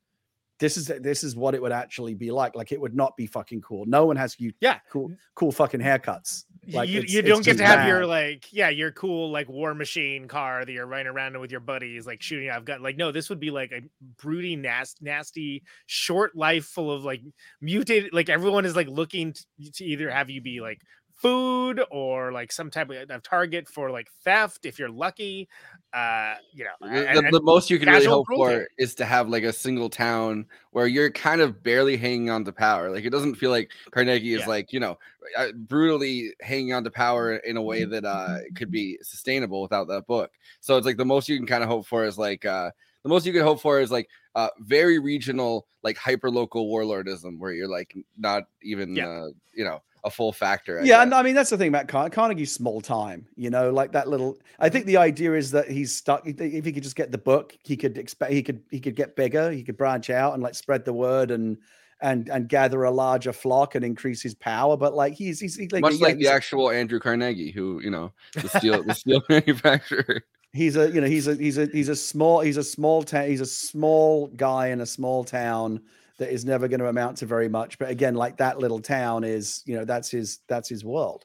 [0.61, 2.57] This is this is what it would actually be like.
[2.57, 3.87] Like it would not be fucking cool.
[3.87, 6.47] No one has you yeah cool cool fucking haircuts.
[6.70, 10.28] Like you, you don't get to have your like yeah your cool like war machine
[10.28, 13.11] car that you're riding around in with your buddies like shooting i've got like no
[13.11, 13.81] this would be like a
[14.20, 17.23] broody nasty nasty short life full of like
[17.62, 19.35] mutated like everyone is like looking
[19.73, 20.81] to either have you be like
[21.20, 25.49] food or like some type of target for like theft if you're lucky
[25.93, 28.55] uh you know The, and- the- and most you can really hope cruelty.
[28.55, 32.45] for is to have like a single town where you're kind of barely hanging on
[32.45, 32.90] to power.
[32.90, 34.49] Like it doesn't feel like Carnegie is Yeah.
[34.49, 34.99] like you know
[35.36, 38.55] uh, brutally hanging on to power in a way that uh Mm-hmm.
[38.55, 40.31] could be sustainable without that book.
[40.61, 42.70] So it's like the most you can kind of hope for is like uh
[43.03, 47.39] the most you can hope for is like uh very regional like hyper local warlordism
[47.39, 49.09] where you're like not even Yeah.
[49.09, 50.81] uh you know a full factor.
[50.81, 51.03] I yeah, guess.
[51.05, 53.27] and I mean that's the thing about Car- Carnegie's small time.
[53.37, 54.37] You know, like that little.
[54.59, 56.23] I think the idea is that he's stuck.
[56.27, 58.33] If he could just get the book, he could expect.
[58.33, 58.63] He could.
[58.71, 59.51] He could get bigger.
[59.53, 61.57] He could branch out and like spread the word and
[62.01, 64.77] and and gather a larger flock and increase his power.
[64.77, 68.13] But like he's he's, he's like, much like the actual Andrew Carnegie, who you know
[68.35, 70.25] the steel the steel manufacturer.
[70.53, 73.29] he's a you know he's a he's a he's a small he's a small town
[73.29, 75.81] he's a small guy in a small town
[76.19, 79.24] that is never going to amount to very much but again like that little town
[79.24, 81.24] is you know that's his that's his world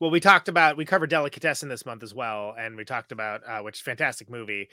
[0.00, 3.40] well we talked about we covered delicatessen this month as well and we talked about
[3.46, 4.68] uh, which is fantastic movie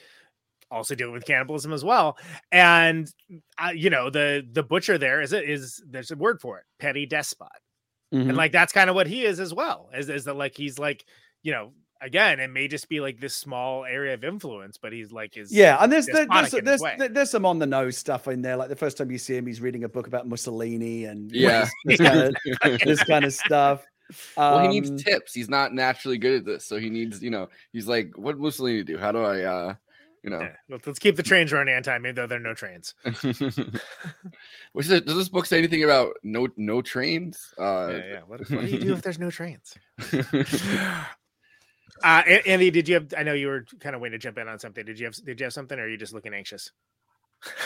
[0.70, 2.18] also do it with cannibalism as well
[2.52, 3.12] and
[3.58, 6.66] uh, you know the the butcher there is it is there's a word for it
[6.80, 7.50] petty despot
[8.14, 8.28] Mhm.
[8.28, 10.78] and like that's kind of what he is as well is, is that like he's
[10.78, 11.06] like
[11.44, 11.72] you know
[12.02, 15.52] again it may just be like this small area of influence but he's like his
[15.52, 18.56] yeah and there's there- there's despotic there's, there's some on the nose stuff in there
[18.58, 21.70] like the first time you see him he's reading a book about mussolini and Yeah.
[21.86, 22.36] this, this kind of
[22.84, 23.86] this kind of stuff
[24.38, 25.34] well, he Um, needs tips.
[25.34, 28.84] He's not naturally good at this, so he needs, you know, he's like, what Mussolini
[28.84, 28.98] do?
[28.98, 29.76] How do I, uh,
[30.22, 32.42] you know, Yeah, let's, let's keep the trains running on time even though there are
[32.42, 32.94] no trains
[34.74, 37.54] Which is, does this book say anything about no no trains?
[37.58, 38.20] Uh, yeah, yeah.
[38.28, 39.76] What, what do you do if there's no trains
[42.04, 44.48] uh andy did you have i know you were kind of waiting to jump in
[44.48, 46.72] on something did you have did you have something or are you just looking anxious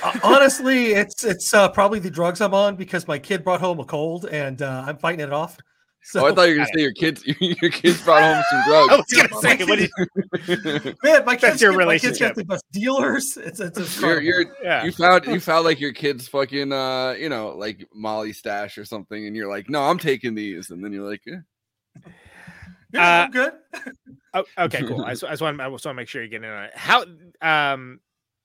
[0.02, 3.78] Uh, honestly, it's it's uh, probably the drugs I'm on because my kid brought home
[3.82, 5.58] a cold and uh, I'm fighting it off.
[6.08, 7.24] So oh, I thought you were gonna say your kids.
[7.40, 8.94] Your kids brought home some drugs.
[8.94, 12.28] I was gonna say, what did man, my That's kids, your get- my kids relationship.
[12.28, 13.38] got the best dealers.
[13.38, 14.86] It's it's, it's You're, you're, Yeah.
[14.86, 18.86] you found you found like your kids fucking uh you know like Molly stash or
[18.86, 21.40] something, and you're like, no, I'm taking these, and then you're like, eh.
[22.96, 23.54] Yeah, Uh, I'm good.
[24.34, 25.04] Oh, okay, cool.
[25.04, 26.64] I just, I just want I just want to make sure you get in on
[26.66, 26.72] it.
[26.76, 27.06] How
[27.42, 28.00] um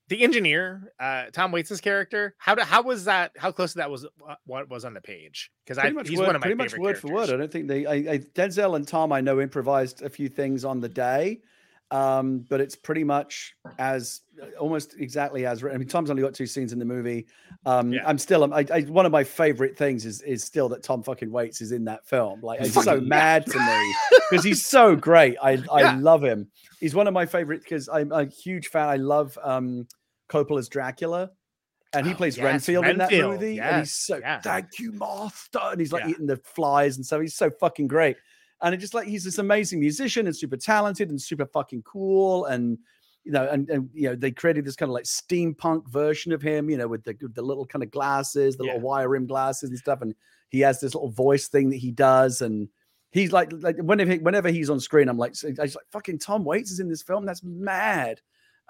[0.08, 3.32] the engineer, uh Tom Waits' character, how do, how was that?
[3.36, 5.50] How close to that was uh, what was on the page?
[5.64, 7.30] Because I pretty much he's word, one of my pretty much favorite word for word.
[7.30, 7.86] I don't think they.
[7.86, 11.40] I, I, Denzel and Tom, I know, improvised a few things on the day,
[11.90, 14.20] um, but it's pretty much as
[14.58, 15.76] almost exactly as written.
[15.76, 17.26] I mean, Tom's only got two scenes in the movie.
[17.66, 18.02] Um, Yeah.
[18.06, 18.52] I'm still.
[18.54, 21.72] I, I, one of my favorite things is is still that Tom fucking Waits is
[21.72, 22.40] in that film.
[22.40, 23.94] Like it's so mad to me
[24.30, 25.36] because he's so great.
[25.42, 25.98] I I Yeah.
[26.00, 26.48] love him.
[26.78, 28.88] He's one of my favorite because I'm a huge fan.
[28.88, 29.86] I love um,
[30.28, 31.30] Coppola's Dracula.
[31.92, 34.40] And he Oh, plays yes, Renfield, in that Renfield, movie, and he's so yeah.
[34.40, 35.58] thank you, master.
[35.60, 36.10] And he's like Yeah.
[36.10, 37.20] eating the flies and stuff.
[37.20, 38.16] He's so fucking great.
[38.62, 42.44] And it just like he's this amazing musician and super talented and super fucking cool.
[42.46, 42.78] And
[43.24, 46.42] you know, and, and you know, they created this kind of like steampunk version of
[46.42, 49.70] him, you know, with the the little kind of glasses, the little wire rim glasses
[49.70, 50.00] and stuff.
[50.02, 50.14] And
[50.48, 52.68] he has this little voice thing that he does, and
[53.12, 56.44] he's like, like whenever whenever he's on screen, I'm like, I was like, fucking Tom
[56.44, 57.26] Waits is in this film.
[57.26, 58.20] That's mad.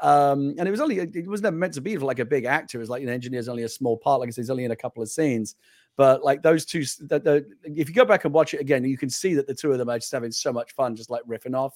[0.02, 2.44] Um, and it was only it was never meant to be for like a big
[2.44, 2.78] actor.
[2.78, 4.20] It was like an engineer's only a small part.
[4.20, 5.56] Like I said, he's only in a couple of scenes.
[6.00, 8.96] But like those two, the, the, if you go back and watch it again, you
[8.96, 11.22] can see that the two of them are just having so much fun, just like
[11.24, 11.74] riffing off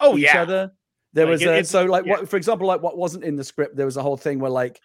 [0.00, 0.42] Oh each yeah.
[0.42, 0.72] other.
[1.12, 2.12] There Like, was it- a, so like yeah.
[2.14, 3.76] what, for example, like what wasn't in the script.
[3.76, 4.80] There was a whole thing where like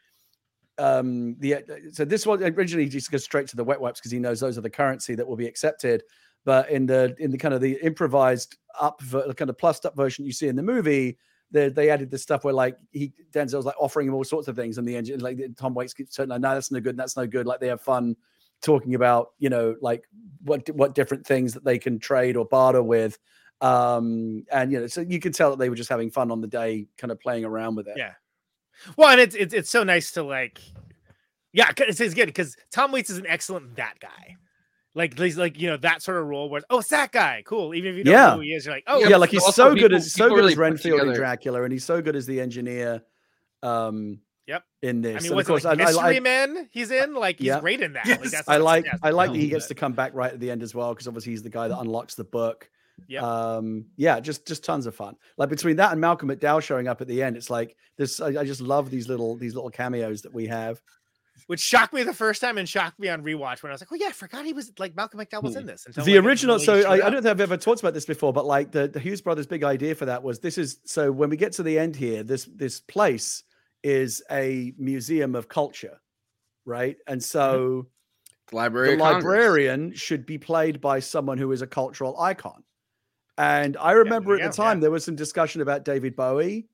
[0.77, 4.19] um the so this one originally just goes straight to the wet wipes because he
[4.19, 6.03] knows those are the currency that will be accepted.
[6.45, 9.95] But in the in the kind of the improvised up ver- kind of plussed up
[9.95, 11.17] version you see in the movie,
[11.49, 14.55] they, they added this stuff where like he Denzel's like offering him all sorts of
[14.55, 17.17] things, and the engine like Tom Waits keeps saying, "No, that's no good, and that's
[17.17, 18.15] no good." Like they have fun
[18.61, 20.03] talking about you know like
[20.43, 23.17] what what different things that they can trade or barter with,
[23.61, 26.41] um, and you know so you can tell that they were just having fun on
[26.41, 27.95] the day, kind of playing around with it.
[27.97, 28.13] Yeah.
[28.97, 30.59] Well, and it's it's it's so nice to like,
[31.51, 34.37] yeah, 'cause it's, it's good because Tom Waits is an excellent that guy.
[34.95, 37.75] Like he's like you know that sort of role where oh it's that guy cool
[37.75, 39.43] even if you don't yeah, know who he is you're like oh yeah, like he's
[39.43, 41.85] also so good people- as so good really as Renfield in together- Dracula, and he's
[41.85, 43.03] so good as the engineer.
[43.61, 44.19] Um,
[44.49, 44.63] Yep.
[44.81, 46.69] In this, I mean And of what's it, course, like I- I- Mystery I- Man
[46.71, 47.59] he's in like he's Yeah.
[47.61, 49.93] great in that like, that's, I like yeah, I like that he gets to come
[49.93, 52.23] back right at the end as well because obviously he's the guy that unlocks the
[52.23, 52.69] book.
[53.07, 53.23] Yep.
[53.23, 55.15] Um, yeah, just just tons of fun.
[55.37, 58.19] Like between that and Malcolm McDowell showing up at the end, it's like this.
[58.19, 60.81] I, I just love these little these little cameos that we have.
[61.47, 63.91] which shocked me the first time and shocked me on rewatch when I was like
[63.93, 66.25] oh yeah I forgot he was like Malcolm McDowell was in this until, the like,
[66.25, 68.71] original really so I, I don't think i've ever talked about this before but like
[68.71, 71.53] the, the hughes brothers big idea for that was this is so when we get
[71.53, 73.43] to the end here this this place
[73.83, 75.99] is a museum of culture
[76.65, 76.97] right?
[77.07, 77.87] And so
[78.51, 79.23] Library the of Congress.
[79.23, 82.63] librarian should be played by someone who is a cultural icon.
[83.37, 86.67] And i remember there at the time there was some discussion about david bowie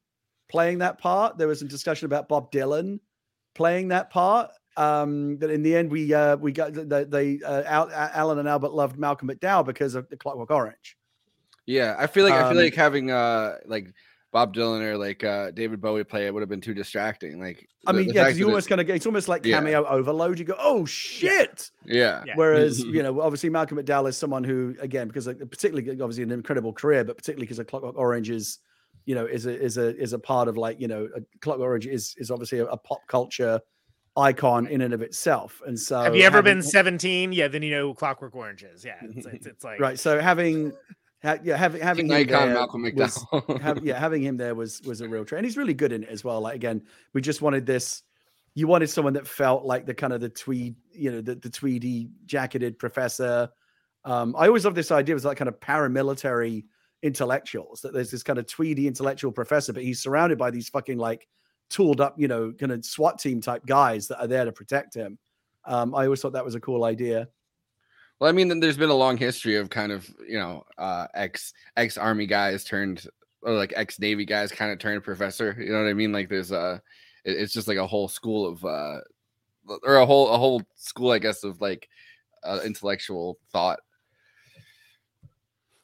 [0.50, 1.38] playing that part.
[1.38, 3.00] There was some discussion about bob dylan
[3.54, 7.64] playing that part um but in the end we uh we got they, they uh,
[7.64, 10.98] Al, alan and albert loved malcolm mcdowell because of the clockwork orange.
[11.66, 13.94] Yeah, I feel like I Um, feel like having uh like
[14.36, 17.40] Bob Dylan or like uh David Bowie play it would have been too distracting.
[17.40, 19.60] Like i mean the yeah because you almost kind of get it's almost like Yeah.
[19.60, 22.24] cameo overload you go oh shit yeah.
[22.36, 26.32] Whereas, you know, obviously Malcolm McDowell is someone who, again, because like, particularly obviously an
[26.32, 28.60] incredible career, but particularly because of Clockwork Orange is,
[29.06, 31.68] you know, is a is a is a part of like, you know, a, Clockwork
[31.70, 33.62] Orange is is obviously a, a pop culture
[34.18, 35.62] icon in and of itself.
[35.66, 38.64] And so, have you ever having- been 17 yeah then you know who Clockwork Orange
[38.64, 39.98] is yeah it's, it's, it's like right?
[40.00, 40.74] So having,
[41.26, 42.94] ha, yeah, having having him icon there Malcolm was-
[43.34, 43.60] McDowell.
[43.62, 46.04] have- yeah, having him there was was a real treat, and he's really good in
[46.04, 46.40] it as well.
[46.42, 46.84] Like again,
[47.14, 48.04] we just wanted this.
[48.54, 51.50] You wanted someone that felt like the kind of the tweed, you know, the, the
[51.50, 53.50] tweedy jacketed professor.
[54.06, 56.64] Um, I always love this idea of like kind of paramilitary
[57.04, 57.82] intellectuals.
[57.82, 61.28] That there's this kind of tweedy intellectual professor, but he's surrounded by these fucking like
[61.70, 64.94] tooled up, you know, kind of SWAT team type guys that are there to protect
[64.94, 65.18] him.
[65.66, 67.28] Um, I always thought that was a cool idea.
[68.20, 71.54] Well, I mean, there's been a long history of kind of you know uh ex
[71.76, 73.08] ex army guys turned
[73.42, 75.56] or like ex navy guys kind of turned professor.
[75.60, 76.12] You know what I mean?
[76.12, 76.82] Like there's a
[77.26, 79.00] it- it's just like a whole school of uh
[79.84, 81.90] or a whole a whole school, I guess, of like
[82.44, 83.80] uh, intellectual thought.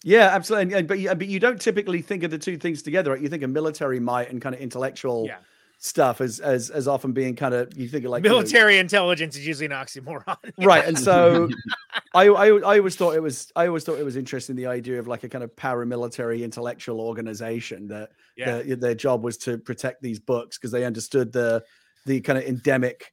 [0.04, 0.64] Yeah, absolutely.
[0.64, 3.22] And, and- but you, but you don't typically think of the two things together, right?
[3.22, 5.38] You think of military might and kind of intellectual Yeah.
[5.84, 8.78] Stuff as as as often being kind of you think of like you know, military
[8.78, 10.86] intelligence is usually an oxymoron right?
[10.86, 11.50] And so
[12.14, 15.00] I, I I always thought it was I always thought it was interesting the idea
[15.00, 18.62] of like a kind of paramilitary intellectual organization that Yeah.
[18.62, 21.64] their, their job was to protect these books because they understood the
[22.06, 23.12] the kind of endemic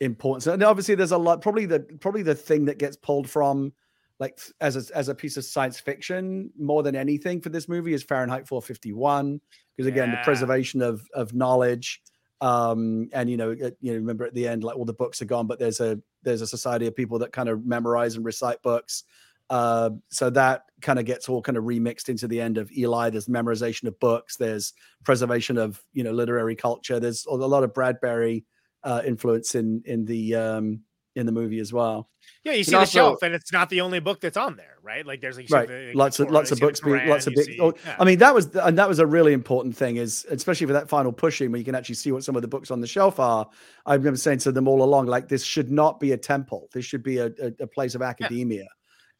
[0.00, 0.46] importance.
[0.46, 1.42] And obviously, there's a lot.
[1.42, 3.72] Probably the probably the thing that gets pulled from
[4.18, 7.92] like as a, as a piece of science fiction more than anything for this movie
[7.92, 9.38] is Fahrenheit 451
[9.76, 12.00] because again the preservation of of knowledge
[12.40, 15.26] um and you know you know remember at the end like all the books are
[15.26, 18.60] gone but there's a there's a society of people that kind of memorize and recite
[18.62, 19.04] books
[19.48, 23.10] uh, so that kind of gets all kind of remixed into the end of Eli.
[23.10, 24.36] There's memorization of books.
[24.36, 24.72] There's
[25.04, 26.98] preservation of you know literary culture.
[26.98, 28.44] There's a lot of Bradbury
[28.82, 30.80] uh, influence in in the um,
[31.16, 32.08] in the movie as well.
[32.44, 34.56] Yeah, you And see the also- shelf, and it's not the only book that's on
[34.56, 35.04] there, right?
[35.04, 35.66] Like there's like, right.
[35.66, 37.96] the, like, lots of lots of books being lots of big oh, see- oh, yeah.
[37.98, 40.88] i mean that was and that was a really important thing is especially for that
[40.88, 43.18] final pushing where you can actually see what some of the books on the shelf
[43.18, 43.48] are.
[43.86, 46.68] I remember saying to them all along like this should not be a temple.
[46.72, 48.66] This should be a, a, a place of academia.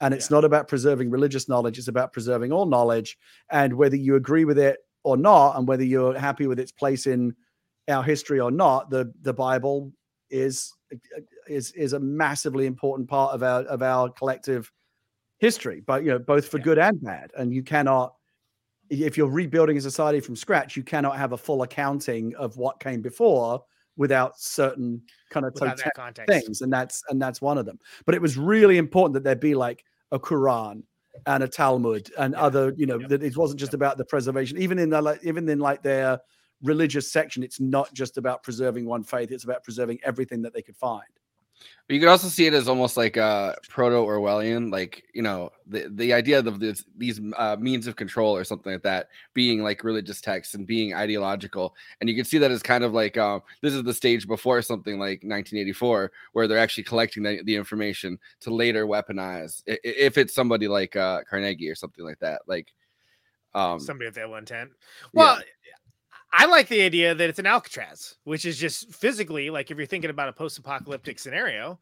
[0.01, 3.17] And it's not about preserving religious knowledge it's about preserving all knowledge.
[3.51, 7.07] And whether you agree with it or not and whether you're happy with its place
[7.07, 7.35] in
[7.89, 9.93] our history or not the the bible
[10.31, 10.73] is
[11.49, 14.73] is is a massively important part of our of our collective
[15.39, 17.31] history but you know both for good and bad.
[17.37, 18.15] And you cannot
[18.89, 22.81] if you're rebuilding a society from scratch you cannot have a full accounting of what
[22.81, 23.63] came before
[23.97, 25.79] without certain kind of Without
[26.29, 27.79] things and that's and that's one of them.
[28.05, 30.83] But it was really important that there be like a quran
[31.27, 34.79] and a talmud and other you know that it wasn't just about the preservation even
[34.79, 36.21] in the like even in like their
[36.63, 37.43] religious section.
[37.43, 41.05] It's not just about preserving one faith; it's about preserving everything that they could find.
[41.89, 45.51] But you could also see it as almost like a proto Orwellian, like you know
[45.67, 49.63] the the idea of this, these uh, means of control or something like that being
[49.63, 53.17] like religious texts and being ideological, and you can see that as kind of like
[53.17, 57.57] um, this is the stage before something like 1984 where they're actually collecting the, the
[57.57, 62.19] information to later weaponize i- i- if it's somebody like uh, Carnegie or something like
[62.19, 62.71] that, like
[63.55, 64.73] um, somebody with ill intent.
[65.15, 65.41] Well,
[66.33, 69.87] I like the idea that it's an Alcatraz, which is just physically like if you're
[69.87, 71.79] thinking about a post-apocalyptic scenario,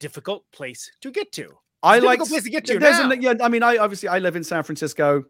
[0.00, 1.42] difficult place to get to.
[1.42, 3.10] It's I like place to get to now.
[3.10, 3.34] an- yeah.
[3.40, 5.24] I mean, I obviously I live in San Francisco.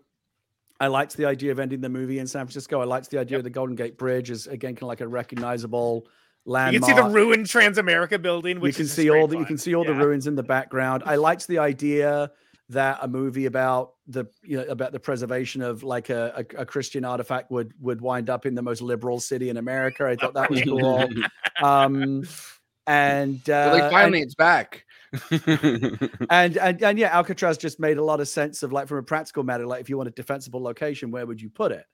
[0.80, 2.80] I liked the idea of ending the movie in San Francisco.
[2.80, 5.09] I liked the idea of the Golden Gate Bridge as again kind of like a
[5.09, 6.06] recognizable
[6.44, 6.72] landmark.
[6.74, 9.59] you can see the ruined Transamerica building, which you can see all the you can
[9.59, 11.02] see all the ruins in the background.
[11.06, 12.30] I liked the idea
[12.72, 16.66] that a movie about the you know about the preservation of like a, a, a
[16.66, 20.06] Christian artifact would would wind up in the most liberal city in America.
[20.06, 21.08] I thought that was cool.
[21.62, 22.24] um,
[22.86, 24.84] and uh, like finally and- it's back.
[26.30, 29.02] and and and yeah, Alcatraz just made a lot of sense of like from a
[29.02, 31.84] practical matter, like if you want a defensible location, where would you put it?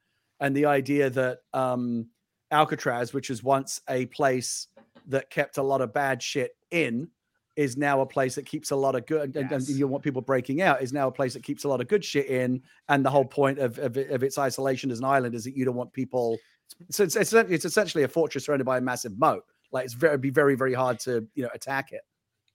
[0.40, 2.06] And the idea that um
[2.50, 4.68] Alcatraz, which was once a place
[5.08, 7.10] that kept a lot of bad shit in,
[7.58, 10.22] is now a place that keeps a lot of good and, and you want people
[10.22, 12.62] breaking out is now a place that keeps a lot of good shit in.
[12.88, 15.64] And the whole point of of, of its isolation as an island is that you
[15.64, 16.38] don't want people.
[16.90, 19.42] So it's, it's it's essentially a fortress surrounded by a massive moat.
[19.72, 22.02] Like it's very be very very hard to you know attack it.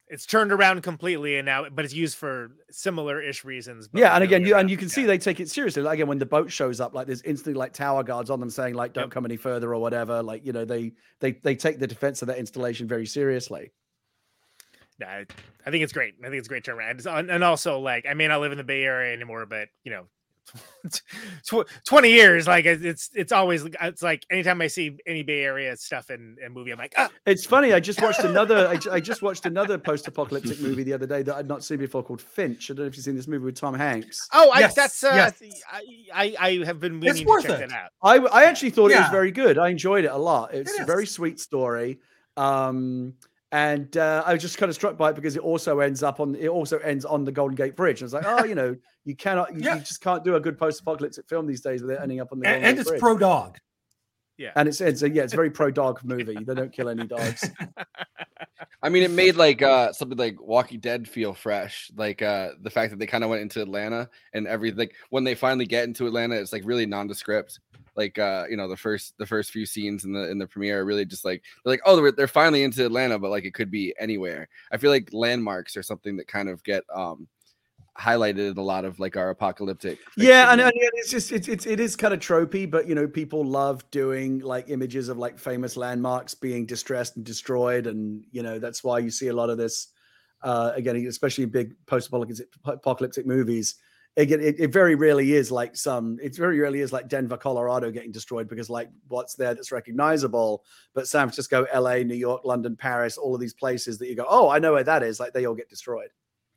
[0.07, 3.87] It's turned around completely, and now, but it's used for similar-ish reasons.
[3.87, 5.81] but yeah, and again, you and you can see they take it seriously.
[5.81, 8.49] Like again, when the boat shows up, like there's instantly like tower guards on them
[8.49, 10.23] saying like "Don't come any further" or whatever.
[10.23, 13.71] Like you know, they they they take the defense of that installation very seriously.
[14.99, 15.25] No, I,
[15.65, 16.13] I think it's great.
[16.21, 16.91] I think it's a great turnaround.
[16.91, 19.69] And, and and also, like, I may not live in the Bay Area anymore, but
[19.83, 20.05] you know,
[21.87, 25.75] twenty years, like it's it's- it's always it's like anytime I see any Bay Area
[25.77, 27.73] stuff in a movie, I'm like, ah, It's funny.
[27.73, 28.67] I just watched another.
[28.67, 32.03] I, I just watched another post-apocalyptic movie the other day that I'd not seen before
[32.03, 32.69] called Finch.
[32.69, 34.27] I don't know if you've seen this movie with Tom Hanks.
[34.33, 35.11] oh, I, Yes, that's uh,
[35.41, 35.63] yes.
[35.71, 35.81] I,
[36.13, 37.69] I I have been meaning to worth check it.
[37.69, 37.89] that out.
[38.01, 39.57] I I actually thought it was very good.
[39.57, 40.53] I enjoyed it a lot.
[40.53, 41.99] It's It a very sweet story.
[42.37, 43.13] Um,
[43.53, 46.19] and uh, I was just kind of struck by it because it also ends up
[46.19, 48.01] on it also ends on the Golden Gate Bridge.
[48.01, 48.75] And I was like, oh, you know,
[49.05, 49.75] you cannot, you, Yeah.
[49.75, 52.47] you just can't do a good post-apocalyptic film these days without ending up on the
[52.47, 53.59] And, Golden and Gate it's pro dog.
[54.37, 56.35] Yeah, and it's it's a, yeah, it's a very pro-dog movie.
[56.35, 57.49] They don't kill any dogs.
[58.83, 61.91] I mean, it made like uh something like Walking Dead feel fresh.
[61.95, 64.89] Like uh the fact that they kind of went into Atlanta and everything.
[65.09, 67.59] When they finally get into Atlanta, it's like really nondescript.
[67.95, 70.81] Like uh, you know, the first the first few scenes in the in the premiere
[70.81, 73.53] are really just like they're like, oh, they're, they're finally into Atlanta, but like it
[73.53, 74.49] could be anywhere.
[74.71, 77.27] I feel like landmarks are something that kind of get um
[77.97, 79.99] highlighted a lot of like our apocalyptic.
[80.17, 83.07] yeah, and, and it's just it's, it's it is kind of tropey, but you know,
[83.07, 88.43] people love doing like images of like famous landmarks being distressed and destroyed, and you
[88.43, 89.89] know that's why you see a lot of this.
[90.41, 93.75] Uh, again, especially in big post-apocalyptic apocalyptic movies,
[94.17, 96.17] again, it, it very rarely is like some.
[96.21, 100.63] It very rarely is like Denver, Colorado getting destroyed because like what's there that's recognizable.
[100.93, 104.25] But San Francisco, L.A., New York, London, Paris, all of these places that you go,
[104.27, 105.19] oh, I know where that is.
[105.19, 106.09] Like they all get destroyed.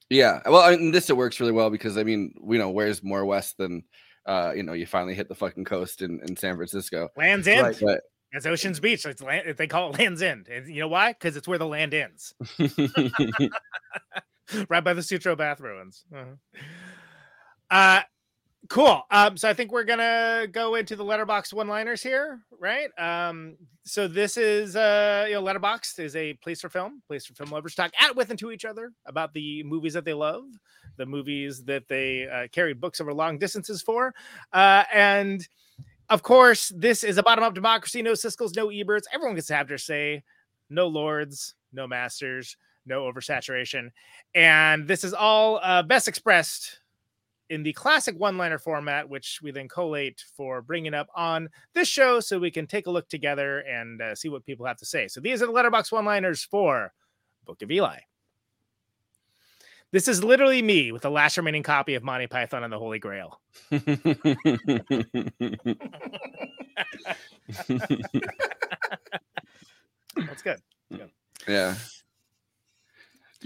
[0.08, 3.02] Yeah, well, I mean, this it works really well because I mean, we know where's
[3.02, 3.82] more west than
[4.26, 7.08] uh, you know, you finally hit the fucking coast in, in San Francisco.
[7.16, 7.62] Land's End.
[7.62, 8.00] Right, but-
[8.32, 9.06] It's Ocean's Beach.
[9.06, 10.48] It's land, they call it Land's End.
[10.48, 11.12] And you know why?
[11.12, 12.34] Because it's where the land ends.
[14.68, 16.04] right by the Sutro Bath ruins.
[16.14, 16.34] Uh-huh.
[17.70, 18.00] Uh
[18.68, 19.02] cool.
[19.10, 22.88] Um, so I think we're gonna go into the Letterboxd one-liners here, right?
[22.98, 27.34] Um, so this is uh you know, Letterboxd is a place for film, place for
[27.34, 30.44] film lovers talk at with and to each other about the movies that they love,
[30.96, 34.14] the movies that they uh, carry books over long distances for,
[34.52, 35.46] uh, and
[36.08, 38.00] of course, this is a bottom-up democracy.
[38.00, 39.06] No Siskel's, no Eberts.
[39.12, 40.22] Everyone gets to have their say.
[40.70, 42.56] No lords, no masters,
[42.86, 43.90] no oversaturation,
[44.34, 46.80] and this is all uh, best expressed
[47.50, 52.20] in the classic one-liner format, which we then collate for bringing up on this show,
[52.20, 55.08] so we can take a look together and uh, see what people have to say.
[55.08, 56.92] So these are the Letterboxd one-liners for
[57.44, 57.98] Book of Eli.
[59.92, 62.98] This is literally me with the last remaining copy of Monty Python and the Holy
[62.98, 63.40] Grail.
[70.16, 70.60] That's good.
[70.90, 71.10] Good.
[71.46, 71.74] Yeah.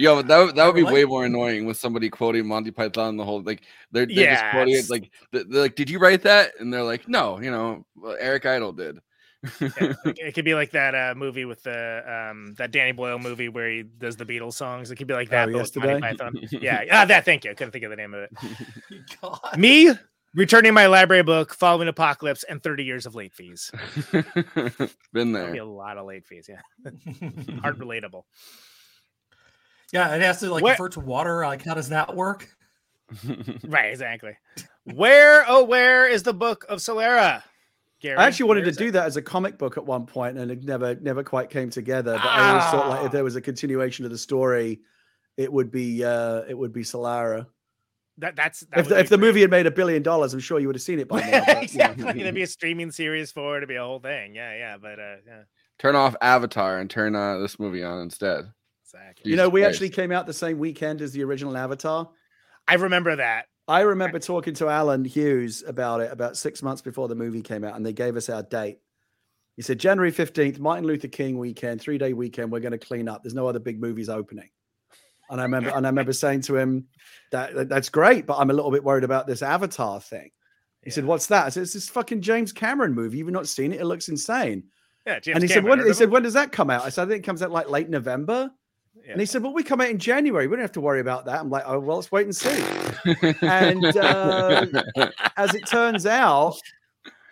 [0.01, 3.25] Yo, that would, that would be way more annoying with somebody quoting Monty Python the
[3.25, 6.53] whole like they're, they're just quoting it like they're like, did you write that?
[6.59, 7.85] And they're like, no, you know,
[8.19, 8.99] Eric Idle did.
[9.61, 13.51] It it could be like that uh, movie with the um, that Danny Boyle movie
[13.51, 14.91] where he does the Beatles songs.
[14.91, 15.49] It could be like that.
[15.49, 16.01] Oh, Monty Yesterday?
[16.01, 16.35] Python.
[16.51, 17.27] Yeah, ah, that.
[17.27, 17.51] Thank you.
[17.51, 19.59] I couldn't think of the name of it.
[19.59, 19.93] Me,
[20.35, 23.71] Returning my library book, following apocalypse, and 30 years of late fees.
[25.13, 25.63] Been That'll be there.
[25.63, 26.49] a lot of late fees.
[26.49, 26.61] Yeah.
[27.61, 28.23] Heart relatable.
[29.93, 31.45] Yeah, it has to like What- convert to water.
[31.47, 32.49] Like, how does that work?
[33.65, 34.37] right, exactly.
[34.85, 37.43] Where, oh, where is the book of Solara?
[38.01, 38.91] Gary, I actually wanted to do it?
[38.93, 42.15] that as a comic book at one point, and it never never quite came together.
[42.15, 43.07] But I always thought like Ah.
[43.07, 44.81] if there was a continuation of the story,
[45.37, 47.47] it would be uh it would be Solara.
[48.17, 50.59] That, that's that If the, if the movie had made a billion dollars, I'm sure
[50.61, 51.41] you would have seen it by now.
[51.45, 51.61] but, you know.
[51.91, 52.23] exactly.
[52.23, 53.59] There'd be a streaming series for it.
[53.59, 54.35] It'd be a whole thing.
[54.35, 54.77] Yeah, yeah.
[54.79, 55.43] But uh, yeah,
[55.79, 58.51] Turn off Avatar and turn uh, this movie on instead.
[58.95, 59.31] Exactly.
[59.31, 62.11] You know, we actually came out the same weekend as the original Avatar.
[62.67, 63.47] I remember that.
[63.69, 67.63] I remember talking to Allen Hughes about it about six months before the movie came
[67.63, 68.79] out, and they gave us our date.
[69.57, 73.09] He said January 15th, Martin Luther King weekend, three day weekend, we're going to clean
[73.09, 73.23] up.
[73.23, 74.49] There's no other big movies opening.
[75.29, 76.87] And I remember, and I remember saying to him,
[77.31, 80.31] that, that- that's great, but I'm a little bit worried about this Avatar thing.
[80.83, 83.19] He said, "What's that?" I said, "It's this fucking James Cameron movie.
[83.19, 83.81] You've not seen it.
[83.81, 84.65] It looks insane."
[85.07, 87.03] Yeah, James and he said, "When?" He said, "When does that come out?" I said,
[87.07, 88.51] "I think it comes out like late November."
[89.05, 89.13] Yeah.
[89.13, 90.47] And he said, "Well, we come out in January.
[90.47, 92.63] We don't have to worry about that." I'm like, "Oh, well, let's wait and see."
[93.43, 94.67] and uh,
[95.37, 96.57] as it turns out,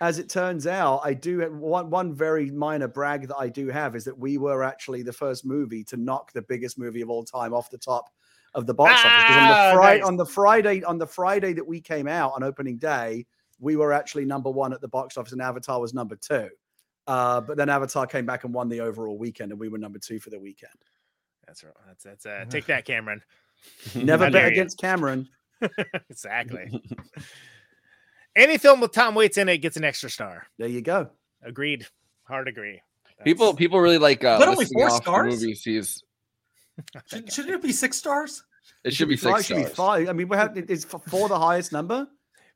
[0.00, 3.94] as it turns out, I do one one very minor brag that I do have
[3.96, 7.24] is that we were actually the first movie to knock the biggest movie of all
[7.24, 8.08] time off the top
[8.54, 9.04] of the box office.
[9.06, 10.06] on Ah, the Friday, nice.
[10.08, 13.26] on the Friday, on the Friday that we came out on opening day,
[13.60, 16.48] we were actually number one at the box office, and Avatar was number two.
[17.06, 19.98] Uh, but then Avatar came back and won the overall weekend, and we were number
[19.98, 20.72] two for the weekend.
[21.48, 21.72] That's right.
[21.86, 23.22] That's that's uh, take that, Cameron.
[23.94, 24.52] Never bet dare you.
[24.52, 25.28] against Cameron.
[26.10, 26.80] exactly.
[28.36, 30.46] Any film with Tom Waits in it gets an extra star.
[30.58, 31.10] There you go.
[31.42, 31.86] Agreed.
[32.24, 32.80] Hard agree.
[33.24, 35.40] People people really like uh, But only four stars?
[35.40, 36.04] movies he's
[37.06, 38.44] Should, shouldn't it be six stars?
[38.84, 39.38] It should be five.
[39.38, 40.08] six Should be five.
[40.08, 42.06] I mean, we have is f- four the highest number?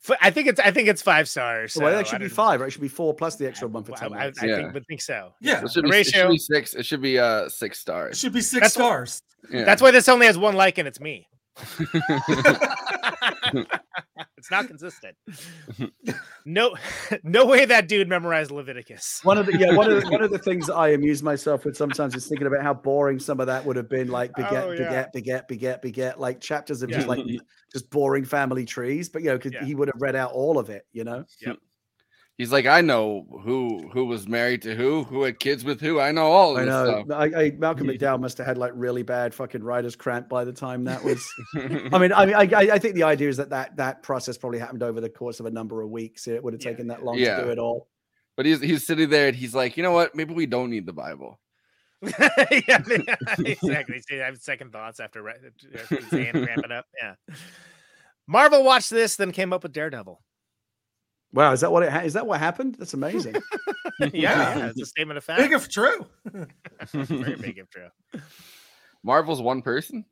[0.09, 1.77] F- I think it's I think it's five stars.
[1.77, 2.67] well, so that I should be don't- five, right?
[2.67, 4.13] It should be four plus the extra one for I, ten.
[4.13, 4.43] I, minutes.
[4.43, 4.57] I Yeah.
[4.57, 5.33] think would think so.
[5.41, 5.63] Yeah.
[5.65, 6.75] It should, The be, it should ratio- be six.
[6.75, 8.13] It should be uh six stars.
[8.13, 8.19] It stars.
[8.19, 9.23] should be six That's what- stars.
[9.51, 9.65] Yeah.
[9.65, 11.27] That's why this only has one like and it's me.
[14.37, 15.17] it's not consistent.
[16.45, 16.75] No,
[17.23, 19.21] no way that dude memorized Leviticus.
[19.23, 21.77] One of the yeah, one of the, one of the things I amuse myself with
[21.77, 24.09] sometimes is thinking about how boring some of that would have been.
[24.09, 24.79] Like beget, Oh, yeah.
[24.79, 26.21] beget, beget, beget, beget.
[26.21, 26.97] Like chapters of Yeah.
[26.97, 27.21] just like
[27.73, 29.09] just boring family trees.
[29.09, 29.65] But you know, because Yeah.
[29.65, 30.87] he would have read out all of it.
[30.93, 31.25] You know.
[32.39, 36.01] He's like, I know who who was married to who, who had kids with who.
[36.01, 37.05] I know all of I this know.
[37.05, 37.17] stuff.
[37.19, 40.53] I, I, Malcolm McDowell must have had like really bad fucking writer's cramp by the
[40.53, 41.25] time that was.
[41.55, 44.39] I mean, I mean, I, I I think the idea is that, that that process
[44.39, 46.27] probably happened over the course of a number of weeks.
[46.27, 46.71] It would have Yeah.
[46.71, 47.37] taken that long Yeah.
[47.37, 47.89] to do it all.
[48.37, 50.15] But he's he's sitting there and he's like, you know what?
[50.15, 51.39] Maybe we don't need the Bible.
[52.03, 52.83] yeah,
[53.39, 54.01] exactly.
[54.09, 55.35] See, I have second thoughts after ra-
[55.75, 56.87] after saying ramp up.
[57.01, 57.15] Yeah.
[58.27, 60.21] Marvel watched this, then came up with Daredevil.
[61.35, 61.91] Wow, is that what it?
[61.93, 62.77] Ha- is that what happened?
[62.79, 63.35] That's amazing.
[64.01, 65.41] yeah, yeah, it's a statement of fact.
[65.41, 66.07] Big if true.
[66.93, 67.89] Very big if true.
[69.03, 70.05] Marvel's one person.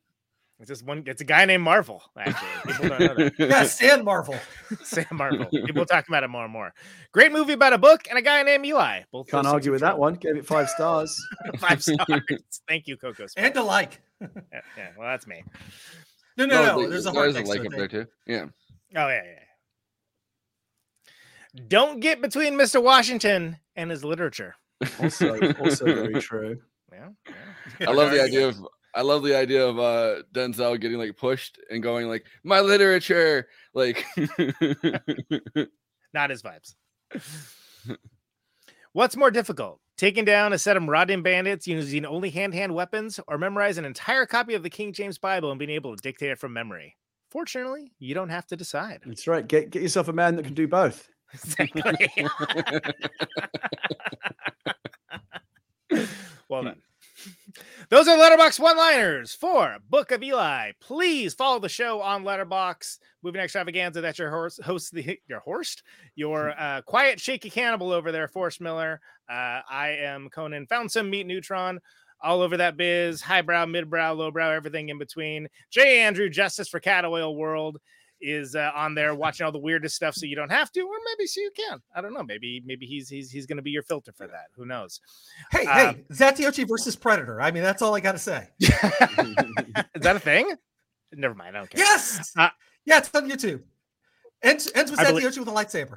[0.59, 1.05] It's just one.
[1.07, 2.03] It's a guy named Marvel.
[2.19, 3.33] Actually, people don't know that.
[3.39, 4.35] Yeah, Stan Marvel.
[4.83, 5.47] Sam Marvel.
[5.47, 6.75] People talk about it more and more.
[7.13, 9.03] Great movie about a book and a guy named Eli.
[9.11, 10.15] Both Can't argue are with that one.
[10.15, 11.19] Gave it five stars.
[11.59, 12.61] Five stars.
[12.69, 13.27] Thank you, Coco.
[13.27, 13.43] Smith.
[13.47, 14.03] And a like.
[14.21, 14.27] Yeah,
[14.77, 15.43] yeah, well, that's me.
[16.37, 16.79] No, no, no.
[16.81, 18.07] there- There's a there hard is like up there too.
[18.27, 18.45] Yeah.
[18.97, 19.39] Oh yeah, yeah.
[21.69, 22.83] Don't get between Mr.
[22.83, 24.55] Washington and his literature.
[25.01, 26.61] Also, also very true.
[26.93, 27.09] Yeah.
[27.81, 28.57] I love the idea of
[28.95, 33.49] I love the idea of uh Denzel getting like pushed and going like my literature
[33.75, 34.05] like
[36.13, 36.75] Not his vibes.
[38.93, 39.81] What's more difficult?
[39.97, 44.27] Taking down a set of marauding bandits using only hand-hand weapons, or memorize an entire
[44.27, 46.97] copy of the King James Bible and being able to dictate it from memory?
[47.31, 49.03] Fortunately, you don't have to decide.
[49.07, 49.47] That's right.
[49.47, 51.09] Get get yourself a man that can do both.
[51.59, 52.27] Exactly.
[56.49, 56.83] well done.
[57.89, 60.73] Those are Letterboxd one-liners for Book of Eli.
[60.81, 62.99] Please follow the show on Letterboxd.
[63.23, 64.01] Moving Extravaganza.
[64.01, 65.83] That's your horse, host, the, your horse,
[66.15, 69.01] your uh, quiet, shaky cannibal over there, Forrest Miller.
[69.29, 70.67] Uh, I am Conan.
[70.67, 71.81] Found some meat neutron
[72.23, 73.21] all over that biz.
[73.21, 75.49] Highbrow, midbrow, lowbrow, everything in between.
[75.71, 76.01] J.
[76.01, 77.79] Andrew, Justice for Cat Oil World
[78.21, 80.97] is uh, on there watching all the weirdest stuff so you don't have to or
[81.07, 83.71] maybe so you can i don't know maybe maybe he's he's he's going to be
[83.71, 85.01] your filter for that who knows
[85.51, 87.41] Hey, Um, hey, Zatoichi versus Predator.
[87.41, 88.49] I mean, that's all I got to say.
[88.61, 88.69] is
[90.03, 90.53] that a thing
[91.13, 92.33] never mind i don't care Yes.
[92.37, 92.49] Uh,
[92.87, 93.63] yeah, it's on YouTube.
[94.43, 95.97] Ends, ends with I believe- Zatoichi with a lightsaber.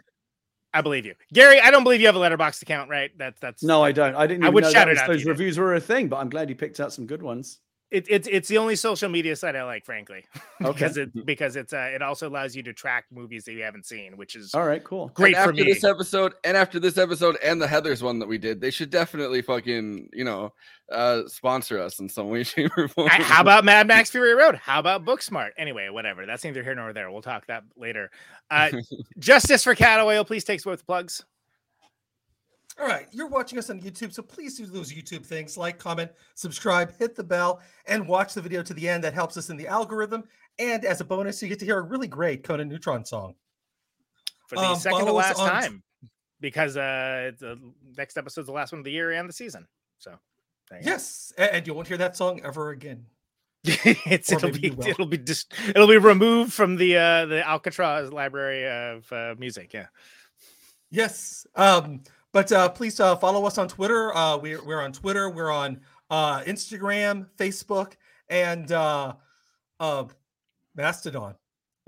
[0.73, 3.63] i believe you gary i don't believe you have a Letterboxd account right that's that's
[3.63, 4.15] No, I don't.
[4.15, 4.43] I didn't.
[4.43, 5.29] I would know shout that it out Those to you.
[5.29, 7.59] reviews were a thing, but I'm glad you picked out some good ones.
[7.93, 10.25] It, it's it's the only social media site I like, frankly,
[10.59, 11.03] because Okay.
[11.15, 14.17] it because it's uh, it also allows you to track movies that you haven't seen,
[14.17, 15.09] which is All right, cool.
[15.13, 15.71] great and for after me.
[15.71, 18.89] this episode and after this episode and the Heathers one that we did, they should
[18.89, 20.51] definitely fucking, you know,
[20.91, 23.09] uh sponsor us in some way, shape, or form.
[23.09, 24.55] How about Mad Max Fury Road?
[24.55, 25.51] How about Booksmart?
[25.55, 26.25] Anyway, whatever.
[26.25, 27.11] That's neither here nor there.
[27.11, 28.09] We'll talk that later.
[28.49, 28.71] Uh,
[29.19, 30.25] Justice for Cat Oil.
[30.25, 31.23] Please take both plugs.
[32.79, 36.09] All right, you're watching us on YouTube, so please do those YouTube things like, comment,
[36.33, 39.03] subscribe, hit the bell, and watch the video to the end.
[39.03, 40.23] That helps us in the algorithm.
[40.57, 43.35] And as a bonus, you get to hear a really great Conan Neutron song.
[44.47, 45.83] for the Um, second to last on- time
[46.41, 47.57] because uh the
[47.97, 49.65] next episode's the last one of the year and the season.
[49.99, 50.11] So
[50.69, 50.77] go.
[50.81, 53.05] Yes, and you won't hear that song ever again.
[53.63, 58.67] it's it'll be it'll be just it'll be removed from the uh the Alcatraz library
[58.67, 59.73] of uh, music.
[59.73, 59.87] Yeah.
[60.91, 61.47] Yes.
[61.55, 62.01] Um,
[62.33, 64.13] but uh, please uh, follow us on Twitter.
[64.15, 65.29] Uh, we're, we're on Twitter.
[65.29, 65.79] We're on
[66.09, 67.93] uh, Instagram, Facebook,
[68.27, 69.13] and uh,
[69.79, 70.05] uh,
[70.75, 71.35] Mastodon.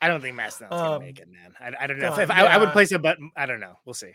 [0.00, 1.54] I don't think Mastodon's gonna Um, make it, man.
[1.60, 2.12] I, I don't know.
[2.12, 3.30] If, if I, I would place a button.
[3.36, 3.78] I don't know.
[3.84, 4.12] We'll see.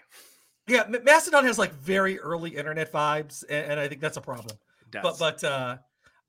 [0.68, 4.58] Yeah, Mastodon has like very early internet vibes, and, and I think that's a problem.
[5.04, 5.78] But but uh,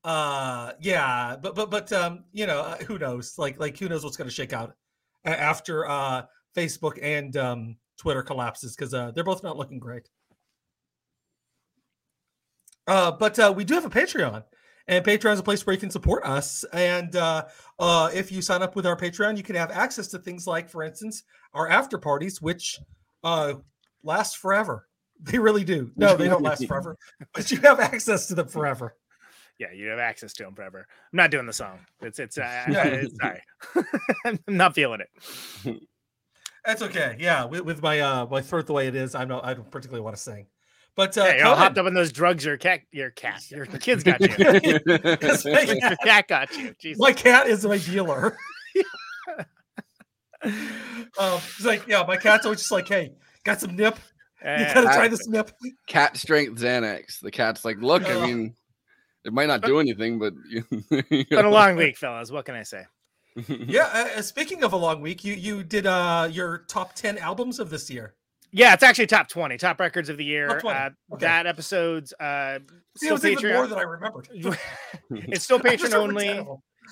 [0.05, 3.39] uh, yeah, but but but um, you know, uh, who knows?
[3.39, 4.75] Like like who knows what's going to shake out
[5.25, 6.23] after uh,
[6.57, 10.09] Facebook and um, Twitter collapses because uh, they're both not looking great.
[12.89, 14.43] Uh, but uh, we do have a Patreon,
[14.89, 16.65] and Patreon is a place where you can support us.
[16.73, 17.45] And uh,
[17.79, 20.69] uh, if you sign up with our Patreon, you can have access to things like,
[20.69, 21.23] for instance,
[21.55, 22.81] our after parties, which
[23.25, 23.55] uh,
[24.03, 24.87] last forever.
[25.25, 25.93] They really do.
[25.95, 26.97] No, they don't last forever,
[27.33, 28.97] but you have access to them forever.
[29.61, 30.89] Yeah, you have access to them forever.
[30.91, 31.79] I'm not doing the song.
[32.01, 32.37] It's it's.
[32.39, 32.83] Uh, Yeah.
[32.83, 33.43] I- sorry,
[34.25, 35.81] I'm not feeling it.
[36.65, 37.17] That's okay.
[37.19, 39.45] Yeah, with, with my uh my throat the way it is, I'm not.
[39.45, 40.47] I don't particularly want to sing.
[40.95, 42.45] But uh, Yeah, you're Conan- hopped up on those drugs.
[42.45, 44.29] Your cat, your cat, your kids got you.
[44.39, 46.75] My your cat- cat got you.
[46.79, 47.01] Jesus.
[47.01, 48.37] my cat is my dealer.
[50.45, 53.13] um, it's like, yeah, my cat's always just like, hey,
[53.45, 53.97] got some nip.
[54.43, 55.51] You Eh, gotta try I- this nip.
[55.87, 57.21] Cat strength Xanax.
[57.21, 58.55] The cat's like, look, I mean,
[59.25, 60.65] it might not do anything, but you,
[61.11, 62.31] you Been a long week, fellas.
[62.33, 62.85] What can I say?
[63.49, 64.09] Yeah.
[64.17, 67.71] Uh, speaking of a long week, you you did uh your top ten albums of
[67.71, 68.15] this year.
[68.55, 70.47] Yeah, it's actually top 20, top records of the year.
[70.47, 71.25] Top 20, Uh, okay.
[71.25, 72.59] That episode's uh,
[72.99, 74.29] See, still even more than I remembered.
[75.11, 76.47] it's still patron only.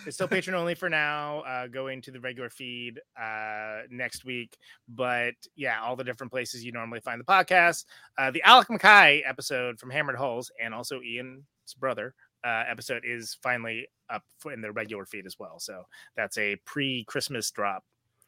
[0.07, 1.41] It's still patron only for now.
[1.41, 4.57] Uh, going to the regular feed uh, next week,
[4.89, 7.85] but yeah, all the different places you normally find the podcast.
[8.17, 11.45] Uh, the Alec MacKaye episode from Hammered Hulls and also Ian's
[11.79, 12.15] brother
[12.45, 15.59] uh, episode is finally up for, in the regular feed as well.
[15.59, 15.85] So
[16.17, 17.85] that's a pre-Christmas drop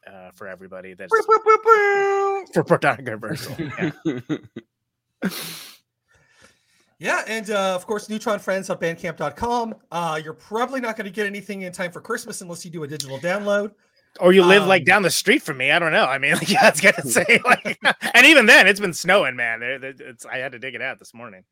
[0.06, 0.94] uh, for everybody.
[0.94, 1.10] That's
[2.52, 3.56] for Protonic Reversal.
[3.58, 5.30] Yeah.
[6.98, 9.74] Yeah, and uh, of course, Neutron Friends on Bandcamp.com.
[9.90, 12.84] Uh, you're probably not going to get anything in time for Christmas unless you do
[12.84, 13.72] a digital download.
[14.20, 15.72] or you live Um, like down the street from me.
[15.72, 16.04] I don't know.
[16.04, 17.76] I mean, like, yeah, I was gonna say, like,
[18.14, 19.58] and even then, it's been snowing, man.
[19.58, 21.42] There- there- It's I had to dig it out this morning.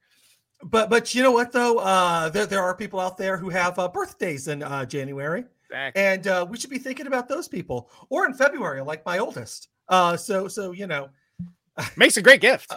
[0.62, 1.78] But but you know what though?
[1.78, 6.02] Uh, there there are people out there who have uh, birthdays in uh, January, Exactly.
[6.02, 7.90] and uh, we should be thinking about those people.
[8.10, 9.68] Or in February, like my oldest.
[9.88, 11.08] Uh, so so you know,
[11.96, 12.72] Makes a great gift.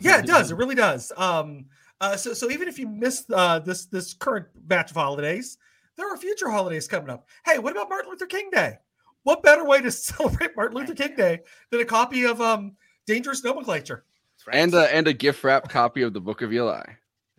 [0.00, 0.50] yeah, it does.
[0.50, 1.12] It really does.
[1.16, 1.66] Um,
[2.00, 5.56] uh, so so even if you miss uh, this this current batch of holidays,
[5.96, 7.26] there are future holidays coming up.
[7.46, 8.78] Hey, what about Martin Luther King Day?
[9.22, 11.40] What better way to celebrate Martin Luther King Day
[11.70, 12.76] than a copy of um,
[13.06, 14.04] Dangerous Nomenclature?
[14.52, 16.84] and a and a gift wrap copy of the Book of Eli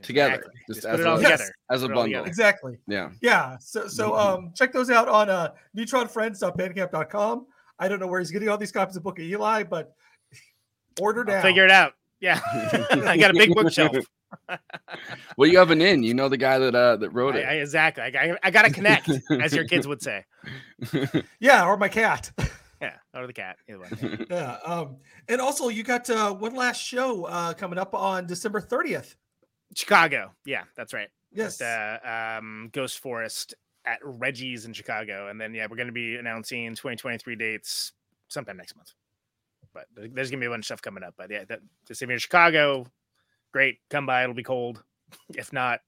[0.05, 0.61] together, Exactly.
[0.67, 1.43] just, Just as put it a all together.
[1.69, 2.03] as a Put it all bundle.
[2.05, 2.27] together.
[2.27, 2.77] Exactly.
[2.87, 3.09] Yeah.
[3.21, 3.57] Yeah.
[3.59, 7.45] So so um check those out on uh neutronfriends.bandcamp.com.
[7.79, 9.93] I don't know where he's getting all these copies of Book of Eli, but
[11.01, 11.41] order I'll now.
[11.41, 11.93] figure it out.
[12.19, 12.39] Yeah,
[12.91, 13.95] I got a big bookshelf.
[15.37, 16.03] Well, you have an in.
[16.03, 17.45] You know the guy that uh that wrote I, it.
[17.45, 18.03] I, exactly.
[18.03, 20.23] I, got- I got to connect, as your kids would say.
[21.39, 22.31] Yeah, or my cat.
[22.81, 23.57] Yeah, or the cat.
[23.69, 24.25] Either way.
[24.29, 24.57] yeah.
[24.65, 24.97] Um,
[25.29, 29.15] and also you got uh one last show uh coming up on December 30th.
[29.75, 30.31] Chicago.
[30.45, 31.09] Yeah, that's right.
[31.31, 31.61] Yes.
[31.61, 33.53] At, uh, um, Ghost Forest
[33.85, 37.91] at Reggie's in Chicago, and then yeah, we're going to be announcing 2023 dates
[38.29, 38.93] sometime next month.
[39.73, 41.13] But there's going to be a bunch of stuff coming up.
[41.17, 42.87] But yeah, that, just if you're in Chicago,
[43.51, 43.77] great.
[43.89, 44.23] Come by.
[44.23, 44.81] It'll be cold.
[45.35, 45.81] If not,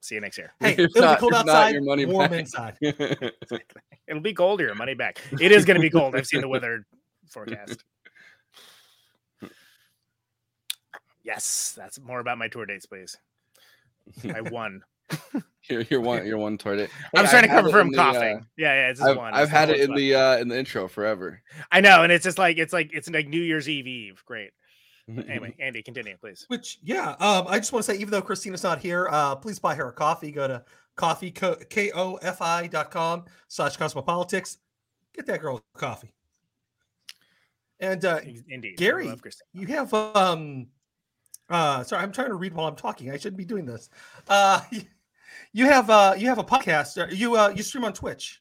[0.00, 0.52] see you next year.
[0.60, 2.40] Hey, If it'll not- be cold if not, outside, your money warm back.
[2.40, 2.76] inside.
[2.82, 5.20] It'll be cold or your money back.
[5.40, 6.16] It is going to be cold.
[6.16, 6.86] I've seen the weather
[7.28, 7.84] forecast.
[11.22, 13.16] Yes, that's more about my tour dates, please.
[14.34, 14.82] I won.
[15.68, 16.26] You're, you're one.
[16.26, 16.90] You're one toward it.
[17.16, 18.46] I'm trying I to had cover from in the, uh, coughing.
[18.58, 19.32] yeah, yeah, it's just I've, one.
[19.32, 19.96] I've had it in spot.
[19.96, 21.40] the uh in the intro forever.
[21.72, 24.22] I know, and it's just like it's like it's like New Year's Eve Eve.
[24.26, 24.50] Great.
[25.08, 26.44] But anyway, Andy, continue, please.
[26.48, 29.58] Which, yeah, um, I just want to say, even though Christina's not here, uh, please
[29.58, 30.30] buy her a coffee.
[30.30, 30.64] Go to
[30.96, 34.58] coffee, K O F I dot com slash cosmopolitics.
[35.14, 36.12] Get that girl coffee.
[37.80, 39.48] And uh, Indeed, Gary, love Christina.
[39.54, 40.66] you have um,
[41.50, 43.10] uh, sorry, I'm trying to read while I'm talking.
[43.10, 43.90] I shouldn't be doing this.
[44.28, 44.60] Uh,
[45.52, 47.00] you have uh, you have a podcast.
[47.02, 48.40] Uh, You uh, you stream on Twitch.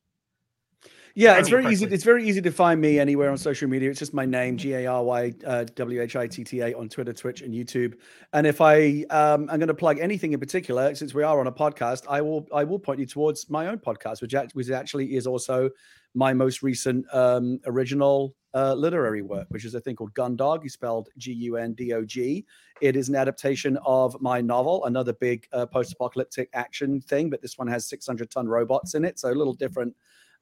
[1.16, 1.86] Yeah, it's very easy.
[1.86, 3.92] It's very easy to find me anywhere on social media.
[3.92, 6.74] It's just my name, G A R Y uh, W H I T T A
[6.74, 7.94] on Twitter, Twitch, and YouTube.
[8.34, 11.46] And if I um, I'm going to plug anything in particular, since we are on
[11.46, 15.16] a podcast, I will I will point you towards my own podcast, which which actually
[15.16, 15.70] is also
[16.14, 20.70] my most recent um, original uh, literary work, which is a thing called Gundog.
[20.70, 22.46] Spelled G U N D O G.
[22.82, 27.58] It is an adaptation of my novel, another big uh, post-apocalyptic action thing, but this
[27.58, 29.96] one has 600 ton robots in it, so a little different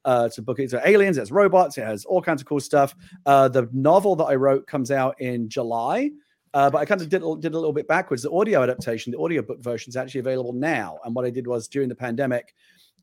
[0.04, 0.70] uh, to book it.
[0.70, 2.94] So aliens, it's robots, it has all kinds of cool stuff.
[3.26, 6.10] Uh, the novel that I wrote comes out in July.
[6.54, 8.22] Uh, but I kind of did, did a little bit backwards.
[8.22, 10.98] The audio adaptation, the audiobook version is actually available now.
[11.02, 12.54] And what I did was during the pandemic,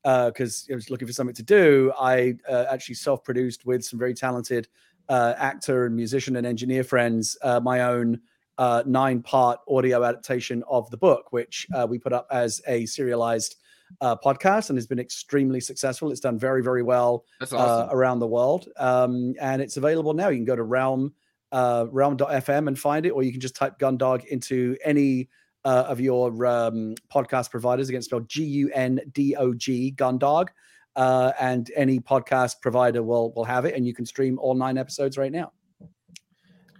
[0.04, 4.00] because I was looking for something to do, I uh, actually self produced with some
[4.00, 4.68] very talented
[5.10, 8.22] uh, actor and musician and engineer friends uh, my own
[8.60, 12.86] uh, nine part audio adaptation of the book, which uh, we put up as a
[12.86, 13.56] serialized
[14.02, 16.12] uh, podcast and has been extremely successful.
[16.12, 17.90] It's done very, very well uh, awesome.
[17.98, 18.68] around the world.
[18.78, 20.30] Um, and it's available now.
[20.30, 21.14] You can go to realm,
[21.52, 25.30] uh, realm.fm and find it, or you can just type Gundog into any
[25.66, 27.90] uh, of your um, podcast providers.
[27.90, 30.48] Again, spelled G U N D O G, Gundog.
[30.96, 34.78] Uh, and any podcast provider will will have it, and you can stream all nine
[34.78, 35.52] episodes right now.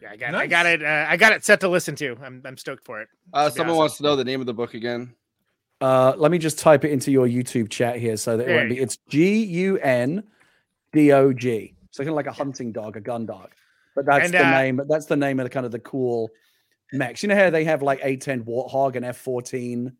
[0.02, 0.84] Yeah, I got, I got it.
[0.84, 2.18] Uh, I got it set to listen to.
[2.24, 3.08] I'm, I'm stoked for it.
[3.34, 3.78] Uh, someone honest.
[3.78, 5.14] wants to know the name of the book again.
[5.82, 8.58] Uh, let me just type it into your YouTube chat here so that it There
[8.58, 8.76] won't be.
[8.76, 10.24] you It's G U N
[10.92, 11.76] D O G.
[11.92, 13.52] So kind of like a hunting dog, a gun dog.
[13.96, 14.82] But that's And, the uh, name.
[14.90, 16.30] That's the name of the kind of the cool
[16.94, 17.24] mechs.
[17.24, 19.92] You know how they have like A10 Warthog and F14,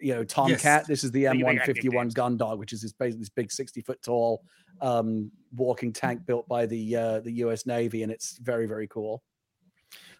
[0.00, 0.58] you know, Tomcat.
[0.62, 0.86] Yes.
[0.86, 2.14] This is the They- they got M151 nicknames.
[2.14, 4.44] gun dog, which is this bas- this big 60 foot tall
[4.80, 7.64] um, walking tank built by the uh, the U.S.
[7.66, 9.22] Navy, and it's very very cool.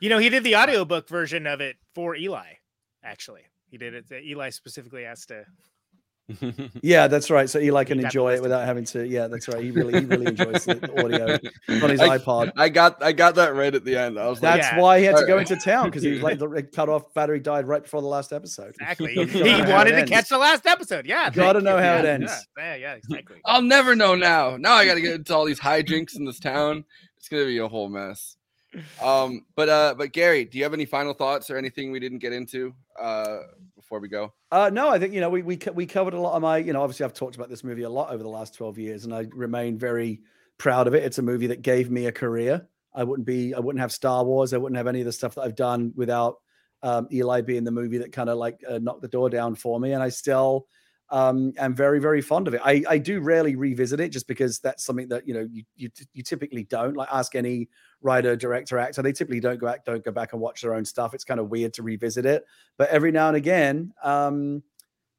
[0.01, 2.53] You know, he did the audiobook version of it for Eli,
[3.03, 3.43] actually.
[3.71, 4.05] He did it.
[4.25, 5.45] Eli specifically asked to.
[6.83, 7.49] Yeah, that's right.
[7.49, 9.07] So Eli can got enjoy it without having to.
[9.07, 9.63] Yeah, that's right.
[9.63, 10.75] He really he really enjoys the
[11.05, 11.35] audio
[11.83, 12.53] on his I, iPod.
[12.57, 14.19] I got I got that right at the end.
[14.19, 14.81] I was like, That's Yeah.
[14.81, 17.15] why he had to go into town because he was like the the cut off
[17.15, 18.75] battery died right before the last episode.
[18.81, 19.15] Exactly.
[19.27, 20.11] He wanted to ends.
[20.11, 21.07] catch the last episode.
[21.07, 21.31] Yeah.
[21.31, 21.83] Gotta know you.
[21.85, 22.47] how it ends.
[22.59, 23.37] Yeah, yeah, exactly.
[23.45, 24.57] I'll never know now.
[24.57, 26.85] Now I got to get into all these hijinks in this town.
[27.19, 28.37] It's gonna be a whole mess.
[29.03, 32.19] Um, but uh, but Gary, do you have any final thoughts or anything we didn't
[32.19, 33.39] get into uh
[33.87, 34.35] before we go?
[34.51, 36.73] Uh, no, I think you know we we we covered a lot of my you
[36.73, 39.15] know obviously I've talked about this movie a lot over the last twelve years, and
[39.15, 40.23] I remain very
[40.59, 41.05] proud of it.
[41.05, 42.67] It's a movie that gave me a career.
[42.95, 44.53] I wouldn't be I wouldn't have Star Wars.
[44.53, 46.37] I wouldn't have any of the stuff that I've done without
[46.83, 49.79] um, Eli being the movie that kind of like uh, knocked the door down for
[49.79, 49.93] me.
[49.93, 50.67] And I still
[51.11, 52.61] um, am very very fond of it.
[52.65, 55.89] I I do rarely revisit it just because that's something that you know you you,
[56.13, 57.69] you typically don't like ask any
[58.03, 59.03] writer, director, actor.
[59.03, 61.15] They typically don't go back don't go back and watch their own stuff.
[61.15, 62.45] It's kind of weird to revisit it
[62.79, 64.63] but every now and again um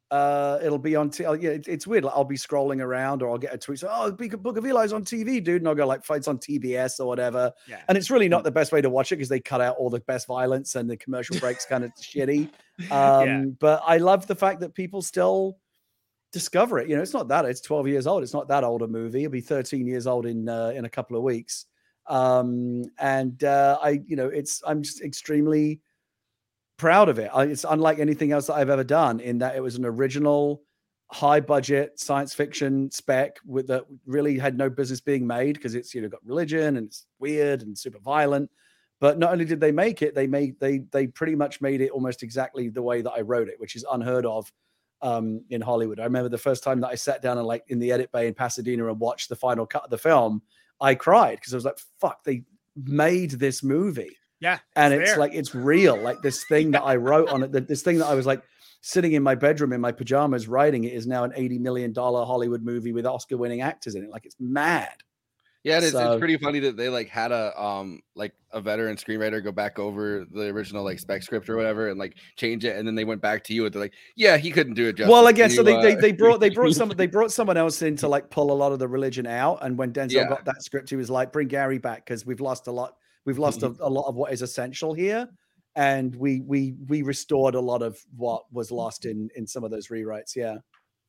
[0.10, 3.22] uh it'll be on t- oh, yeah it- it's weird like i'll be scrolling around
[3.22, 5.68] or i'll get a tweet so oh big book of eli's on tv dude and
[5.68, 7.82] i'll go like fights on tbs or whatever Yeah.
[7.90, 9.90] and it's really not the best way to watch it because they cut out all
[9.90, 12.50] the best violence and the commercial breaks kind of shitty
[12.90, 13.44] um Yeah.
[13.60, 15.58] but i love the fact that people still
[16.38, 18.82] discover it you know it's not that it's 12 years old it's not that old
[18.82, 21.66] a movie it'll be 13 years old in uh, in a couple of weeks
[22.08, 25.82] um and uh i you know it's i'm just extremely
[26.78, 27.30] proud of it.
[27.34, 30.62] I, it's unlike anything else that I've ever done in that it was an original,
[31.12, 35.96] high budget science fiction spec with that really had no business being made because it's
[35.96, 38.50] you know got religion and it's weird and super violent.
[39.00, 41.92] But not only did they make it, they made they they pretty much made it
[41.92, 44.52] almost exactly the way that I wrote it, which is unheard of
[45.02, 46.00] um, in Hollywood.
[46.00, 48.28] I remember the first time that I sat down and like in the edit bay
[48.28, 50.42] in Pasadena and watched the final cut of the film,
[50.82, 52.44] I cried because I was like, "Fuck!" They
[52.76, 54.60] made this movie Yeah.
[54.76, 55.20] and it's there.
[55.20, 58.14] like it's real like this thing that i wrote on it this thing that i
[58.14, 58.44] was like
[58.82, 62.24] sitting in my bedroom in my pajamas writing it is now an 80 million dollar
[62.24, 64.94] hollywood movie with oscar winning actors in it like it's mad
[65.68, 68.96] Yeah, it's, So- it's pretty funny that they like had a um like a veteran
[68.96, 72.78] screenwriter go back over the original like spec script or whatever and like change it,
[72.78, 74.94] and then they went back to you and they're like, yeah, he couldn't do it.
[74.96, 75.12] Justice.
[75.12, 77.32] well i guess so you, they, they uh, they brought they brought some they brought
[77.32, 80.12] someone else in to like pull a lot of the religion out and when denzel
[80.14, 80.30] Yeah.
[80.30, 82.96] got that script he was like bring gary back because we've lost a lot
[83.26, 85.28] we've lost a, a lot of what is essential here
[85.76, 89.70] and we we we restored a lot of what was lost in in some of
[89.72, 90.56] those rewrites yeah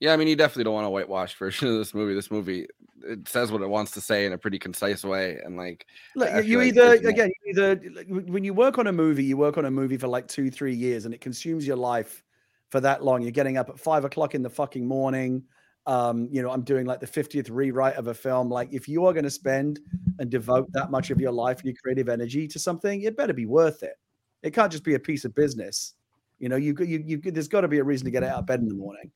[0.01, 2.15] Yeah, I mean, you definitely don't want a whitewashed version of this movie.
[2.15, 2.67] This movie
[3.05, 6.45] it says what it wants to say in a pretty concise way, and like Look,
[6.45, 9.57] you like either again, you either like, when you work on a movie, you work
[9.57, 12.23] on a movie for like two, three years, and it consumes your life
[12.71, 13.23] for that long.
[13.23, 15.45] You're getting up at five o'clock in the fucking morning.
[15.87, 18.51] Um, you know, I'm doing like the 50th rewrite of a film.
[18.51, 19.81] Like, if you are going to spend
[20.19, 23.33] and devote that much of your life and your creative energy to something, it better
[23.33, 23.95] be worth it.
[24.43, 25.95] It can't just be a piece of business.
[26.39, 28.47] You know, you you, you there's got to be a reason to get out of
[28.47, 29.11] bed in the morning.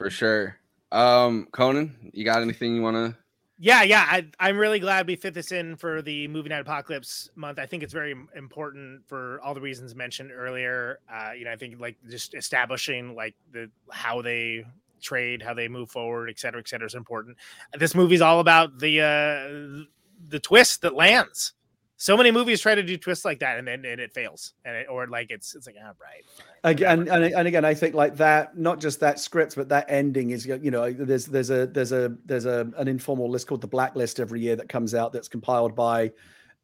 [0.00, 0.56] For sure.
[0.92, 3.16] Um, Conan, you got anything you want to?
[3.58, 4.06] Yeah, yeah.
[4.08, 7.58] I, I'm really glad we fit this in for the Movie Night Apocalypse month.
[7.58, 11.00] I think it's very important for all the reasons mentioned earlier.
[11.12, 14.64] Uh, you know, I think like just establishing like the how they
[15.02, 17.36] trade, how they move forward, et cetera, et cetera, is important.
[17.78, 19.84] This movie's all about the uh,
[20.30, 21.52] the twist that lands.
[22.00, 24.74] So many movies try to do twists like that, and then and it fails, and
[24.74, 26.24] it, or like it's it's like ah, right.
[26.64, 30.30] Again, and, and again, I think like that, not just that script, but that ending
[30.30, 33.68] is, you know, there's there's a there's a there's a an informal list called the
[33.68, 36.10] Blacklist every year that comes out that's compiled by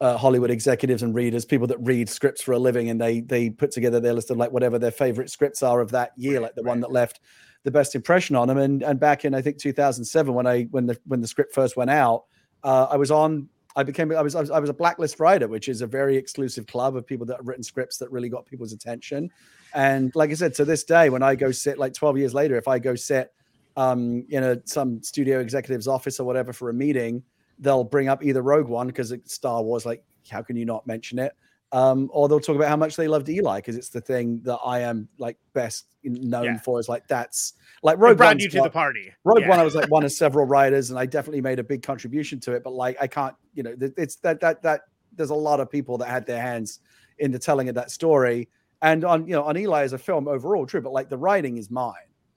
[0.01, 3.51] uh, Hollywood executives and readers, people that read scripts for a living, and they they
[3.51, 6.55] put together their list of like whatever their favorite scripts are of that year, like
[6.55, 7.21] the one that left
[7.63, 8.57] the best impression on them.
[8.57, 11.77] And and back in I think 2007 when I when the when the script first
[11.77, 12.25] went out,
[12.63, 13.51] uh, I was on.
[13.77, 16.17] I became I was, I was I was a blacklist writer, which is a very
[16.17, 19.31] exclusive club of people that have written scripts that really got people's attention.
[19.75, 22.57] And like I said, to this day, when I go sit like 12 years later,
[22.57, 23.33] if I go sit
[23.77, 27.23] um, in a some studio executive's office or whatever for a meeting,
[27.59, 29.85] they'll bring up either Rogue One because it's Star Wars.
[29.85, 31.33] Like, how can you not mention it?
[31.73, 34.59] Um, or they'll talk about how much they loved Eli because it's the thing that
[34.65, 36.59] I am like best known Yeah.
[36.59, 36.79] for.
[36.79, 39.13] Is like that's like Rogue brought you to the party.
[39.25, 39.49] Rogue Yeah.
[39.49, 42.39] One, I was like one of several writers, and I definitely made a big contribution
[42.41, 42.63] to it.
[42.63, 44.83] But like, I can't, you know, it's that that that
[45.15, 46.81] there's a lot of people that had their hands
[47.19, 48.49] in the telling of that story.
[48.83, 51.57] And on you know on Eli as a film overall, true, but like the writing
[51.57, 51.95] is mine,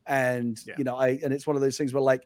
[0.08, 2.26] and you know I and it's one of those things where like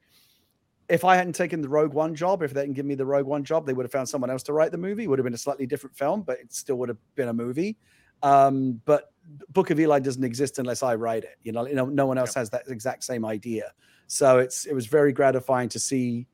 [0.93, 3.25] if I hadn't taken the Rogue One job, if they hadn't given me the Rogue
[3.25, 5.05] One job, they would have found someone else to write the movie.
[5.05, 7.33] It would have been a slightly different film, but it still would have been a
[7.33, 7.77] movie.
[8.21, 9.11] Um, but
[9.49, 11.37] Book of Eli doesn't exist unless I write it.
[11.41, 13.71] You know, you know, no one else has that exact same idea.
[14.05, 16.27] So it's it was very gratifying to see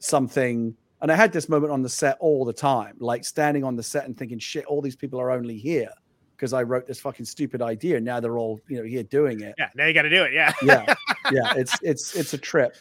[0.00, 0.74] something.
[1.02, 3.82] And I had this moment on the set all the time, like standing on the
[3.82, 5.92] set and thinking, "Shit, all these people are only here
[6.36, 7.96] because I wrote this fucking stupid idea.
[7.96, 10.24] And now they're all you know here doing it." Yeah, now you got to do
[10.24, 10.32] it.
[10.32, 10.94] Yeah, yeah,
[11.30, 11.54] yeah.
[11.54, 12.74] It's it's it's a trip.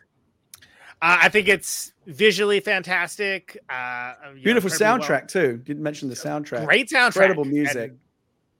[1.01, 3.57] Uh, I think it's visually fantastic.
[3.69, 5.57] Uh, you know, Beautiful well- soundtrack too.
[5.63, 6.65] Didn't mention the soundtrack.
[6.65, 7.07] Great soundtrack.
[7.07, 7.93] Incredible And music.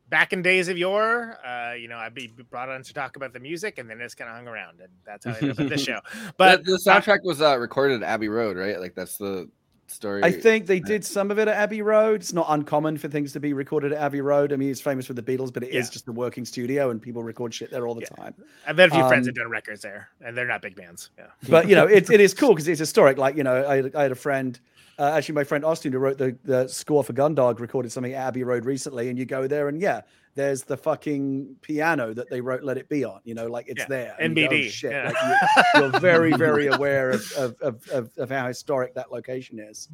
[0.10, 3.34] back in days of yore, uh, you know, I'd be brought on to talk about
[3.34, 5.60] the music, and then it's kind of hung around, and that's how I ended up
[5.60, 6.00] at this show.
[6.38, 8.80] But the, the soundtrack was uh, recorded at Abbey Road, right?
[8.80, 9.50] Like that's the
[9.92, 10.24] story.
[10.24, 12.22] I think they did some of it at Abbey Road.
[12.22, 14.54] It's not uncommon for things to be recorded at Abbey Road.
[14.54, 17.02] I mean, it's famous for the Beatles, but it is just a working studio, and
[17.02, 18.34] people record shit there all the time.
[18.68, 21.10] I've had a few friends Um, that done records there, and they're not big bands.
[21.18, 23.18] Yeah, but you know, it, it is cool because it's historic.
[23.18, 24.60] Like you know, I, I had a friend,
[25.00, 28.28] uh, actually my friend Austin, who wrote the, the score for Gundog, recorded something at
[28.28, 30.02] Abbey Road recently, and you go there, and yeah,
[30.36, 33.22] there's the fucking piano that they wrote "Let It Be" on.
[33.24, 34.16] You know, like it's Yeah, there.
[34.20, 35.12] and you go, NBD, shit, yeah.
[35.14, 39.58] like, you, you're very, very aware of of, of, of of how historic that location
[39.58, 39.88] is.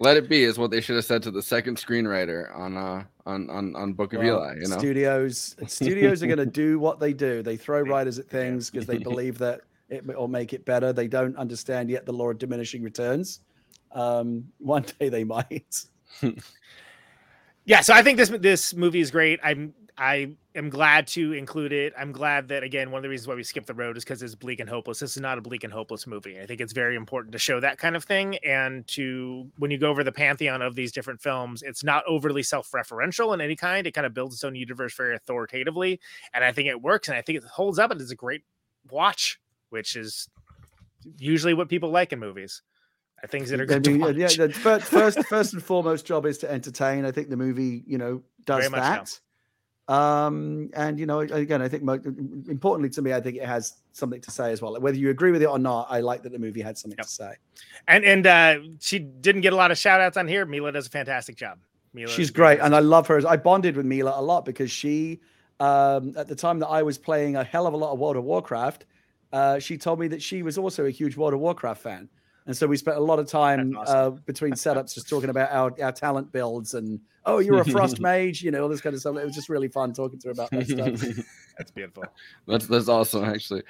[0.00, 3.04] Let it be is what they should have said to the second screenwriter on uh
[3.24, 4.54] on on, on Book of Well, Eli.
[4.60, 7.42] You know, studios studios are going to do what they do.
[7.42, 10.92] They throw writers at things because they believe that it will make it better.
[10.92, 13.40] They don't understand yet the law of diminishing returns.
[13.92, 15.84] Um, one day they might.
[17.64, 17.80] yeah.
[17.80, 19.40] So I think this this movie is great.
[19.42, 21.92] I'm I am glad to include it.
[21.98, 24.22] I'm glad that again one of the reasons why we skipped the road is because
[24.22, 25.00] it's bleak and hopeless.
[25.00, 26.40] This is not a bleak and hopeless movie.
[26.40, 29.78] I think it's very important to show that kind of thing and to when you
[29.78, 33.88] go over the pantheon of these different films, it's not overly self-referential in any kind.
[33.88, 35.98] It kind of builds its own universe very authoritatively,
[36.32, 37.08] and I think it works.
[37.08, 37.90] And I think it holds up.
[37.90, 38.44] and it's a great
[38.90, 39.40] watch,
[39.70, 40.28] which is
[41.18, 42.62] usually what people like in movies.
[43.26, 44.52] Things that are I good to mean, yeah, the
[44.84, 47.04] first, first, and foremost job is to entertain.
[47.04, 49.18] I think the movie, you know, does that.
[49.88, 52.00] Um, and you know, again, I think mo-
[52.48, 54.74] importantly to me, I think it has something to say as well.
[54.74, 56.98] Like, whether you agree with it or not, I like that the movie had something
[56.98, 57.32] to say.
[57.88, 60.44] And and uh, she didn't get a lot of shout outs on here.
[60.44, 61.58] Mila does a fantastic job.
[61.94, 63.26] Mila She's great, and I love her.
[63.26, 65.20] I bonded with Mila a lot because she,
[65.58, 68.16] um, at the time that I was playing a hell of a lot of World
[68.16, 68.84] of Warcraft,
[69.32, 72.10] uh, she told me that she was also a huge World of Warcraft fan,
[72.48, 75.70] and so we spent a lot of time uh, between setups just talking about our,
[75.82, 79.00] our talent builds and oh, you're a frost mage, you know, all this kind of
[79.00, 79.18] stuff.
[79.18, 81.26] It was just really fun talking to her about that stuff.
[81.58, 82.04] That's beautiful.
[82.46, 83.64] that's that's awesome actually.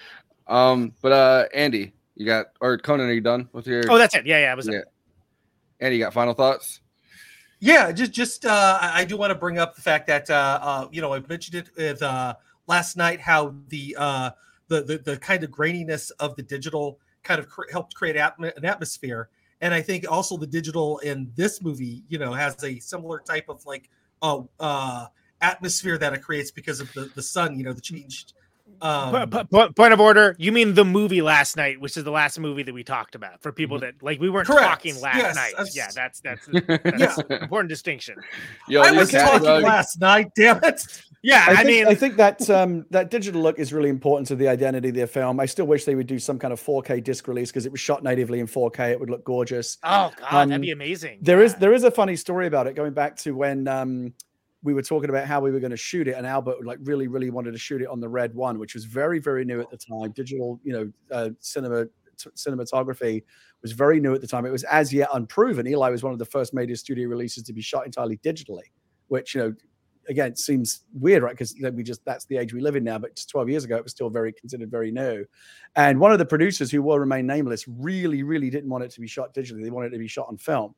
[0.47, 3.83] Um, but uh, Andy, you got or Conan, are you done with your?
[3.91, 4.27] Oh, that's it.
[4.27, 4.69] Yeah, yeah, I was.
[4.69, 4.81] yeah.
[5.81, 6.81] Andy, you got final thoughts?
[7.61, 10.59] Yeah, just just uh, I I do want to bring up the fact that uh,
[10.63, 12.35] uh, you know I mentioned it with uh,
[12.67, 14.31] last night how the, uh,
[14.69, 18.57] the the the kind of graininess of the digital kind of cr- helped create atm-
[18.57, 19.29] an atmosphere.
[19.61, 23.49] And I think also the digital in this movie, you know, has a similar type
[23.49, 23.91] of like
[24.23, 25.07] uh, uh,
[25.41, 28.33] atmosphere that it creates because of the, the sun, you know, the changed.
[28.81, 30.37] Um, Po- po- po- point of order.
[30.39, 33.43] You mean the movie last night, which is the last movie that we talked about
[33.43, 34.63] for people that like we weren't Correct.
[34.69, 35.53] talking last Yes, night.
[35.57, 36.47] that's- Yeah, that's that's,
[36.99, 38.17] that's an important distinction.
[38.69, 41.03] Yo, I was talking rug- last night, damn it.
[41.23, 44.29] Yeah, I, I, think, mean, I think that um, that digital look is really important
[44.29, 45.41] to the identity of the film.
[45.41, 47.81] I still wish they would do some kind of 4K disc release because it was
[47.81, 48.93] shot natively in 4K.
[48.93, 49.79] It would look gorgeous.
[49.83, 51.19] oh god, Um, that'd be amazing.
[51.21, 54.15] There is there is a funny story about it going back to when um,
[54.63, 57.09] we were talking about how we were going to shoot it, and Albert like really
[57.09, 59.71] really wanted to shoot it on the Red One, which was very very new at
[59.71, 60.13] the time.
[60.13, 61.87] Digital, you know, uh, cinema
[62.17, 63.25] t- cinematography
[63.63, 64.47] was very new at the time.
[64.47, 65.67] It was as yet unproven.
[65.67, 68.71] Eli was one of the first major studio releases to be shot entirely digitally,
[69.09, 69.55] which you know.
[70.09, 71.33] Again, it seems weird, right?
[71.33, 72.99] Because we just—that's the age we live in now.
[72.99, 75.25] But just 12 years ago, it was still very considered very new.
[75.77, 79.01] And one of the producers, who will remain nameless, really, really didn't want it to
[79.01, 79.63] be shot digitally.
[79.63, 80.75] They wanted it to be shot on film.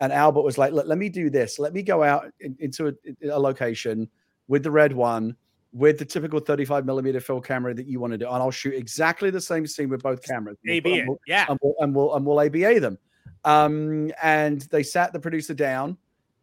[0.00, 1.58] And Albert was like, "Look, let me do this.
[1.58, 2.92] Let me go out in- into a,
[3.30, 4.08] a location
[4.48, 5.34] with the red one,
[5.72, 8.74] with the typical 35 millimeter film camera that you want to do, and I'll shoot
[8.74, 10.58] exactly the same scene with both cameras.
[10.64, 11.46] We'll and we'll- yeah.
[11.48, 12.98] and we'll, and we'll and we'll ABA them."
[13.44, 15.96] Um, and they sat the producer down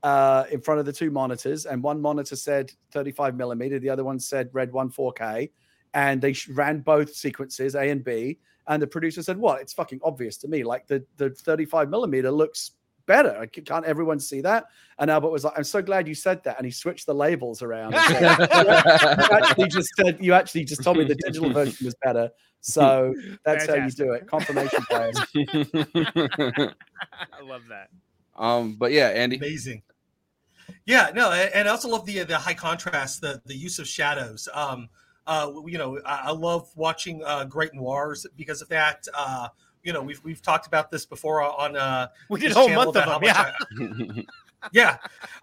[0.03, 4.03] uh, in front of the two monitors, and one monitor said 35 millimeter, the other
[4.03, 5.49] one said red one 4K,
[5.94, 8.40] and they ran both sequences A and B.
[8.68, 9.61] And the producer said, "What?
[9.61, 10.64] it's fucking obvious to me.
[10.64, 12.72] Like the the 35 millimeter looks
[13.07, 13.36] better.
[13.40, 14.65] Like, Can't everyone see that?"
[14.99, 17.61] And Albert was like, "I'm so glad you said that." And he switched the labels
[17.61, 17.95] around.
[17.95, 18.40] and said,
[19.30, 22.30] you actually just said you actually just told me the digital version was better.
[22.61, 23.14] So
[23.44, 24.28] that's how you do it.
[24.28, 25.19] Confirmation bias.
[25.36, 26.69] I
[27.44, 27.90] love that.
[28.41, 29.38] Um, but yeah, Andy.
[29.38, 29.84] Amazing.
[30.85, 34.49] Yeah, no, and I also love the the high contrast, the the use of shadows.
[34.53, 34.89] Um,
[35.27, 39.07] uh, you know, I, I love watching uh, great noirs because of that.
[39.13, 39.49] Uh,
[39.84, 42.97] you know, we've we've talked about this before on uh, We did a whole month
[42.97, 43.23] of them.
[43.23, 43.53] Yeah.
[43.59, 44.26] I-
[44.72, 44.97] yeah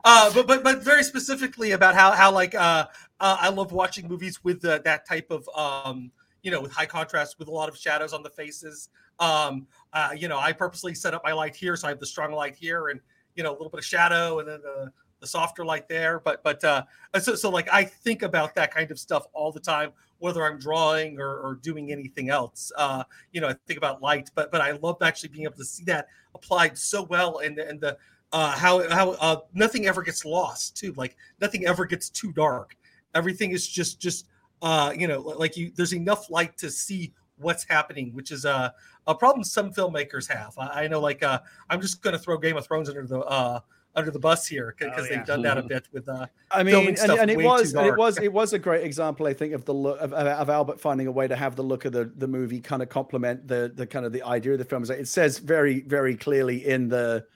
[0.04, 2.86] uh but but but very specifically about how how like uh,
[3.18, 6.12] uh i love watching movies with uh, that type of um
[6.42, 8.90] you know with high contrast with a lot of shadows on the faces
[9.20, 12.06] um uh you know i purposely set up my light here so i have the
[12.06, 13.00] strong light here and
[13.34, 14.90] you know a little bit of shadow and then the
[15.20, 16.82] the softer light there but but uh
[17.20, 20.58] so so like i think about that kind of stuff all the time whether i'm
[20.58, 24.60] drawing or, or doing anything else uh you know i think about light but but
[24.60, 27.96] i love actually being able to see that applied so well and and the
[28.32, 30.92] uh, how how uh, nothing ever gets lost too.
[30.96, 32.76] Like nothing ever gets too dark.
[33.14, 34.26] Everything is just just
[34.62, 35.72] uh, you know like you.
[35.74, 38.74] There's enough light to see what's happening, which is a
[39.06, 40.56] a problem some filmmakers have.
[40.58, 41.40] I, I know like uh,
[41.70, 43.60] I'm just going to throw Game of Thrones under the uh,
[43.94, 45.16] under the bus here because Oh, yeah.
[45.16, 47.74] they've done that a bit with uh, I filming mean, and, stuff and it was,
[47.74, 50.26] and it was, it was a great example, I think, of the look of, of,
[50.26, 52.88] of Albert finding a way to have the look of the, the movie kind of
[52.88, 54.84] complement the the kind of the idea of the film.
[54.88, 57.26] It says very, very clearly in the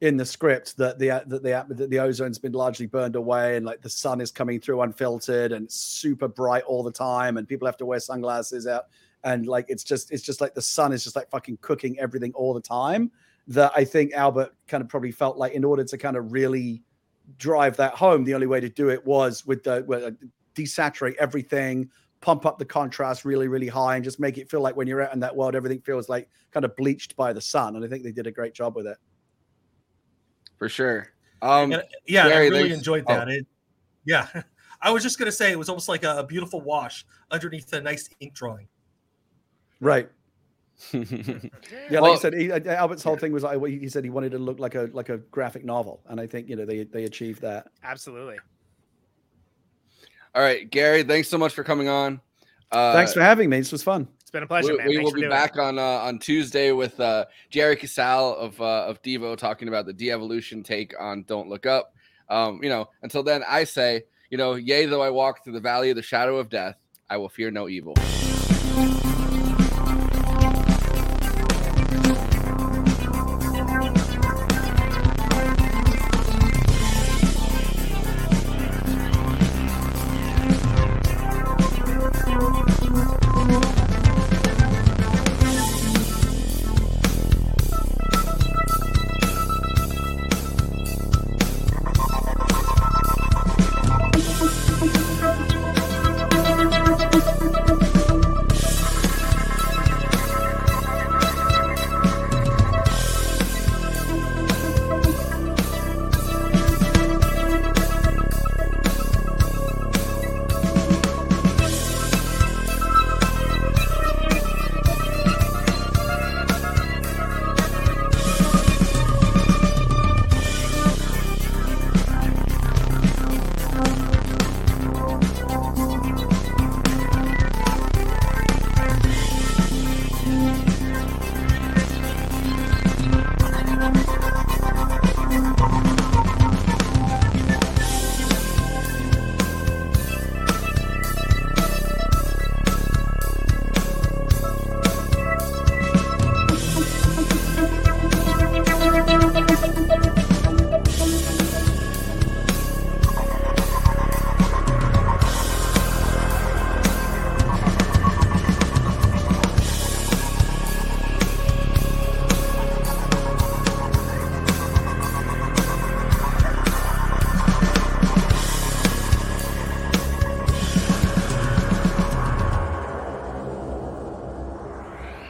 [0.00, 1.38] in the script that the that the
[1.74, 5.52] that the ozone's been largely burned away and like the sun is coming through unfiltered
[5.52, 8.88] and super bright all the time and people have to wear sunglasses out
[9.26, 12.32] and like it's just it's just like the sun is just like fucking cooking everything
[12.34, 13.10] all the time
[13.48, 16.82] that I think Albert kind of probably felt like in order to kind of really
[17.38, 20.10] drive that home, the only way to do it was with the with, uh,
[20.54, 21.90] desaturate everything,
[22.20, 25.02] pump up the contrast really, really high, and just make it feel like when you're
[25.02, 27.76] out in that world, everything feels like kind of bleached by the sun.
[27.76, 28.96] And I think they did a great job with it.
[30.56, 31.08] For sure.
[31.42, 33.14] Um, And, yeah, Gary, I really thanks- enjoyed oh.
[33.14, 33.28] that.
[33.28, 33.46] It,
[34.04, 34.42] yeah,
[34.80, 37.80] I was just gonna say it was almost like a, a beautiful wash underneath a
[37.80, 38.68] nice ink drawing.
[39.80, 40.08] Right.
[40.92, 44.04] Yeah, like Well- I said, he, uh, Albert's whole thing was like he he said
[44.04, 46.66] he wanted to look like a like a graphic novel, and I think you know
[46.66, 47.68] they they achieved that.
[47.82, 48.36] Absolutely.
[50.34, 52.20] All right, Gary, thanks so much for coming on.
[52.70, 53.58] Uh, Thanks for having me.
[53.58, 54.06] This was fun.
[54.20, 54.88] It's been a pleasure, we, man.
[54.88, 58.84] we will be doing back on uh, on Tuesday with uh, Jerry Casale of uh,
[58.86, 61.94] of Devo talking about the de-evolution take on Don't Look Up.
[62.28, 65.60] Um, you know, until then, I say, you know, yea, though I walk through the
[65.60, 66.76] valley of the shadow of death,
[67.08, 67.94] I will fear no evil.
[67.96, 69.15] it.